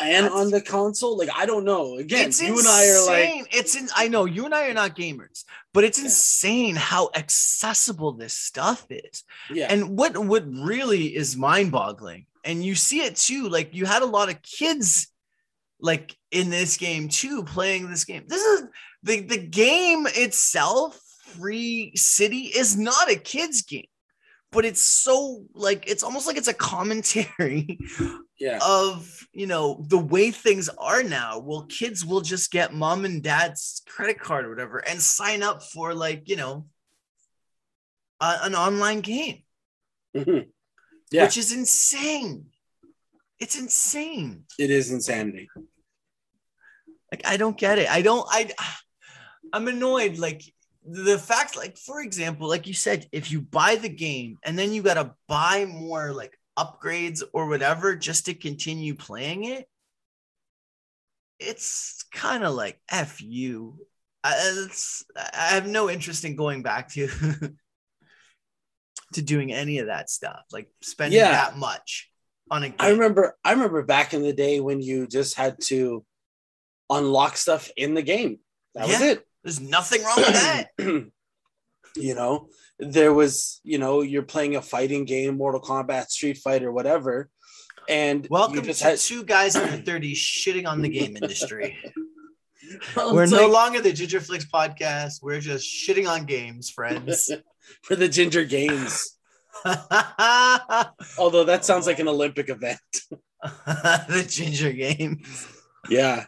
And 0.01 0.25
That's- 0.27 0.33
on 0.41 0.51
the 0.51 0.61
console. 0.61 1.17
Like 1.17 1.31
I 1.35 1.47
don't 1.47 1.65
know. 1.65 1.99
Again, 1.99 2.29
it's 2.29 2.41
you 2.43 2.59
and 2.59 2.67
I 2.69 2.89
are 2.89 3.07
like 3.07 3.55
it's 3.55 3.77
in. 3.77 3.89
I 3.97 4.09
know 4.09 4.25
you 4.25 4.45
and 4.45 4.55
I 4.55 4.69
are 4.69 4.75
not 4.75 4.97
gamers, 4.97 5.45
but 5.75 5.85
it's 5.85 5.99
Yeah. 5.99 6.05
insane 6.05 6.77
how 6.77 7.11
accessible 7.15 8.13
this 8.13 8.35
stuff 8.35 8.87
is. 8.91 9.25
yeah. 9.53 9.67
And 9.73 9.97
what 9.99 10.17
what 10.17 10.45
really 10.53 11.15
is 11.17 11.37
mind-boggling, 11.37 12.27
and 12.45 12.65
you 12.65 12.75
see 12.75 13.01
it 13.01 13.17
too. 13.17 13.49
Like 13.49 13.75
you 13.75 13.87
had 13.87 14.03
a 14.03 14.07
lot 14.07 14.29
of 14.31 14.41
kids, 14.43 15.09
like 15.81 16.17
in 16.31 16.51
this 16.51 16.77
game 16.77 17.09
too, 17.09 17.45
playing 17.45 17.89
this 17.91 18.05
game. 18.05 18.25
This 18.27 18.43
is 18.43 18.63
the 19.03 19.21
the 19.21 19.39
game 19.39 20.07
itself. 20.09 21.01
Free 21.39 21.93
City 21.95 22.45
is 22.47 22.77
not 22.79 23.11
a 23.11 23.17
kids 23.17 23.61
game, 23.63 23.85
but 24.51 24.65
it's 24.65 24.83
so 24.83 25.45
like 25.53 25.85
it's 25.87 26.03
almost 26.03 26.27
like 26.27 26.39
it's 26.39 26.49
a 26.49 26.55
commentary 26.55 27.79
yeah. 28.39 28.59
of 28.63 29.27
you 29.33 29.47
know 29.47 29.85
the 29.89 29.99
way 29.99 30.31
things 30.31 30.69
are 30.79 31.03
now 31.03 31.39
well 31.39 31.63
kids 31.69 32.05
will 32.05 32.21
just 32.21 32.51
get 32.51 32.73
mom 32.75 33.05
and 33.05 33.23
dad's 33.23 33.83
credit 33.89 34.19
card 34.21 34.45
or 34.47 34.51
whatever 34.51 34.79
and 34.79 35.01
sign 35.03 35.43
up 35.43 35.63
for 35.63 35.95
like 35.95 36.29
you 36.29 36.37
know 36.37 36.67
a- 38.21 38.39
an 38.43 38.55
online 38.55 39.01
game 39.01 39.43
Mhm. 40.17 40.49
Yeah. 41.11 41.25
which 41.25 41.37
is 41.37 41.53
insane 41.53 42.47
it's 43.39 43.57
insane 43.59 44.45
It 44.59 44.71
is 44.71 44.91
insanity. 44.91 45.49
like 47.13 47.23
i 47.27 47.37
don't 47.37 47.57
get 47.59 47.79
it 47.79 47.91
i 47.91 48.03
don't 48.03 48.27
i 48.31 48.51
i'm 49.53 49.69
annoyed 49.69 50.19
like 50.19 50.43
the 50.85 51.19
fact 51.19 51.57
like 51.57 51.77
for 51.77 52.01
example 52.01 52.49
like 52.49 52.67
you 52.67 52.75
said 52.75 53.07
if 53.13 53.31
you 53.31 53.41
buy 53.41 53.77
the 53.77 53.89
game 53.89 54.39
and 54.45 54.59
then 54.59 54.73
you 54.73 54.83
got 54.83 54.95
to 54.95 55.15
buy 55.27 55.65
more 55.67 56.13
like 56.13 56.38
upgrades 56.59 57.23
or 57.33 57.47
whatever 57.49 57.95
just 57.95 58.27
to 58.27 58.35
continue 58.35 58.95
playing 58.95 59.45
it 59.45 59.67
it's 61.39 62.05
kind 62.13 62.43
of 62.45 62.55
like 62.55 62.81
f 62.91 63.21
you 63.23 63.77
I, 64.25 64.35
it's, 64.65 65.05
I 65.17 65.51
have 65.55 65.69
no 65.69 65.89
interest 65.89 66.25
in 66.25 66.35
going 66.35 66.63
back 66.63 66.89
to 66.95 67.07
to 69.15 69.23
doing 69.23 69.53
any 69.53 69.79
of 69.79 69.87
that 69.87 70.11
stuff 70.11 70.41
like 70.53 70.69
spending 70.83 71.19
Yeah. 71.21 71.31
that 71.31 71.57
much 71.57 72.11
on 72.51 72.65
a 72.65 72.69
game 72.71 72.77
I 72.81 72.91
remember 72.91 73.37
I 73.45 73.53
remember 73.53 73.83
back 73.85 74.13
in 74.15 74.23
the 74.23 74.33
day 74.33 74.59
when 74.61 74.81
you 74.83 75.07
just 75.07 75.37
had 75.37 75.57
to 75.67 76.05
unlock 76.91 77.37
stuff 77.37 77.71
in 77.77 77.95
the 77.95 78.03
game. 78.03 78.39
That 78.75 78.89
was 78.89 79.01
it. 79.01 79.25
there's 79.45 79.61
nothing 79.61 80.03
wrong 80.03 80.17
with 80.17 80.33
that 80.33 80.69
you 81.97 82.15
know, 82.15 82.49
there 82.79 83.13
was, 83.13 83.61
you 83.65 83.79
know, 83.79 84.03
you're 84.03 84.23
playing 84.23 84.57
a 84.57 84.63
fighting 84.63 85.05
game, 85.05 85.37
Mortal 85.37 85.61
Kombat, 85.61 86.09
Street 86.09 86.39
Fighter, 86.39 86.71
whatever. 86.71 87.29
And 87.89 88.27
Welcome 88.31 88.57
you 88.57 88.61
to 88.63 88.67
just 88.69 88.83
had 88.83 88.99
two 88.99 89.25
guys 89.25 89.57
in 89.57 89.63
their 89.85 90.01
30s 90.01 90.17
shitting 90.17 90.67
on 90.67 90.83
the 90.83 90.89
game 90.89 91.17
industry. 91.17 91.79
Well, 92.95 93.15
We're 93.15 93.25
no 93.25 93.45
like- 93.45 93.53
longer 93.53 93.81
the 93.81 93.93
Gingerflix 93.93 94.45
podcast. 94.51 95.23
We're 95.23 95.41
just 95.41 95.67
shitting 95.67 96.07
on 96.07 96.27
games, 96.27 96.69
friends. 96.69 97.31
for 97.83 97.97
the 97.97 98.09
Ginger 98.09 98.45
Games. 98.45 99.17
Although 99.65 101.45
that 101.45 101.65
sounds 101.65 101.87
like 101.87 101.99
an 101.99 102.09
Olympic 102.09 102.51
event. 102.51 102.79
The 103.65 104.27
ginger 104.29 104.73
games 104.73 105.47
Yeah. 105.89 106.27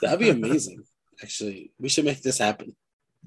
That'd 0.00 0.20
be 0.20 0.30
amazing. 0.30 0.84
Actually, 1.22 1.72
we 1.78 1.88
should 1.90 2.04
make 2.06 2.22
this 2.22 2.38
happen. 2.38 2.74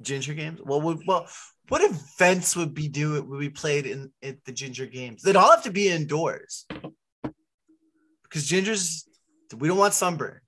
Ginger 0.01 0.33
games. 0.33 0.59
Well, 0.63 0.81
would, 0.81 1.01
well, 1.05 1.27
what 1.69 1.81
events 1.81 2.55
would 2.55 2.73
be 2.73 2.87
do 2.87 3.21
would 3.21 3.39
be 3.39 3.49
played 3.49 3.85
in 3.85 4.11
at 4.23 4.43
the 4.45 4.51
Ginger 4.51 4.85
games? 4.85 5.21
They'd 5.21 5.35
all 5.35 5.51
have 5.51 5.63
to 5.63 5.71
be 5.71 5.89
indoors 5.89 6.65
because 8.23 8.49
Gingers. 8.49 9.03
We 9.55 9.67
don't 9.67 9.77
want 9.77 9.93
sunburn. 9.93 10.41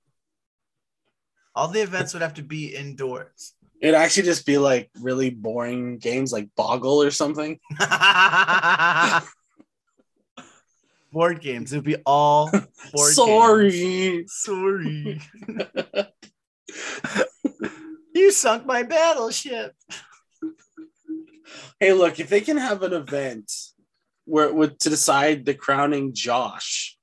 All 1.55 1.69
the 1.69 1.81
events 1.81 2.13
would 2.13 2.21
have 2.21 2.35
to 2.35 2.43
be 2.43 2.75
indoors. 2.75 3.53
It'd 3.81 3.95
actually 3.95 4.23
just 4.23 4.45
be 4.45 4.57
like 4.57 4.89
really 4.99 5.29
boring 5.29 5.99
games 5.99 6.33
like 6.33 6.49
Boggle 6.55 7.01
or 7.01 7.11
something. 7.11 7.59
board 11.11 11.41
games. 11.41 11.71
It 11.71 11.77
would 11.77 11.85
be 11.85 11.95
all 12.05 12.51
board 12.51 12.67
games. 12.93 13.15
Sorry. 13.15 14.25
Sorry. 14.27 15.21
you 18.13 18.31
sunk 18.31 18.65
my 18.65 18.83
battleship. 18.83 19.73
Hey, 21.79 21.93
look, 21.93 22.19
if 22.19 22.29
they 22.29 22.41
can 22.41 22.57
have 22.57 22.83
an 22.83 22.93
event 22.93 23.51
where 24.25 24.53
would 24.53 24.79
to 24.81 24.89
decide 24.89 25.45
the 25.45 25.53
crowning 25.53 26.13
Josh, 26.13 26.97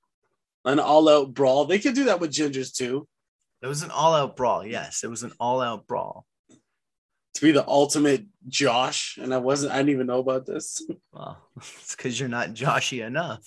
an 0.64 0.78
all-out 0.78 1.34
brawl, 1.34 1.64
they 1.64 1.78
could 1.78 1.94
do 1.94 2.04
that 2.04 2.20
with 2.20 2.32
Gingers 2.32 2.74
too. 2.74 3.08
It 3.62 3.66
was 3.66 3.82
an 3.82 3.90
all-out 3.90 4.36
brawl. 4.36 4.66
Yes, 4.66 5.02
it 5.02 5.10
was 5.10 5.22
an 5.22 5.32
all-out 5.40 5.86
brawl. 5.86 6.26
To 6.50 7.42
be 7.42 7.52
the 7.52 7.66
ultimate 7.68 8.24
Josh, 8.48 9.18
and 9.20 9.34
I 9.34 9.38
wasn't. 9.38 9.72
I 9.72 9.76
didn't 9.76 9.90
even 9.90 10.06
know 10.06 10.20
about 10.20 10.46
this. 10.46 10.82
Well, 11.12 11.38
it's 11.56 11.94
because 11.94 12.18
you're 12.18 12.28
not 12.28 12.50
Joshy 12.50 13.04
enough. 13.04 13.46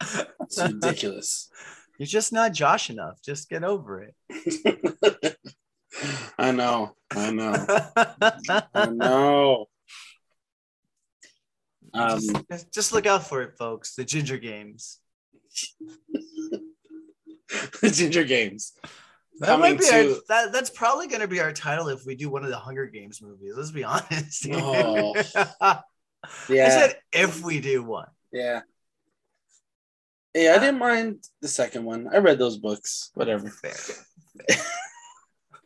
It's 0.00 0.62
ridiculous. 0.62 1.50
You're 1.98 2.06
just 2.06 2.32
not 2.32 2.52
Josh 2.52 2.90
enough. 2.90 3.22
Just 3.22 3.48
get 3.48 3.62
over 3.62 4.02
it. 4.02 5.33
I 6.38 6.50
know. 6.50 6.94
I 7.10 7.30
know. 7.30 7.52
I 8.74 8.86
know. 8.90 9.66
Um, 11.92 12.20
just, 12.50 12.72
just 12.72 12.92
look 12.92 13.06
out 13.06 13.26
for 13.26 13.42
it, 13.42 13.56
folks. 13.56 13.94
The 13.94 14.04
Ginger 14.04 14.38
Games. 14.38 14.98
The 17.80 17.90
Ginger 17.90 18.24
Games. 18.24 18.72
That 19.38 19.46
Coming 19.46 19.76
might 19.76 19.80
be 19.80 19.86
our, 19.86 20.02
that, 20.28 20.52
that's 20.52 20.70
probably 20.70 21.06
going 21.06 21.20
to 21.20 21.28
be 21.28 21.38
our 21.38 21.52
title 21.52 21.88
if 21.88 22.04
we 22.04 22.16
do 22.16 22.28
one 22.28 22.42
of 22.42 22.50
the 22.50 22.58
Hunger 22.58 22.86
Games 22.86 23.22
movies. 23.22 23.52
Let's 23.56 23.70
be 23.70 23.84
honest. 23.84 24.48
Oh. 24.50 25.14
I 25.60 25.82
said 26.48 26.96
if 27.12 27.44
we 27.44 27.60
do 27.60 27.84
one. 27.84 28.08
Yeah. 28.32 28.62
Yeah, 30.34 30.54
I 30.56 30.58
didn't 30.58 30.80
mind 30.80 31.24
the 31.42 31.48
second 31.48 31.84
one. 31.84 32.08
I 32.12 32.18
read 32.18 32.40
those 32.40 32.56
books. 32.56 33.12
Whatever. 33.14 33.48
Fair. 33.50 33.76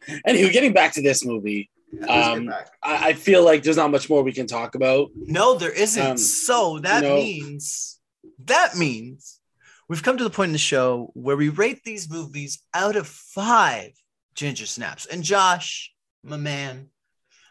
Anyway, 0.26 0.50
getting 0.50 0.72
back 0.72 0.92
to 0.92 1.02
this 1.02 1.24
movie, 1.24 1.70
Let's 1.92 2.10
Um. 2.10 2.52
I, 2.82 3.08
I 3.08 3.12
feel 3.14 3.44
like 3.44 3.62
there's 3.62 3.76
not 3.76 3.90
much 3.90 4.10
more 4.10 4.22
we 4.22 4.32
can 4.32 4.46
talk 4.46 4.74
about. 4.74 5.10
No, 5.14 5.56
there 5.56 5.72
isn't. 5.72 6.06
Um, 6.06 6.16
so 6.18 6.78
that 6.80 7.02
no. 7.02 7.16
means 7.16 7.98
that 8.44 8.76
means 8.76 9.40
we've 9.88 10.02
come 10.02 10.18
to 10.18 10.24
the 10.24 10.30
point 10.30 10.50
in 10.50 10.52
the 10.52 10.58
show 10.58 11.10
where 11.14 11.36
we 11.36 11.48
rate 11.48 11.82
these 11.84 12.10
movies 12.10 12.62
out 12.74 12.96
of 12.96 13.06
five 13.06 13.92
ginger 14.34 14.66
snaps. 14.66 15.06
And 15.06 15.22
Josh, 15.22 15.92
my 16.22 16.36
man, 16.36 16.88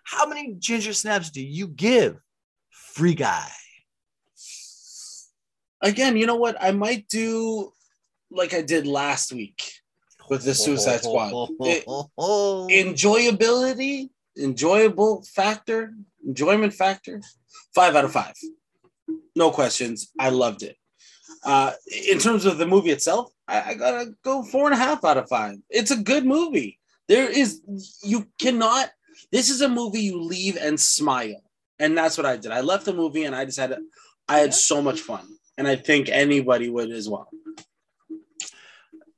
how 0.04 0.28
many 0.28 0.54
ginger 0.54 0.94
snaps 0.94 1.32
do 1.32 1.42
you 1.42 1.68
give 1.68 2.18
Free 2.70 3.16
Guy? 3.16 3.50
Again, 5.82 6.18
you 6.18 6.26
know 6.26 6.38
what? 6.38 6.58
I 6.62 6.72
might 6.72 7.08
do 7.08 7.72
like 8.32 8.54
I 8.54 8.62
did 8.62 8.88
last 8.88 9.32
week 9.32 9.72
with 10.30 10.44
the 10.44 10.54
Suicide 10.56 11.02
Squad. 11.04 11.32
It- 11.62 11.86
enjoyability, 12.72 14.10
enjoyable 14.38 15.24
factor, 15.24 15.94
enjoyment 16.26 16.74
factor, 16.74 17.22
five 17.74 17.96
out 17.96 18.06
of 18.06 18.12
five. 18.12 18.34
No 19.36 19.52
questions. 19.52 20.12
I 20.20 20.30
loved 20.30 20.64
it. 20.64 20.76
Uh, 21.44 21.72
in 22.10 22.20
terms 22.20 22.46
of 22.46 22.58
the 22.58 22.66
movie 22.68 22.90
itself, 22.92 23.32
I, 23.48 23.62
I 23.62 23.74
gotta 23.76 24.14
go 24.24 24.44
four 24.44 24.66
and 24.66 24.74
a 24.74 24.78
half 24.78 25.04
out 25.06 25.18
of 25.18 25.30
five. 25.30 25.58
It's 25.70 25.92
a 25.92 25.98
good 25.98 26.26
movie. 26.26 26.80
There 27.08 27.30
is, 27.30 27.62
you 28.04 28.28
cannot, 28.40 28.90
this 29.32 29.50
is 29.50 29.62
a 29.62 29.70
movie 29.70 30.02
you 30.02 30.22
leave 30.22 30.58
and 30.58 30.80
smile. 30.80 31.42
And 31.80 31.98
that's 31.98 32.18
what 32.18 32.26
I 32.26 32.38
did. 32.38 32.52
I 32.52 32.62
left 32.62 32.86
the 32.86 32.94
movie 32.94 33.24
and 33.26 33.36
I 33.36 33.46
just 33.46 33.60
had 33.60 33.78
I 34.28 34.40
had 34.40 34.54
so 34.54 34.82
much 34.82 35.00
fun, 35.00 35.26
and 35.58 35.68
I 35.68 35.76
think 35.78 36.10
anybody 36.10 36.70
would 36.70 36.92
as 36.92 37.08
well. 37.08 37.30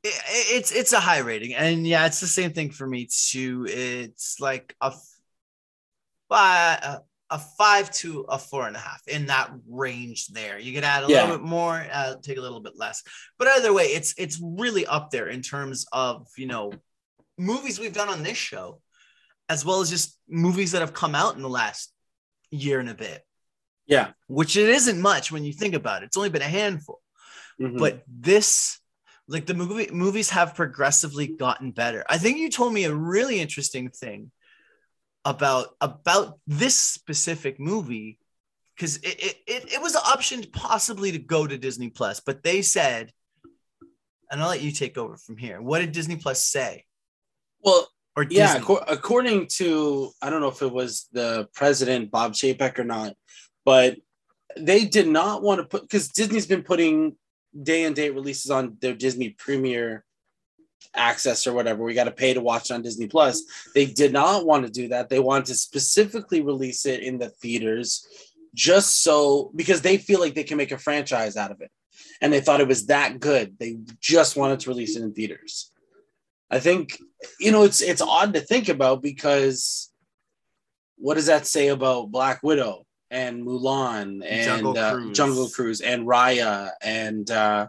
It- 0.03 0.13
it's 0.55 0.71
it's 0.71 0.93
a 0.93 0.99
high 0.99 1.19
rating 1.19 1.53
and 1.55 1.85
yeah 1.85 2.05
it's 2.05 2.19
the 2.19 2.27
same 2.27 2.51
thing 2.53 2.71
for 2.71 2.87
me 2.87 3.07
too. 3.11 3.65
It's 3.69 4.39
like 4.39 4.75
a 4.81 4.87
f- 4.87 5.19
fi- 6.29 6.99
a, 7.31 7.39
five 7.57 7.91
to 7.91 8.21
a 8.29 8.39
four 8.39 8.65
and 8.67 8.75
a 8.75 8.79
half 8.79 9.01
in 9.07 9.27
that 9.27 9.51
range 9.67 10.27
there. 10.29 10.57
You 10.57 10.73
can 10.73 10.83
add 10.83 11.03
a 11.03 11.07
Yeah. 11.07 11.21
little 11.23 11.37
bit 11.37 11.45
more 11.47 11.85
uh, 11.91 12.15
take 12.23 12.37
a 12.37 12.41
little 12.41 12.59
bit 12.59 12.73
less. 12.75 13.03
But 13.37 13.47
either 13.49 13.71
way 13.73 13.85
it's 13.85 14.13
it's 14.17 14.39
really 14.41 14.85
up 14.87 15.11
there 15.11 15.27
in 15.27 15.41
terms 15.41 15.85
of 15.91 16.27
you 16.37 16.47
know 16.47 16.71
movies 17.37 17.79
we've 17.79 17.93
done 17.93 18.09
on 18.09 18.23
this 18.23 18.37
show 18.37 18.81
as 19.47 19.63
well 19.65 19.81
as 19.81 19.89
just 19.89 20.17
movies 20.27 20.71
that 20.73 20.81
have 20.81 20.93
come 20.93 21.15
out 21.15 21.35
in 21.35 21.41
the 21.41 21.49
last 21.49 21.91
year 22.51 22.79
and 22.79 22.89
a 22.89 22.93
bit. 22.95 23.21
Yeah, 23.87 24.11
which 24.27 24.55
it 24.57 24.69
isn't 24.69 25.01
much 25.01 25.31
when 25.31 25.43
you 25.43 25.53
think 25.53 25.73
about 25.73 26.03
it. 26.03 26.07
It's 26.07 26.17
only 26.17 26.29
been 26.29 26.41
a 26.41 26.45
handful. 26.45 27.01
Mhm. 27.61 27.77
but 27.77 28.03
this 28.07 28.78
like 29.29 29.45
the 29.45 29.53
movie 29.53 29.89
movies 29.91 30.29
have 30.29 30.55
progressively 30.55 31.27
gotten 31.27 31.71
better 31.71 32.03
i 32.09 32.17
think 32.17 32.37
you 32.37 32.49
told 32.49 32.73
me 32.73 32.83
a 32.83 32.93
really 32.93 33.39
interesting 33.39 33.89
thing 33.89 34.31
about 35.25 35.69
about 35.79 36.39
this 36.47 36.75
specific 36.75 37.59
movie 37.59 38.17
because 38.75 38.97
it, 38.97 39.23
it, 39.23 39.35
it, 39.47 39.73
it 39.73 39.81
was 39.81 39.95
optioned 39.95 40.51
possibly 40.51 41.11
to 41.11 41.19
go 41.19 41.47
to 41.47 41.57
disney 41.57 41.89
plus 41.89 42.19
but 42.19 42.43
they 42.43 42.61
said 42.61 43.11
and 44.31 44.41
i'll 44.41 44.49
let 44.49 44.61
you 44.61 44.71
take 44.71 44.97
over 44.97 45.17
from 45.17 45.37
here 45.37 45.61
what 45.61 45.79
did 45.79 45.91
disney 45.91 46.15
plus 46.15 46.43
say 46.43 46.83
well, 47.61 47.87
or 48.15 48.25
yeah. 48.29 48.57
Disney? 48.57 48.77
according 48.87 49.47
to 49.57 50.11
I 50.21 50.29
don't 50.29 50.41
know 50.41 50.49
if 50.49 50.61
it 50.61 50.71
was 50.71 51.07
the 51.11 51.47
president 51.53 52.11
Bob 52.11 52.33
Chapek 52.33 52.79
or 52.79 52.83
not, 52.83 53.15
but 53.65 53.97
they 54.57 54.85
did 54.85 55.07
not 55.07 55.41
want 55.41 55.59
to 55.59 55.65
put 55.65 55.81
because 55.83 56.09
Disney's 56.09 56.47
been 56.47 56.63
putting 56.63 57.15
day 57.61 57.83
and 57.83 57.95
date 57.95 58.13
releases 58.13 58.51
on 58.51 58.77
their 58.81 58.93
Disney 58.93 59.29
Premier 59.29 60.03
access 60.95 61.45
or 61.45 61.53
whatever. 61.53 61.83
We 61.83 61.93
got 61.93 62.05
to 62.05 62.11
pay 62.11 62.33
to 62.33 62.41
watch 62.41 62.71
on 62.71 62.81
Disney 62.81 63.07
Plus. 63.07 63.43
They 63.75 63.85
did 63.85 64.13
not 64.13 64.45
want 64.45 64.65
to 64.65 64.71
do 64.71 64.87
that. 64.89 65.09
They 65.09 65.19
wanted 65.19 65.45
to 65.47 65.55
specifically 65.55 66.41
release 66.41 66.85
it 66.85 67.01
in 67.01 67.17
the 67.19 67.29
theaters 67.29 68.07
just 68.55 69.03
so 69.03 69.51
because 69.55 69.81
they 69.81 69.97
feel 69.97 70.19
like 70.19 70.33
they 70.35 70.43
can 70.43 70.57
make 70.57 70.71
a 70.71 70.77
franchise 70.77 71.37
out 71.37 71.51
of 71.51 71.61
it. 71.61 71.71
And 72.21 72.33
they 72.33 72.41
thought 72.41 72.61
it 72.61 72.67
was 72.67 72.87
that 72.87 73.19
good. 73.19 73.57
They 73.59 73.77
just 73.99 74.35
wanted 74.35 74.61
to 74.61 74.69
release 74.69 74.95
it 74.95 75.03
in 75.03 75.13
theaters. 75.13 75.71
I 76.49 76.59
think 76.59 76.97
you 77.39 77.51
know 77.51 77.63
it's 77.63 77.81
it's 77.81 78.01
odd 78.01 78.33
to 78.33 78.41
think 78.41 78.69
about 78.69 79.03
because 79.03 79.91
what 80.97 81.15
does 81.15 81.27
that 81.27 81.45
say 81.45 81.67
about 81.67 82.11
Black 82.11 82.41
Widow 82.43 82.85
and 83.11 83.45
Mulan 83.45 84.23
and 84.25 84.43
Jungle 84.45 84.77
uh, 84.77 84.93
Cruise. 84.93 85.17
Jungle 85.17 85.49
Cruise 85.49 85.81
and 85.81 86.05
Raya 86.07 86.71
and 86.81 87.29
uh, 87.31 87.67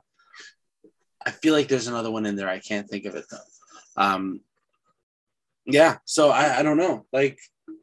I 1.25 1.31
feel 1.31 1.55
like 1.55 1.69
there's 1.69 1.87
another 1.87 2.11
one 2.11 2.27
in 2.27 2.37
there. 2.37 2.49
I 2.49 2.59
can't 2.61 2.89
think 2.89 3.05
of 3.07 3.15
it 3.15 3.25
though. 3.31 4.03
Um, 4.03 4.41
yeah, 5.67 5.99
so 6.05 6.31
I, 6.31 6.59
I 6.59 6.63
don't 6.63 6.77
know. 6.79 7.07
Like 7.13 7.39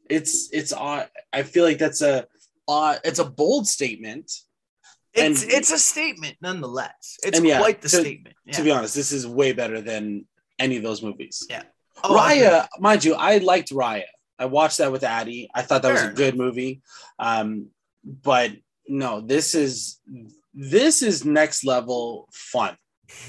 it's 0.10 0.50
it's 0.52 0.74
odd. 0.74 1.10
I 1.32 1.44
feel 1.44 1.64
like 1.64 1.78
that's 1.78 2.02
a 2.02 2.28
odd. 2.68 3.00
It's 3.04 3.20
a 3.20 3.26
bold 3.26 3.68
statement. 3.68 4.32
it's 5.14 5.44
and- 5.44 5.52
it's 5.52 5.72
a 5.72 5.80
statement 5.80 6.36
nonetheless 6.42 7.18
it's 7.24 7.40
yeah, 7.42 7.60
quite 7.60 7.82
the 7.82 7.90
to- 7.90 7.98
statement 8.02 8.36
To 8.54 8.62
be 8.64 8.72
honest, 8.72 8.94
this 8.96 9.12
is 9.12 9.26
way 9.26 9.54
better 9.54 9.82
than 9.82 10.26
any 10.60 10.78
of 10.78 10.84
those 10.84 11.02
movies. 11.02 11.46
Yeah. 11.50 11.64
Oh, 12.04 12.16
Raya, 12.16 12.68
mind 12.80 13.04
you, 13.04 13.16
I 13.16 13.40
liked 13.40 13.72
Raya. 13.72 14.04
I 14.40 14.46
watched 14.46 14.78
that 14.80 14.92
with 14.92 15.04
Addie. 15.04 15.50
I 15.54 15.62
thought 15.62 15.82
that 15.82 15.92
was 15.92 16.04
a 16.04 16.12
good 16.12 16.38
movie. 16.38 16.82
Um, 17.18 17.68
but 18.04 18.52
no, 18.88 19.22
this 19.22 19.56
is 19.56 20.00
this 20.54 21.02
is 21.02 21.26
next 21.26 21.66
level 21.66 22.30
fun. 22.32 22.76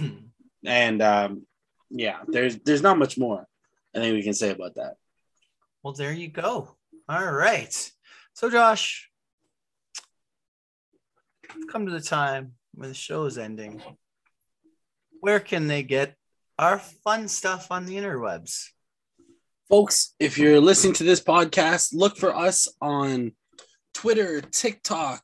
And 0.67 1.01
um, 1.03 1.47
yeah, 1.89 2.19
there's 2.27 2.59
there's 2.59 2.83
not 2.83 2.99
much 2.99 3.17
more 3.17 3.47
I 3.95 4.01
think 4.01 4.15
we 4.15 4.23
can 4.23 4.35
say 4.35 4.51
about 4.51 4.75
that. 4.77 4.95
Well, 5.83 5.95
there 5.95 6.13
you 6.13 6.29
go. 6.29 6.77
All 7.09 7.33
right. 7.33 7.91
So, 8.35 8.51
Josh, 8.51 9.11
come 11.71 11.87
to 11.87 11.93
the 11.93 12.01
time 12.01 12.55
when 12.75 12.91
the 12.91 12.95
show 12.95 13.25
is 13.25 13.39
ending. 13.39 13.83
Where 15.21 15.41
can 15.41 15.67
they 15.67 15.83
get 15.83 16.15
our 16.59 16.79
fun 16.79 17.29
stuff 17.29 17.71
on 17.71 17.87
the 17.87 17.97
interwebs? 17.97 18.69
Folks, 19.69 20.15
if 20.19 20.39
you're 20.39 20.61
listening 20.61 20.95
to 20.95 21.05
this 21.05 21.21
podcast, 21.21 21.91
look 21.93 22.17
for 22.17 22.35
us 22.35 22.69
on 22.81 23.33
Twitter, 23.93 24.41
TikTok, 24.41 25.23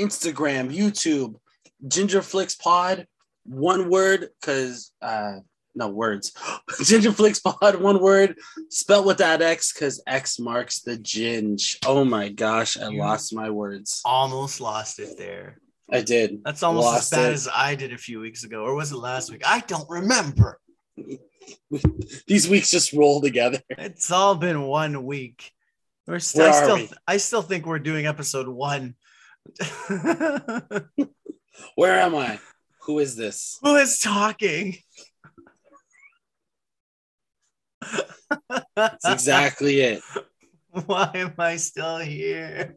Instagram, 0.00 0.74
YouTube, 0.74 1.36
Gingerflix 1.86 2.58
Pod, 2.58 3.06
one 3.44 3.88
word, 3.90 4.30
because 4.40 4.90
uh 5.00 5.36
no 5.76 5.88
words. 5.88 6.32
Gingerflix 6.70 7.42
Pod, 7.42 7.80
one 7.80 8.00
word, 8.00 8.36
spelt 8.68 9.06
with 9.06 9.18
that 9.18 9.42
X, 9.42 9.72
because 9.72 10.02
X 10.06 10.38
marks 10.40 10.80
the 10.80 10.96
ginge. 10.96 11.76
Oh 11.86 12.04
my 12.04 12.28
gosh, 12.30 12.76
I 12.78 12.88
You- 12.88 12.98
lost 12.98 13.32
my 13.34 13.50
words. 13.50 14.00
Almost 14.04 14.60
lost 14.60 14.98
it 14.98 15.16
there. 15.16 15.58
I 15.92 16.00
did. 16.00 16.42
That's 16.44 16.62
almost 16.62 16.86
Lost 16.86 17.12
as 17.12 17.18
bad 17.18 17.30
it. 17.30 17.34
as 17.34 17.48
I 17.54 17.74
did 17.74 17.92
a 17.92 17.98
few 17.98 18.18
weeks 18.18 18.42
ago, 18.42 18.62
or 18.64 18.74
was 18.74 18.90
it 18.90 18.96
last 18.96 19.30
week? 19.30 19.42
I 19.46 19.60
don't 19.60 19.88
remember. 19.90 20.58
These 22.26 22.48
weeks 22.48 22.70
just 22.70 22.92
roll 22.92 23.20
together. 23.20 23.60
It's 23.70 24.10
all 24.10 24.34
been 24.34 24.62
one 24.62 25.04
week. 25.04 25.50
We're 26.06 26.14
I 26.14 26.16
are 26.16 26.20
still, 26.20 26.76
we? 26.76 26.90
I 27.06 27.16
still 27.16 27.42
think 27.42 27.66
we're 27.66 27.78
doing 27.78 28.06
episode 28.06 28.48
one. 28.48 28.94
Where 31.74 32.00
am 32.00 32.14
I? 32.14 32.38
Who 32.82 32.98
is 32.98 33.16
this? 33.16 33.58
Who 33.62 33.76
is 33.76 33.98
talking? 34.00 34.76
That's 38.76 39.08
exactly 39.08 39.80
it. 39.80 40.02
Why 40.86 41.10
am 41.14 41.34
I 41.38 41.56
still 41.56 41.98
here? 41.98 42.76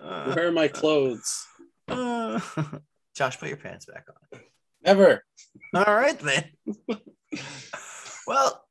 Where 0.00 0.48
are 0.48 0.52
my 0.52 0.68
clothes? 0.68 1.46
Josh, 1.88 3.38
put 3.38 3.48
your 3.48 3.56
pants 3.56 3.86
back 3.86 4.06
on. 4.08 4.40
Never. 4.84 5.24
All 5.74 5.94
right 5.94 6.18
then. 6.18 6.44
well, 8.26 8.64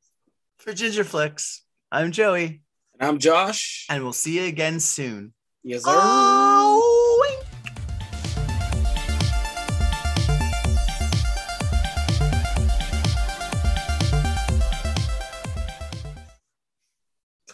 for 0.60 0.72
Gingerflix, 0.74 1.60
I'm 1.92 2.12
Joey, 2.12 2.62
And 3.00 3.10
I'm 3.10 3.20
Josh. 3.20 3.86
and 3.90 4.04
we'll 4.04 4.14
see 4.14 4.40
you 4.40 4.46
again 4.48 4.80
soon. 4.80 5.34
Yes, 5.64 5.84
sir. 5.84 5.92
Oh! 5.94 6.87